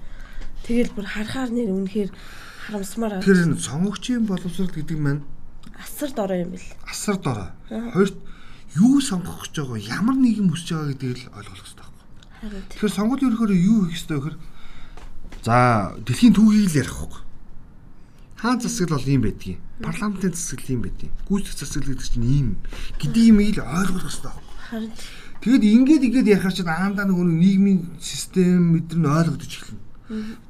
Тэгэл 0.63 0.95
бүр 0.95 1.07
харахаар 1.11 1.51
нэр 1.51 1.75
үнэхээр 1.75 2.11
харамсмаар 2.67 3.13
аа. 3.19 3.27
Тэр 3.27 3.59
сонгогчийн 3.59 4.27
боловсрол 4.27 4.71
гэдэг 4.71 4.99
маань 4.99 5.23
асар 5.75 6.11
дорой 6.13 6.43
юм 6.45 6.51
бэл. 6.55 6.69
асар 6.87 7.17
дорой. 7.17 7.51
Хоёрт 7.69 8.17
юу 8.77 9.01
сонгох 9.01 9.49
гэж 9.49 9.55
байгаа, 9.65 9.81
ямар 9.81 10.17
нийгэм 10.17 10.51
хүсэж 10.53 10.69
байгаа 10.73 10.91
гэдгийг 10.93 11.19
л 11.27 11.37
ойлгох 11.37 11.59
хэрэгтэй 11.59 11.85
байхгүй. 11.85 12.63
Тэгэхээр 12.71 12.97
сонгуулийн 12.97 13.29
ерөнхиөрөө 13.33 13.59
юу 13.59 13.81
хийх 13.89 13.97
ёстой 13.97 14.17
вэ 14.17 14.23
гэхээр 14.23 14.39
за 15.47 15.57
дэлхийн 16.05 16.35
түүхийг 16.37 16.69
л 16.69 16.79
ярих 16.81 16.97
байхгүй. 16.97 17.23
Хаан 18.37 18.61
засаг 18.61 18.89
бол 18.93 19.09
ийм 19.09 19.23
байдгийг. 19.25 19.59
Парламентын 19.81 20.35
засаг 20.37 20.61
ийм 20.69 20.81
байдгийг. 20.85 21.13
Гүйцэтгэх 21.25 21.57
засаг 21.57 21.83
гэдэг 21.89 22.05
чинь 22.05 22.29
ийм 22.29 22.49
гэдэг 23.01 23.23
юмыг 23.33 23.57
л 23.57 23.65
ойлгох 23.65 24.05
хэрэгтэй 24.05 24.29
байхгүй. 24.29 24.57
Харин. 24.69 24.93
Тэгэд 25.41 25.65
ингээд 25.65 26.07
ингээд 26.11 26.33
яхаар 26.37 26.55
чинь 26.57 26.69
аандаа 26.69 27.07
нэг 27.09 27.17
нийгмийн 27.17 27.81
систем 28.01 28.77
мэдэр 28.77 28.99
нь 29.01 29.09
ойлгогдож 29.09 29.53
эхэлнэ. 29.57 29.85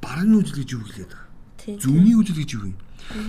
Барны 0.03 0.35
үжил 0.41 0.57
гэж 0.59 0.69
юу 0.75 0.83
хэлээд 0.83 1.11
байгаа. 1.15 1.79
Зөвний 1.79 2.15
үжил 2.15 2.39
гэж 2.39 2.49
юу 2.55 2.71
юм? 2.71 2.77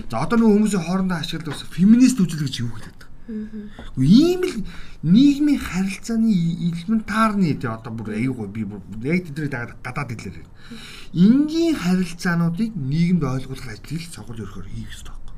За 0.09 0.23
одоо 0.23 0.37
нэг 0.37 0.47
хүмүүсийн 0.49 0.83
хоорондоо 0.83 1.17
ашигладаг 1.19 1.53
бас 1.53 1.63
феминист 1.71 2.19
үжил 2.19 2.43
гэж 2.43 2.55
юу 2.59 2.71
хэлээд 2.75 2.99
байгаа. 2.99 3.09
Гэхдээ 3.95 4.09
ийм 4.09 4.41
л 4.43 4.55
нийгмийн 5.03 5.61
харилцааны 5.61 6.33
элементарны 6.33 7.53
тий 7.55 7.69
одоо 7.69 7.93
бүр 7.93 8.17
аюугүй 8.17 8.47
би 8.49 8.63
бүр 8.65 8.81
яг 9.05 9.29
тэдний 9.29 9.49
гадаад 9.53 10.09
хэлээр. 10.09 10.49
Энгийн 11.13 11.75
харилцаануудыг 11.77 12.73
нийгэмд 12.75 13.23
ойлгуулах 13.23 13.69
ажлыг 13.69 14.03
сонгол 14.09 14.43
өрхөөр 14.43 14.67
хийх 14.67 14.89
хэрэгтэй 14.89 15.13
байхгүй. 15.13 15.35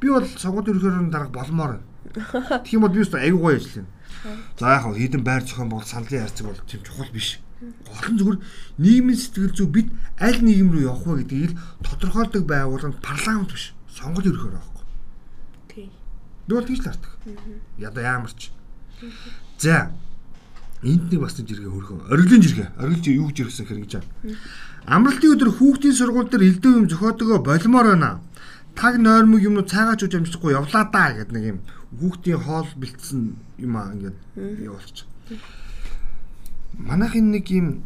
Би 0.00 0.06
бол 0.12 0.26
сонгол 0.36 0.68
өрхөөр 0.68 1.10
дарга 1.10 1.32
болмоор 1.32 1.72
байна. 1.80 1.86
Тэгэх 2.62 2.76
юм 2.76 2.82
бол 2.84 2.94
би 2.94 3.02
өстө 3.02 3.18
аюугүй 3.18 3.56
ажиллана. 3.56 3.90
За 4.58 4.66
яг 4.76 4.82
хөө 4.84 4.96
хідэн 5.00 5.22
байр 5.24 5.42
зохион 5.42 5.68
бол 5.72 5.84
саналын 5.84 6.22
харьцаг 6.22 6.46
бол 6.46 6.60
тийм 6.68 6.82
чухал 6.84 7.10
биш. 7.12 7.40
Нь 7.58 8.18
зүгээр 8.18 8.38
нийгмийн 8.78 9.18
сэтгэл 9.18 9.50
зүй 9.50 9.66
бид 9.66 9.88
аль 10.22 10.38
нийгэм 10.38 10.70
рүү 10.70 10.82
явах 10.86 11.02
вэ 11.02 11.26
гэдгийг 11.26 11.52
тодорхойлдог 11.82 12.44
байгууллага 12.46 12.94
нь 12.94 13.02
парламент 13.02 13.50
биш. 13.50 13.74
Сонгол 13.90 14.30
өрхөөр 14.30 14.54
байхгүй. 14.54 14.84
Тий. 15.74 15.90
Бол 16.46 16.62
тийж 16.62 16.78
л 16.78 16.86
хардаг. 16.86 17.12
Ядаа 17.82 18.04
ямар 18.22 18.30
ч. 18.30 18.54
За. 19.58 19.90
Энд 20.86 21.10
нэг 21.10 21.18
бас 21.18 21.34
нэг 21.34 21.50
жиргээ 21.50 21.66
хөрхөн. 21.66 22.06
Ориглын 22.06 22.42
жиргээ. 22.46 22.68
Ориглж 22.78 23.06
юу 23.10 23.26
гэж 23.34 23.38
ирсэн 23.42 23.66
хэрэг 23.66 23.82
гэж 23.90 23.92
байна. 23.98 24.38
Амралтын 24.86 25.34
өдөр 25.34 25.50
хүүхдийн 25.58 25.98
сургууль 25.98 26.30
дээр 26.30 26.46
элдв 26.46 26.70
юм 26.70 26.86
зохиодгоо 26.86 27.42
болмоор 27.42 27.86
байна. 27.98 28.22
Таг 28.78 29.02
нойрмог 29.02 29.42
юм 29.42 29.58
уу 29.58 29.66
цайгаач 29.66 30.06
үж 30.06 30.14
амжихгүй 30.14 30.54
явлаа 30.54 30.86
даа 30.86 31.18
гэдэг 31.18 31.34
нэг 31.34 31.44
юм 31.50 31.58
хүүхдийн 31.98 32.38
хоол 32.38 32.70
бэлдсэн 32.78 33.34
юм 33.58 33.72
аа 33.74 33.90
ингээд 33.98 34.18
явуулчих. 34.62 35.10
Манайхын 36.78 37.30
нэг 37.34 37.50
юм 37.50 37.82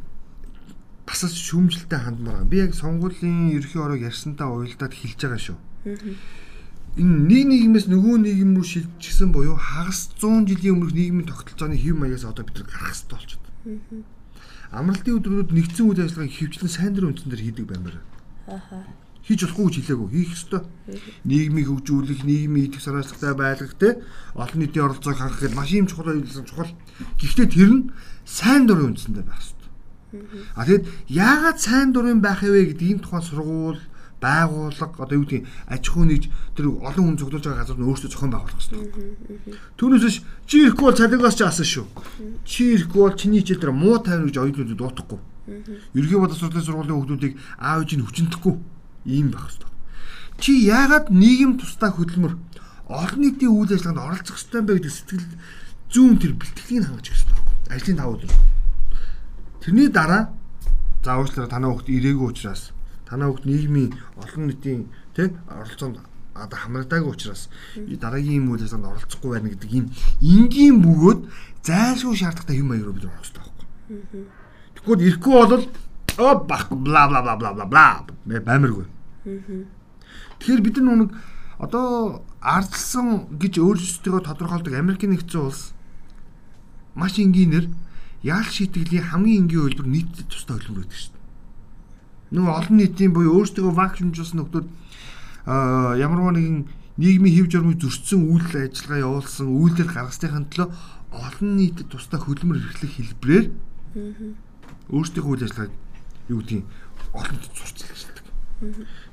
бас 1.06 1.24
шүүмжлэлтэй 1.24 1.98
хандмаар. 1.98 2.44
Би 2.44 2.60
яг 2.60 2.74
сонгуулийн 2.76 3.56
ерхий 3.56 3.80
орог 3.80 4.00
ярьсантаа 4.00 4.52
уялдаад 4.52 4.92
хэлж 4.92 5.18
байгаа 5.20 5.40
шүү. 5.40 5.56
Энэ 7.00 7.16
нэг 7.24 7.44
нийгмээс 7.48 7.88
нөгөө 7.88 8.16
нийгэм 8.20 8.52
рүү 8.52 8.66
шилжчихсэн 8.68 9.32
буюу 9.32 9.56
хагас 9.56 10.12
100 10.20 10.44
жилийн 10.44 10.76
өмнөх 10.76 10.92
нийгмийн 10.92 11.24
тогтолцооны 11.24 11.80
хэв 11.80 11.96
маягаас 11.96 12.28
одоо 12.28 12.44
бид 12.44 12.60
нар 12.60 12.68
гарах 12.68 12.92
хэрэгтэй 12.92 13.16
болчиход. 13.16 13.46
Амралтын 14.72 15.16
өдрүүд 15.16 15.50
нэгдсэн 15.56 15.88
үйл 15.88 16.04
ажиллагааг 16.04 16.36
хөвчлэн 16.36 16.68
сайн 16.68 16.92
дурын 16.92 17.16
үндсэн 17.16 17.32
дээр 17.32 17.44
хийдэг 17.48 17.64
баймаар. 17.64 17.96
Аха. 18.44 18.84
Хийж 19.24 19.40
болохгүй 19.40 19.64
гэж 19.68 19.76
хэлээгүй. 19.88 20.08
Хийх 20.12 20.32
ёстой. 20.36 20.62
Нийгмийг 21.24 21.68
хөгжүүлэх, 21.72 22.20
нийгмийн 22.28 22.66
идэх 22.68 22.82
санаачлагтай 22.84 23.32
байлгах 23.38 23.74
те 23.78 24.02
олон 24.36 24.58
нийтийн 24.60 24.84
оролцоог 24.84 25.16
хангах 25.16 25.40
гэдэг 25.40 25.56
маш 25.56 25.70
юм 25.72 25.86
чухал 25.86 26.12
үйлсэн 26.12 26.44
чухал. 26.44 26.72
Гэхдээ 27.22 27.48
тэр 27.48 27.70
нь 27.72 27.82
сайн 28.24 28.66
дурын 28.66 28.92
үндсэндээ 28.92 29.24
байх 29.24 29.40
ёстой. 29.40 29.70
А 30.56 30.64
тэгэд 30.66 30.84
яагаад 31.08 31.58
сайн 31.58 31.92
дурын 31.92 32.20
байх 32.20 32.42
вэ 32.42 32.72
гэдгийг 32.72 33.02
тухайн 33.02 33.24
сургууль 33.24 33.80
байгууллага 34.22 35.02
одоо 35.02 35.18
юу 35.18 35.26
гэдгийг 35.26 35.46
аж 35.66 35.82
ахуй 35.90 36.06
нэгж 36.06 36.24
тэр 36.54 36.66
олон 36.78 37.04
хүн 37.10 37.18
цуглуулж 37.18 37.42
байгаа 37.42 37.60
газар 37.66 37.78
нь 37.80 37.88
өөрсдөө 37.90 38.10
зохион 38.14 38.30
байгуулах 38.30 38.54
хэрэгтэй. 38.54 39.58
Түүнээс 39.76 40.04
биш 40.06 40.16
чи 40.46 40.56
ирэхгүй 40.62 40.86
бол 40.86 41.00
цалингаас 41.00 41.34
ч 41.34 41.42
асан 41.42 41.66
шүү. 41.66 41.86
Чи 42.46 42.62
ирэхгүй 42.78 43.02
бол 43.02 43.18
чиний 43.18 43.42
хичээл 43.42 43.62
дээр 43.66 43.74
муу 43.74 43.98
тайван 43.98 44.30
гэж 44.30 44.36
оюутнууд 44.38 44.78
дуутахгүй. 44.78 45.20
Ерхий 45.98 46.18
боловсролын 46.22 46.62
сургуулийн 46.62 46.98
хүүхдүүдийг 47.02 47.34
аав 47.58 47.82
ээж 47.82 47.90
нь 47.98 48.06
хүчнэхгүй 48.06 48.54
ийм 49.10 49.34
байх 49.34 49.50
хэрэгтэй. 49.50 49.70
Чи 50.38 50.50
яагаад 50.70 51.10
нийгэм 51.10 51.58
тусдаа 51.58 51.90
хөдөлмөр 51.90 52.38
олон 52.86 53.20
нийтийн 53.26 53.50
үйл 53.50 53.74
ажиллагаанд 53.74 54.06
оролцох 54.06 54.38
ёстой 54.38 54.62
юм 54.62 54.66
бэ 54.70 54.78
гэдэг 54.78 54.94
сэтгэл 54.94 55.26
зүүн 55.90 56.16
тэр 56.22 56.32
бэлтгэлийг 56.38 56.86
хангаж 56.86 57.06
хэрэгтэй. 57.10 57.41
Ажлын 57.70 57.96
давуу 57.96 58.18
тал. 58.18 58.30
Тэрний 59.60 59.88
дараа 59.88 60.32
заавчлаараа 61.04 61.50
танаа 61.50 61.70
хүүхд 61.74 61.88
ирээгүй 61.90 62.28
учраас 62.30 62.72
танаа 63.06 63.30
хүүхд 63.30 63.46
нийгмийн 63.46 63.90
олон 64.16 64.46
нийтийн 64.46 64.86
тий 65.14 65.30
оролцоонд 65.50 65.98
одоо 66.34 66.58
хамрагдаагүй 66.58 67.12
учраас 67.12 67.48
дараагийн 67.76 68.42
юм 68.42 68.52
үйл 68.54 68.64
ажиллагаанд 68.64 68.90
оролцохгүй 68.90 69.30
байна 69.34 69.52
гэдэг 69.52 69.70
ийм 69.72 69.86
энгийн 70.22 70.76
бөгөөд 70.80 71.20
зайлшгүй 71.66 72.16
шаардлагатай 72.16 72.56
юм 72.56 72.72
аягаар 72.72 72.96
бид 72.96 73.04
орох 73.04 73.20
хэрэгтэй 73.20 73.42
байхгүй. 73.42 73.66
Тэгвэл 74.74 75.06
ирэхгүй 75.06 75.34
бол 75.34 75.66
оо 76.18 76.34
бах 76.46 76.66
бла 76.70 77.02
бла 77.08 77.20
бла 77.22 77.36
бла 77.36 77.50
бла 77.52 77.66
бла 77.66 78.40
баймиргүй. 78.40 78.86
Тэгэхээр 80.40 80.62
бид 80.64 80.76
нар 80.80 80.96
нэг 81.04 81.10
одоо 81.58 82.24
ардсан 82.40 83.38
гэж 83.38 83.60
өөрсдөө 83.60 84.26
тодорхойлдог 84.26 84.74
Америкийн 84.74 85.12
нэгдсэн 85.14 85.40
улс 85.46 85.76
маш 86.94 87.18
энгийнээр 87.18 87.66
яал 88.22 88.46
шийтгэлийн 88.46 89.10
хамгийн 89.10 89.48
энгийн 89.48 89.64
үйлдвэр 89.66 89.88
нийтэд 89.88 90.28
тусдаа 90.30 90.58
хөлбөр 90.60 90.86
гэдэг 90.86 90.98
шүү 90.98 91.12
дээ. 91.12 91.22
Нөгөө 92.32 92.54
олон 92.58 92.76
нийтийн 92.78 93.12
буюу 93.12 93.34
өөрсдөө 93.42 93.72
вакуумжуулсан 93.74 94.38
нөхдүүд 94.40 94.66
аа 95.48 95.98
ямарваа 95.98 96.32
нэгэн 96.36 96.58
нийгмийн 97.02 97.34
хэв 97.34 97.46
журмыг 97.50 97.80
зөрчсөн 97.82 98.20
үйл 98.30 98.46
ажиллагаа 98.52 99.04
явуулсан 99.04 99.48
үйлдэл 99.48 99.90
гаргасныхын 99.90 100.46
төлөө 100.52 100.68
олон 101.12 101.50
нийтэд 101.56 101.88
тусдаа 101.90 102.20
хөлбөр 102.22 102.60
эрхлэх 102.60 102.92
хэлбэрээр 102.94 103.46
өөрсдийнхөө 104.92 105.32
үйл 105.32 105.44
ажиллагааг 105.48 105.72
юу 106.28 106.40
гэдгийг 106.40 106.64
олон 107.12 107.36
нийтэд 107.36 107.56
сурталчилдаг. 107.58 108.26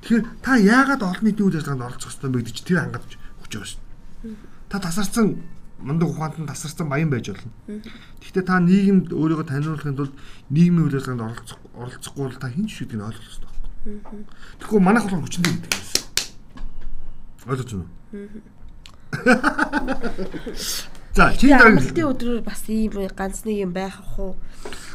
Тэгэхээр 0.03 0.23
та 0.43 0.51
яагаад 0.59 1.01
олон 1.03 1.25
нийтийн 1.25 1.47
үйл 1.47 1.57
ажиллагаанд 1.59 1.87
оролцох 1.87 2.11
ёстой 2.13 2.29
бэ 2.29 2.45
гэж 2.45 2.57
тэр 2.63 2.79
хангаж 2.83 3.11
өгч 3.41 3.51
байгаа 3.55 3.67
шүү 3.67 3.81
дээ. 3.81 4.35
Та 4.69 4.77
тасарсан 4.79 5.27
мундаг 5.81 6.09
ухаанд 6.09 6.39
нь 6.39 6.47
тасарсан 6.47 6.89
баян 6.89 7.09
байж 7.09 7.31
болно. 7.31 7.51
Гэхдээ 8.19 8.43
та 8.45 8.59
нийгэмд 8.59 9.11
өөрийгөө 9.15 9.47
таниулахын 9.47 9.95
тулд 9.95 10.15
нийгмийн 10.51 10.85
үйл 10.87 10.97
ажиллагаанд 10.99 11.25
оролцох 11.25 11.59
оролцохгүй 11.75 12.23
бол 12.27 12.39
та 12.39 12.51
хэн 12.51 12.67
ч 12.67 12.83
шийдгийг 12.83 13.03
ойлгох 13.03 13.29
ёстой 13.31 13.49
байхгүй. 13.49 14.25
Тэгэхгүй 14.59 14.79
манайх 14.79 15.05
бол 15.07 15.23
хүчтэй 15.23 15.43
гэдэг 15.43 15.71
юм. 15.73 15.83
Ойлгож 17.47 17.71
байна 17.71 17.87
уу? 17.87 18.41
За, 21.19 21.33
чи 21.33 21.49
амралтын 21.51 22.05
өдрөөр 22.05 22.43
бас 22.45 22.61
ийм 22.69 22.93
ганц 23.17 23.41
нэг 23.43 23.57
юм 23.65 23.73
байх 23.73 23.97
ах 23.97 24.19
уу? 24.19 24.33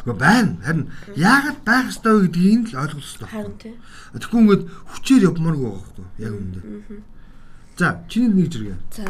Гэхдээ 0.07 0.15
байна. 0.15 0.57
Харин 0.63 0.87
яагаад 1.19 1.59
байх 1.67 1.91
ёстой 1.91 2.13
вэ 2.15 2.29
гэдгийг 2.31 2.71
л 2.71 2.81
ойлгох 2.81 3.03
ёстой. 3.03 3.29
Харин 3.29 3.57
тий. 3.59 3.75
Тэгэхгүй 4.15 4.41
ингээд 4.41 4.63
хүчээр 4.95 5.27
явмааргүй 5.29 5.69
байхгүй 5.75 6.07
яг 6.23 6.33
үүндээ. 6.39 6.65
За, 7.77 7.87
чиний 8.07 8.31
нэг 8.31 8.49
зэрэг. 8.55 8.79
За, 8.95 9.05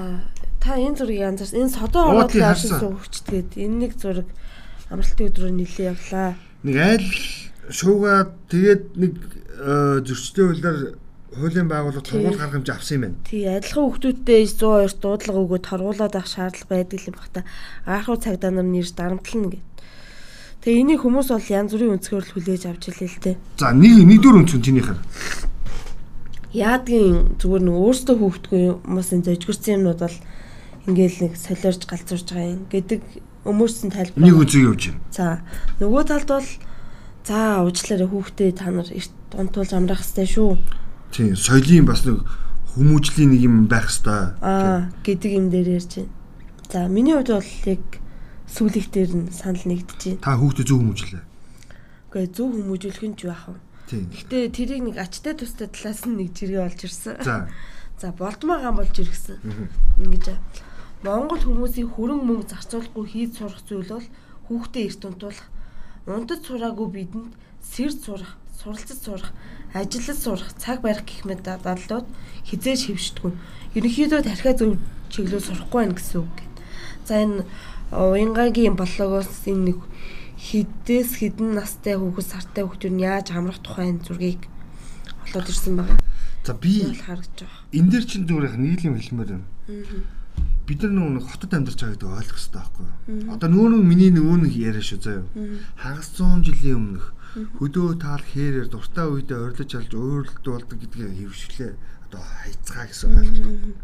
та 0.64 0.80
энэ 0.80 0.96
зургийг 0.96 1.28
анзаарс. 1.28 1.52
Энэ 1.52 1.76
содоо 1.76 2.08
ороод 2.08 2.32
авсан 2.40 2.96
хүчтэйд 2.96 3.60
энэ 3.60 3.76
нэг 3.84 3.92
зураг 4.00 4.24
амралтын 4.88 5.28
өдрөөр 5.28 5.52
нилээ 5.60 5.92
явлаа. 5.92 6.40
Нэг 6.64 6.76
айл 6.80 7.08
шуугаад 7.68 8.32
тэгээд 8.48 8.82
нэг 8.96 9.12
зөрчлийн 10.08 10.48
хуулиар 10.56 10.78
хуулийн 11.36 11.68
байгууллага 11.68 12.00
тургуул 12.00 12.38
гарах 12.38 12.54
хэмжээ 12.56 12.76
авсан 12.80 12.96
юм 12.96 13.02
байна. 13.04 13.16
Тий, 13.28 13.44
адилхан 13.44 13.84
хүмүүстэй 13.92 14.40
102 14.48 15.02
дуудлага 15.04 15.42
өгөөд 15.44 15.64
торгуулаад 15.68 16.14
авах 16.16 16.30
шаардлага 16.32 16.70
байдаг 16.72 17.00
юм 17.04 17.16
бах 17.18 17.28
та. 17.28 17.40
Анхруу 17.84 18.16
цагдаа 18.16 18.50
нар 18.54 18.64
нэрж 18.64 18.90
дарамтлна 18.94 19.52
гэд. 19.52 19.66
Тэгээ 20.62 20.80
энийг 20.80 21.00
хүмүүс 21.02 21.28
бол 21.28 21.52
янз 21.52 21.70
бүрийн 21.74 21.94
өнцгөр 21.98 22.24
л 22.24 22.34
хүлээж 22.38 22.62
авч 22.70 22.82
илээ 22.88 23.10
л 23.10 23.20
дээ. 23.20 23.36
За 23.60 23.74
нэг 23.74 23.92
нэгдүгээр 24.00 24.40
өнцгөн 24.40 24.62
чиний 24.64 24.84
хар. 24.86 24.98
Яадгийн 26.54 27.36
зүгээр 27.36 27.62
нэг 27.66 27.76
өөртөө 27.82 28.16
хөөгдгүй 28.16 28.62
хүмүүс 28.86 29.08
энэ 29.12 29.26
зожигдсон 29.26 29.74
юмнууд 29.74 30.00
бол 30.06 30.16
ингээл 30.88 31.18
нэг 31.28 31.34
солиорж 31.36 31.82
галзуурж 31.88 32.28
байгаа 32.28 32.54
юм 32.54 32.64
гэдэг 32.68 33.00
өмөрсөн 33.44 33.90
тайлбар. 33.92 34.20
Нэг 34.24 34.36
үнцэг 34.36 34.62
явж 34.64 34.82
байна. 34.92 35.00
За 35.12 35.26
нөгөө 35.80 36.02
талд 36.08 36.28
бол 36.28 36.48
за 37.24 37.38
уучлаарай 37.64 38.08
хүүхдээ 38.08 38.50
та 38.56 38.68
нар 38.72 38.88
эрт 38.88 39.12
дунтуулж 39.32 39.72
амрах 39.72 40.04
хэрэгтэй 40.04 40.28
шүү 40.28 40.52
Тийм, 41.14 41.36
соёлын 41.38 41.86
бас 41.86 42.02
нэг 42.02 42.26
хүмүүжлийн 42.74 43.30
нэг 43.30 43.40
юм 43.46 43.70
байх 43.70 43.86
хэвээр. 43.86 44.34
Аа, 44.42 44.90
гэдэг 45.06 45.30
юм 45.30 45.46
дээр 45.46 45.78
ярьж 45.78 46.02
байна. 46.02 46.10
За, 46.66 46.90
миний 46.90 47.14
хувьд 47.14 47.30
бол 47.38 47.52
яг 47.70 47.84
сүүлих 48.50 48.90
дээр 48.90 49.10
нь 49.14 49.30
санал 49.30 49.62
нэгдэж 49.62 50.18
байна. 50.18 50.24
Та 50.26 50.34
хүүхдээ 50.34 50.66
зөв 50.66 50.78
хүмүүжлээ. 50.82 51.22
Гэхдээ 52.10 52.34
зөв 52.34 52.50
хүмүүжүүлэх 52.50 53.06
нь 53.06 53.14
ч 53.14 53.30
яах 53.30 53.46
вэ? 53.46 53.62
Тийм. 53.86 54.10
Гэхдээ 54.10 54.42
тэрийг 54.50 54.82
нэг 54.90 54.96
ачтай 54.98 55.38
тустай 55.38 55.70
талаас 55.70 56.02
нь 56.02 56.18
нэг 56.18 56.34
жиргээ 56.34 56.66
олж 56.66 56.80
ирсэн. 56.82 57.14
За. 57.22 57.46
За, 58.02 58.10
болдмоо 58.10 58.58
гам 58.58 58.82
болж 58.82 58.98
ирсэн. 58.98 59.38
Ингэж 60.02 60.34
Монгол 61.04 61.42
хүмүүсийн 61.44 61.92
хөрөн 61.92 62.24
мөнгө 62.24 62.48
зарцуулахгүй 62.48 63.04
хийж 63.12 63.30
сурах 63.36 63.60
зүйл 63.68 63.92
бол 63.92 64.08
хүүхдээ 64.48 64.84
эрт 64.88 65.02
унтуулах. 65.04 65.48
Унтад 66.08 66.40
сураагүй 66.48 66.88
бидэнд 66.96 67.36
сэрд 67.60 67.98
сурах, 68.00 68.32
суралцаж 68.56 68.98
сурах 69.04 69.28
ажиллаж 69.76 70.16
сурах, 70.16 70.50
цаг 70.56 70.80
барих 70.80 71.04
гэх 71.04 71.28
мэт 71.28 71.44
дадлууд 71.44 72.08
хизээж 72.48 72.80
хөвшдгүү. 72.88 73.32
Ерөнхийдөө 73.76 74.20
тархиа 74.24 74.56
зөв 74.56 74.80
чиглэл 75.12 75.44
сурахгүй 75.44 75.92
байх 75.92 76.00
гэсэн 76.00 76.24
үг. 76.24 76.36
За 77.04 77.20
энэ 77.20 77.44
уянгагийн 77.92 78.72
блогоос 78.72 79.44
энэ 79.44 79.76
нэг 79.76 79.78
хідээс 80.40 81.20
хідэн 81.20 81.52
настай 81.58 82.00
хүүхэд 82.00 82.32
сартай 82.32 82.64
хүүхдүүд 82.64 82.94
нь 82.96 83.04
яаж 83.04 83.28
амрах 83.36 83.60
тухайн 83.60 84.00
зургийг 84.00 84.48
олоод 85.28 85.52
ирсэн 85.52 85.74
байгаа. 85.84 85.98
За 86.48 86.56
би 86.56 86.80
харагдаж 86.96 87.44
байгаа. 87.44 87.60
Энэ 87.76 87.90
дээр 87.92 88.04
чинь 88.08 88.24
зүгээр 88.24 88.56
нийлэн 88.56 88.96
хэлмээр 88.96 89.30
байна. 89.36 89.46
Бид 90.64 90.80
нар 90.80 90.92
нэг 91.20 91.28
хотод 91.28 91.52
амьдарч 91.52 91.76
байгаа 91.76 91.94
гэдэг 91.94 92.08
ойлгох 92.08 92.40
хэрэгтэй 92.40 92.56
байхгүй 92.56 92.86
юу? 92.88 93.32
Одоо 93.36 93.48
нүүн 93.52 93.84
миний 93.84 94.08
нүүн 94.08 94.48
яриа 94.48 94.80
шүү 94.80 95.00
заяа. 95.04 95.24
Хагас 95.76 96.08
100 96.16 96.40
жилийн 96.40 96.78
өмнөх 96.80 97.06
хөдөө 97.34 97.98
таал 98.00 98.24
хээрээр 98.24 98.68
дуртай 98.70 99.06
үедээ 99.10 99.38
орилж 99.44 99.72
алж 99.74 99.92
өөрлөлдүүлдэг 99.92 100.78
гэдгийг 100.80 101.12
хэвшлээ. 101.20 101.72
Одоо 102.08 102.22
хайцгаа 102.22 102.86
гэсэн 102.88 103.10
ойлголт. 103.12 103.76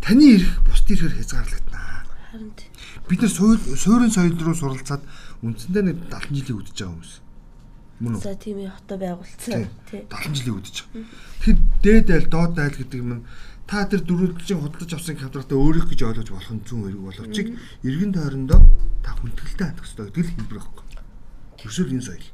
Таны 0.00 0.24
ирэх 0.40 0.54
бусд 0.64 0.88
ирэхээр 0.88 1.14
хязгаарлагдана. 1.20 2.08
Харин 2.32 2.52
тий. 2.56 2.68
Бид 3.06 3.20
нар 3.20 3.30
суурин 3.30 4.10
соёл 4.10 4.34
руу 4.40 4.56
суралцаад 4.56 5.02
үндсэндээ 5.44 5.84
нэг 5.84 5.98
70 6.08 6.40
жилийн 6.40 6.58
үдэж 6.58 6.74
байгаа 6.74 6.90
хүмүүс. 6.90 7.12
Мөн 8.00 8.12
үү? 8.16 8.22
За 8.24 8.34
тийм 8.34 8.58
ээ 8.64 8.72
хотоо 8.72 8.98
байгуулсан. 8.98 9.68
Тий. 9.86 10.02
70 10.08 10.34
жилийн 10.34 10.56
үдэж. 10.58 10.76
Тэгэхээр 11.44 11.58
дээд 11.84 12.08
айл 12.10 12.28
доод 12.32 12.56
айл 12.58 12.76
гэдэг 12.80 12.98
юм 12.98 13.22
та 13.66 13.88
тэр 13.88 14.04
дөрвөлжин 14.04 14.60
худалдаж 14.60 14.92
авсан 14.92 15.16
квадратаа 15.16 15.56
өөрөх 15.56 15.88
гэж 15.88 16.00
ойлгож 16.04 16.28
болох 16.30 16.52
нь 16.52 16.64
зүүн 16.68 16.88
эрг 16.92 17.00
боловч 17.00 17.36
эргэн 17.80 18.12
тойрондоо 18.12 18.60
та 19.00 19.10
хүндгэлтэй 19.16 19.66
хандах 19.72 19.88
хэрэгтэй 19.88 20.04
гэдэг 20.04 20.24
л 20.24 20.32
хэлбэр 20.36 20.58
байхгүй. 20.60 20.84
Тэрсэл 21.64 21.94
энэ 21.96 22.04
соёл. 22.04 22.28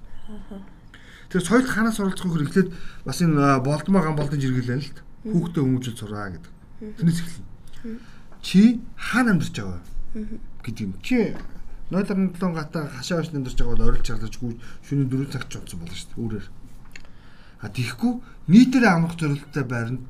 Тэр 1.31 1.43
соёл 1.47 1.67
ханаас 1.71 2.03
оролцох 2.03 2.35
хөр 2.35 2.45
эхлээд 2.51 2.69
бас 3.07 3.23
энэ 3.23 3.63
болдмоо 3.63 4.03
гам 4.03 4.19
болдон 4.19 4.43
жиргэл 4.43 4.75
байна 4.75 4.83
л. 4.83 4.99
Хүүхдээ 5.31 5.63
хүмүүжил 5.63 5.95
сураа 5.95 6.35
гэдэг. 6.35 6.53
Тэрнээс 6.99 7.21
эхэлнэ. 7.23 7.47
Чи 8.43 8.81
хаана 8.99 9.31
амьдарч 9.39 9.55
байгаа 9.55 9.81
гэдэг 10.67 10.83
юм. 10.83 10.95
Чи 10.99 11.37
0.7 11.95 12.55
гата 12.55 12.91
хашаа 12.91 13.23
хаш 13.23 13.31
амьдарч 13.31 13.55
байгаа 13.55 13.77
бол 13.79 13.89
орилж 13.95 14.07
чарлажгүй 14.07 14.59
шөнийн 14.83 15.11
4 15.11 15.31
цагт 15.31 15.49
ч 15.51 15.55
унтсан 15.63 15.79
болно 15.79 15.95
шүү 15.95 16.11
дээ. 16.11 16.23
Өөрөөр. 16.25 16.47
А 17.61 17.69
тийхгүй 17.69 18.13
нийтээр 18.49 18.85
амрах 18.89 19.15
зорилттой 19.21 19.65
байранд 19.69 20.03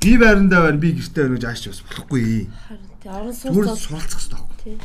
Би 0.00 0.16
байрандаа 0.18 0.70
байна, 0.70 0.78
би 0.78 0.92
гэртээ 0.94 1.24
байна 1.26 1.36
гэж 1.36 1.44
ааш 1.44 1.62
бас 1.68 1.82
болохгүй. 1.82 2.46
Харин 2.68 2.86
тий 3.02 3.10
орон 3.10 3.34
сууц 3.34 3.78
суралцах 3.82 4.22
хэрэгтэй 4.22 4.38
байхгүй. 4.38 4.56
тий. 4.62 4.76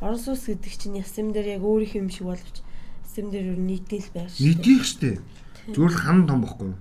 Орон 0.00 0.20
сууц 0.20 0.42
гэдэг 0.48 0.72
чинь 0.80 0.98
ясэм 1.00 1.32
дээр 1.32 1.60
яг 1.60 1.62
өөрийнх 1.62 1.94
юм 2.00 2.08
шиг 2.08 2.24
боловч 2.28 2.56
ясэм 3.04 3.28
дээр 3.28 3.46
өөр 3.52 3.60
нийтийн 3.60 4.02
л 4.02 4.10
байр 4.16 4.30
шүү. 4.32 4.44
Нийтих 4.44 4.82
штэ. 4.88 5.20
Зүгээр 5.68 5.92
л 5.92 6.00
хан 6.00 6.18
том 6.24 6.40
байхгүй? 6.44 6.72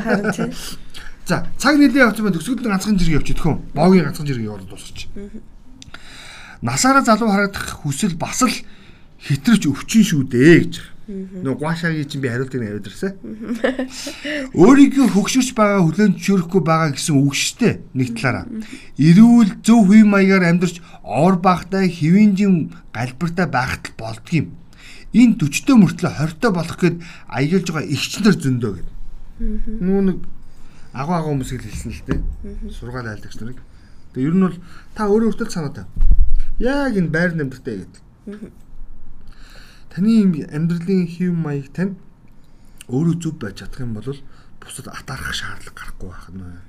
Харин 0.00 0.32
тий. 0.32 0.48
За, 1.28 1.46
цаг 1.60 1.76
нийлээ 1.76 2.08
явуулсан 2.08 2.24
байна. 2.24 2.36
Төсгөлд 2.40 2.66
ганцхан 2.66 2.96
жиргээ 2.98 3.18
явчих 3.20 3.36
тхөө. 3.38 3.54
Богийн 3.76 4.04
ганцхан 4.08 4.26
жиргээ 4.26 4.48
явуулаад 4.50 4.70
дуусгач. 4.72 5.08
Насаараа 6.64 7.04
залуу 7.04 7.30
харагдах 7.30 7.84
хүсэл 7.84 8.16
бас 8.16 8.42
л 8.42 8.56
хитрч 9.20 9.68
өвчин 9.68 10.02
шүү 10.02 10.24
дээ 10.26 10.56
гэж. 10.64 10.74
Нөгөө 11.10 11.58
гуашаагийн 11.58 12.06
чинь 12.06 12.22
би 12.22 12.30
хариултыг 12.30 12.60
нь 12.62 12.70
аваад 12.70 12.86
ирсэн. 12.86 13.12
Өөрийгөө 14.62 15.06
хөгшөрч 15.10 15.50
байгаа 15.58 15.82
хүлэн 15.82 16.14
зөвшөөрөхгүй 16.14 16.62
байгаа 16.62 16.90
гэсэн 16.94 17.16
үг 17.18 17.34
штэ 17.34 17.82
нэг 17.98 18.14
талаараа. 18.14 18.46
Эрүүл 18.94 19.50
зөв 19.66 19.90
хувь 19.90 20.06
маягаар 20.06 20.46
амьдарч 20.54 20.78
ор 21.02 21.34
багтай 21.42 21.90
хэвэнжин 21.90 22.70
галбиртай 22.94 23.46
байхад 23.50 23.90
л 23.90 23.98
болдгийм. 23.98 24.54
Энэ 25.10 25.34
40-тэй 25.42 25.74
мөртлөө 25.74 26.12
20-той 26.38 26.52
болох 26.54 26.78
гээд 26.78 26.96
аялж 27.26 27.66
байгаа 27.74 27.90
эгчнэр 27.90 28.36
зөндөө 28.38 28.72
гэд. 28.78 28.88
Нүү 29.82 30.00
нэг 30.06 30.18
агуу 30.94 31.14
агуу 31.18 31.30
хүмүүс 31.34 31.50
л 31.58 31.66
хэлсэн 31.66 31.90
л 31.90 32.02
дээ. 32.06 32.20
Сургаал 32.70 33.10
айлдагч 33.10 33.34
нарыг. 33.42 33.58
Тэгээ 34.14 34.30
ер 34.30 34.34
нь 34.38 34.46
бол 34.46 34.58
та 34.94 35.10
өөрөө 35.10 35.34
өөртөө 35.34 35.50
санаа 35.50 35.74
тав. 35.74 35.90
Яг 36.62 36.94
энэ 36.94 37.10
байр 37.10 37.34
нэмэртэй 37.34 37.82
гэдэг. 37.82 37.98
Таны 39.90 40.10
юм 40.22 40.30
амьдралын 40.46 41.06
хэв 41.10 41.34
маяг 41.34 41.68
тань 41.74 41.98
өөрөө 42.86 43.16
зөв 43.18 43.34
байж 43.42 43.58
чадах 43.62 43.82
юм 43.82 43.94
бол 43.98 44.06
бусад 44.62 44.86
атаарах 44.86 45.34
шаардлага 45.34 45.74
гарахгүй 45.74 46.08
байх 46.10 46.26
нь 46.30 46.40
байна. 46.40 46.62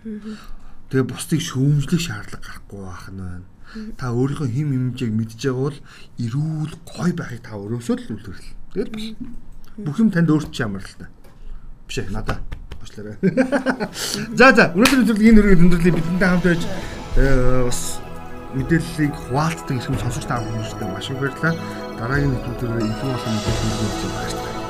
Тэгээ 0.89 1.05
бусдыг 1.05 1.41
шүүмжлэх 1.41 2.01
шаардлага 2.01 2.41
гарахгүй 2.41 2.81
байх 2.81 3.05
нь 3.13 3.21
байна. 3.21 3.47
Та 3.97 4.11
өөрийнхөө 4.11 4.49
хэм 4.49 4.69
хэмжээг 4.73 5.11
мэдж 5.13 5.37
байгаа 5.37 5.65
бол 5.69 5.79
эрүүл 6.17 6.73
гой 6.81 7.11
байхыг 7.13 7.41
та 7.45 7.55
өрөөсөө 7.55 7.95
л 7.95 8.11
үлдэрэл. 8.17 8.49
Тэгэл 8.73 8.91
бас 8.91 9.05
бүх 9.77 9.97
юм 10.01 10.09
танд 10.11 10.29
өөрт 10.33 10.49
чи 10.51 10.65
ямар 10.65 10.83
л 10.83 10.97
та. 10.97 11.07
Биш 11.87 11.97
ээ 12.01 12.11
надаа 12.11 12.41
бочлаарай. 12.81 13.15
За 14.39 14.51
за 14.51 14.73
өнөөдрийн 14.73 15.07
зөвлөгийг 15.07 15.31
энэ 15.31 15.41
үргэлж 15.41 15.61
өндөрлөе 15.61 15.93
бидэнтэй 15.95 16.27
хамт 16.27 16.45
байж 16.49 16.61
э, 17.15 17.63
бас 17.69 18.01
мэдээллийг 18.57 19.13
хуваалцдаг 19.15 19.75
ирсэн 19.77 20.01
сонсогч 20.01 20.25
та 20.27 20.41
бүхэнд 20.43 20.91
маш 20.91 21.07
их 21.07 21.19
баярлалаа. 21.21 21.55
Дараагийн 22.01 22.31
нэвтрүүлгээр 22.33 22.89
илүү 22.89 23.09
олон 23.13 23.33
мэдээлэл 23.35 23.73
өгөх 23.85 23.97
гэж 24.01 24.33
байна. 24.41 24.60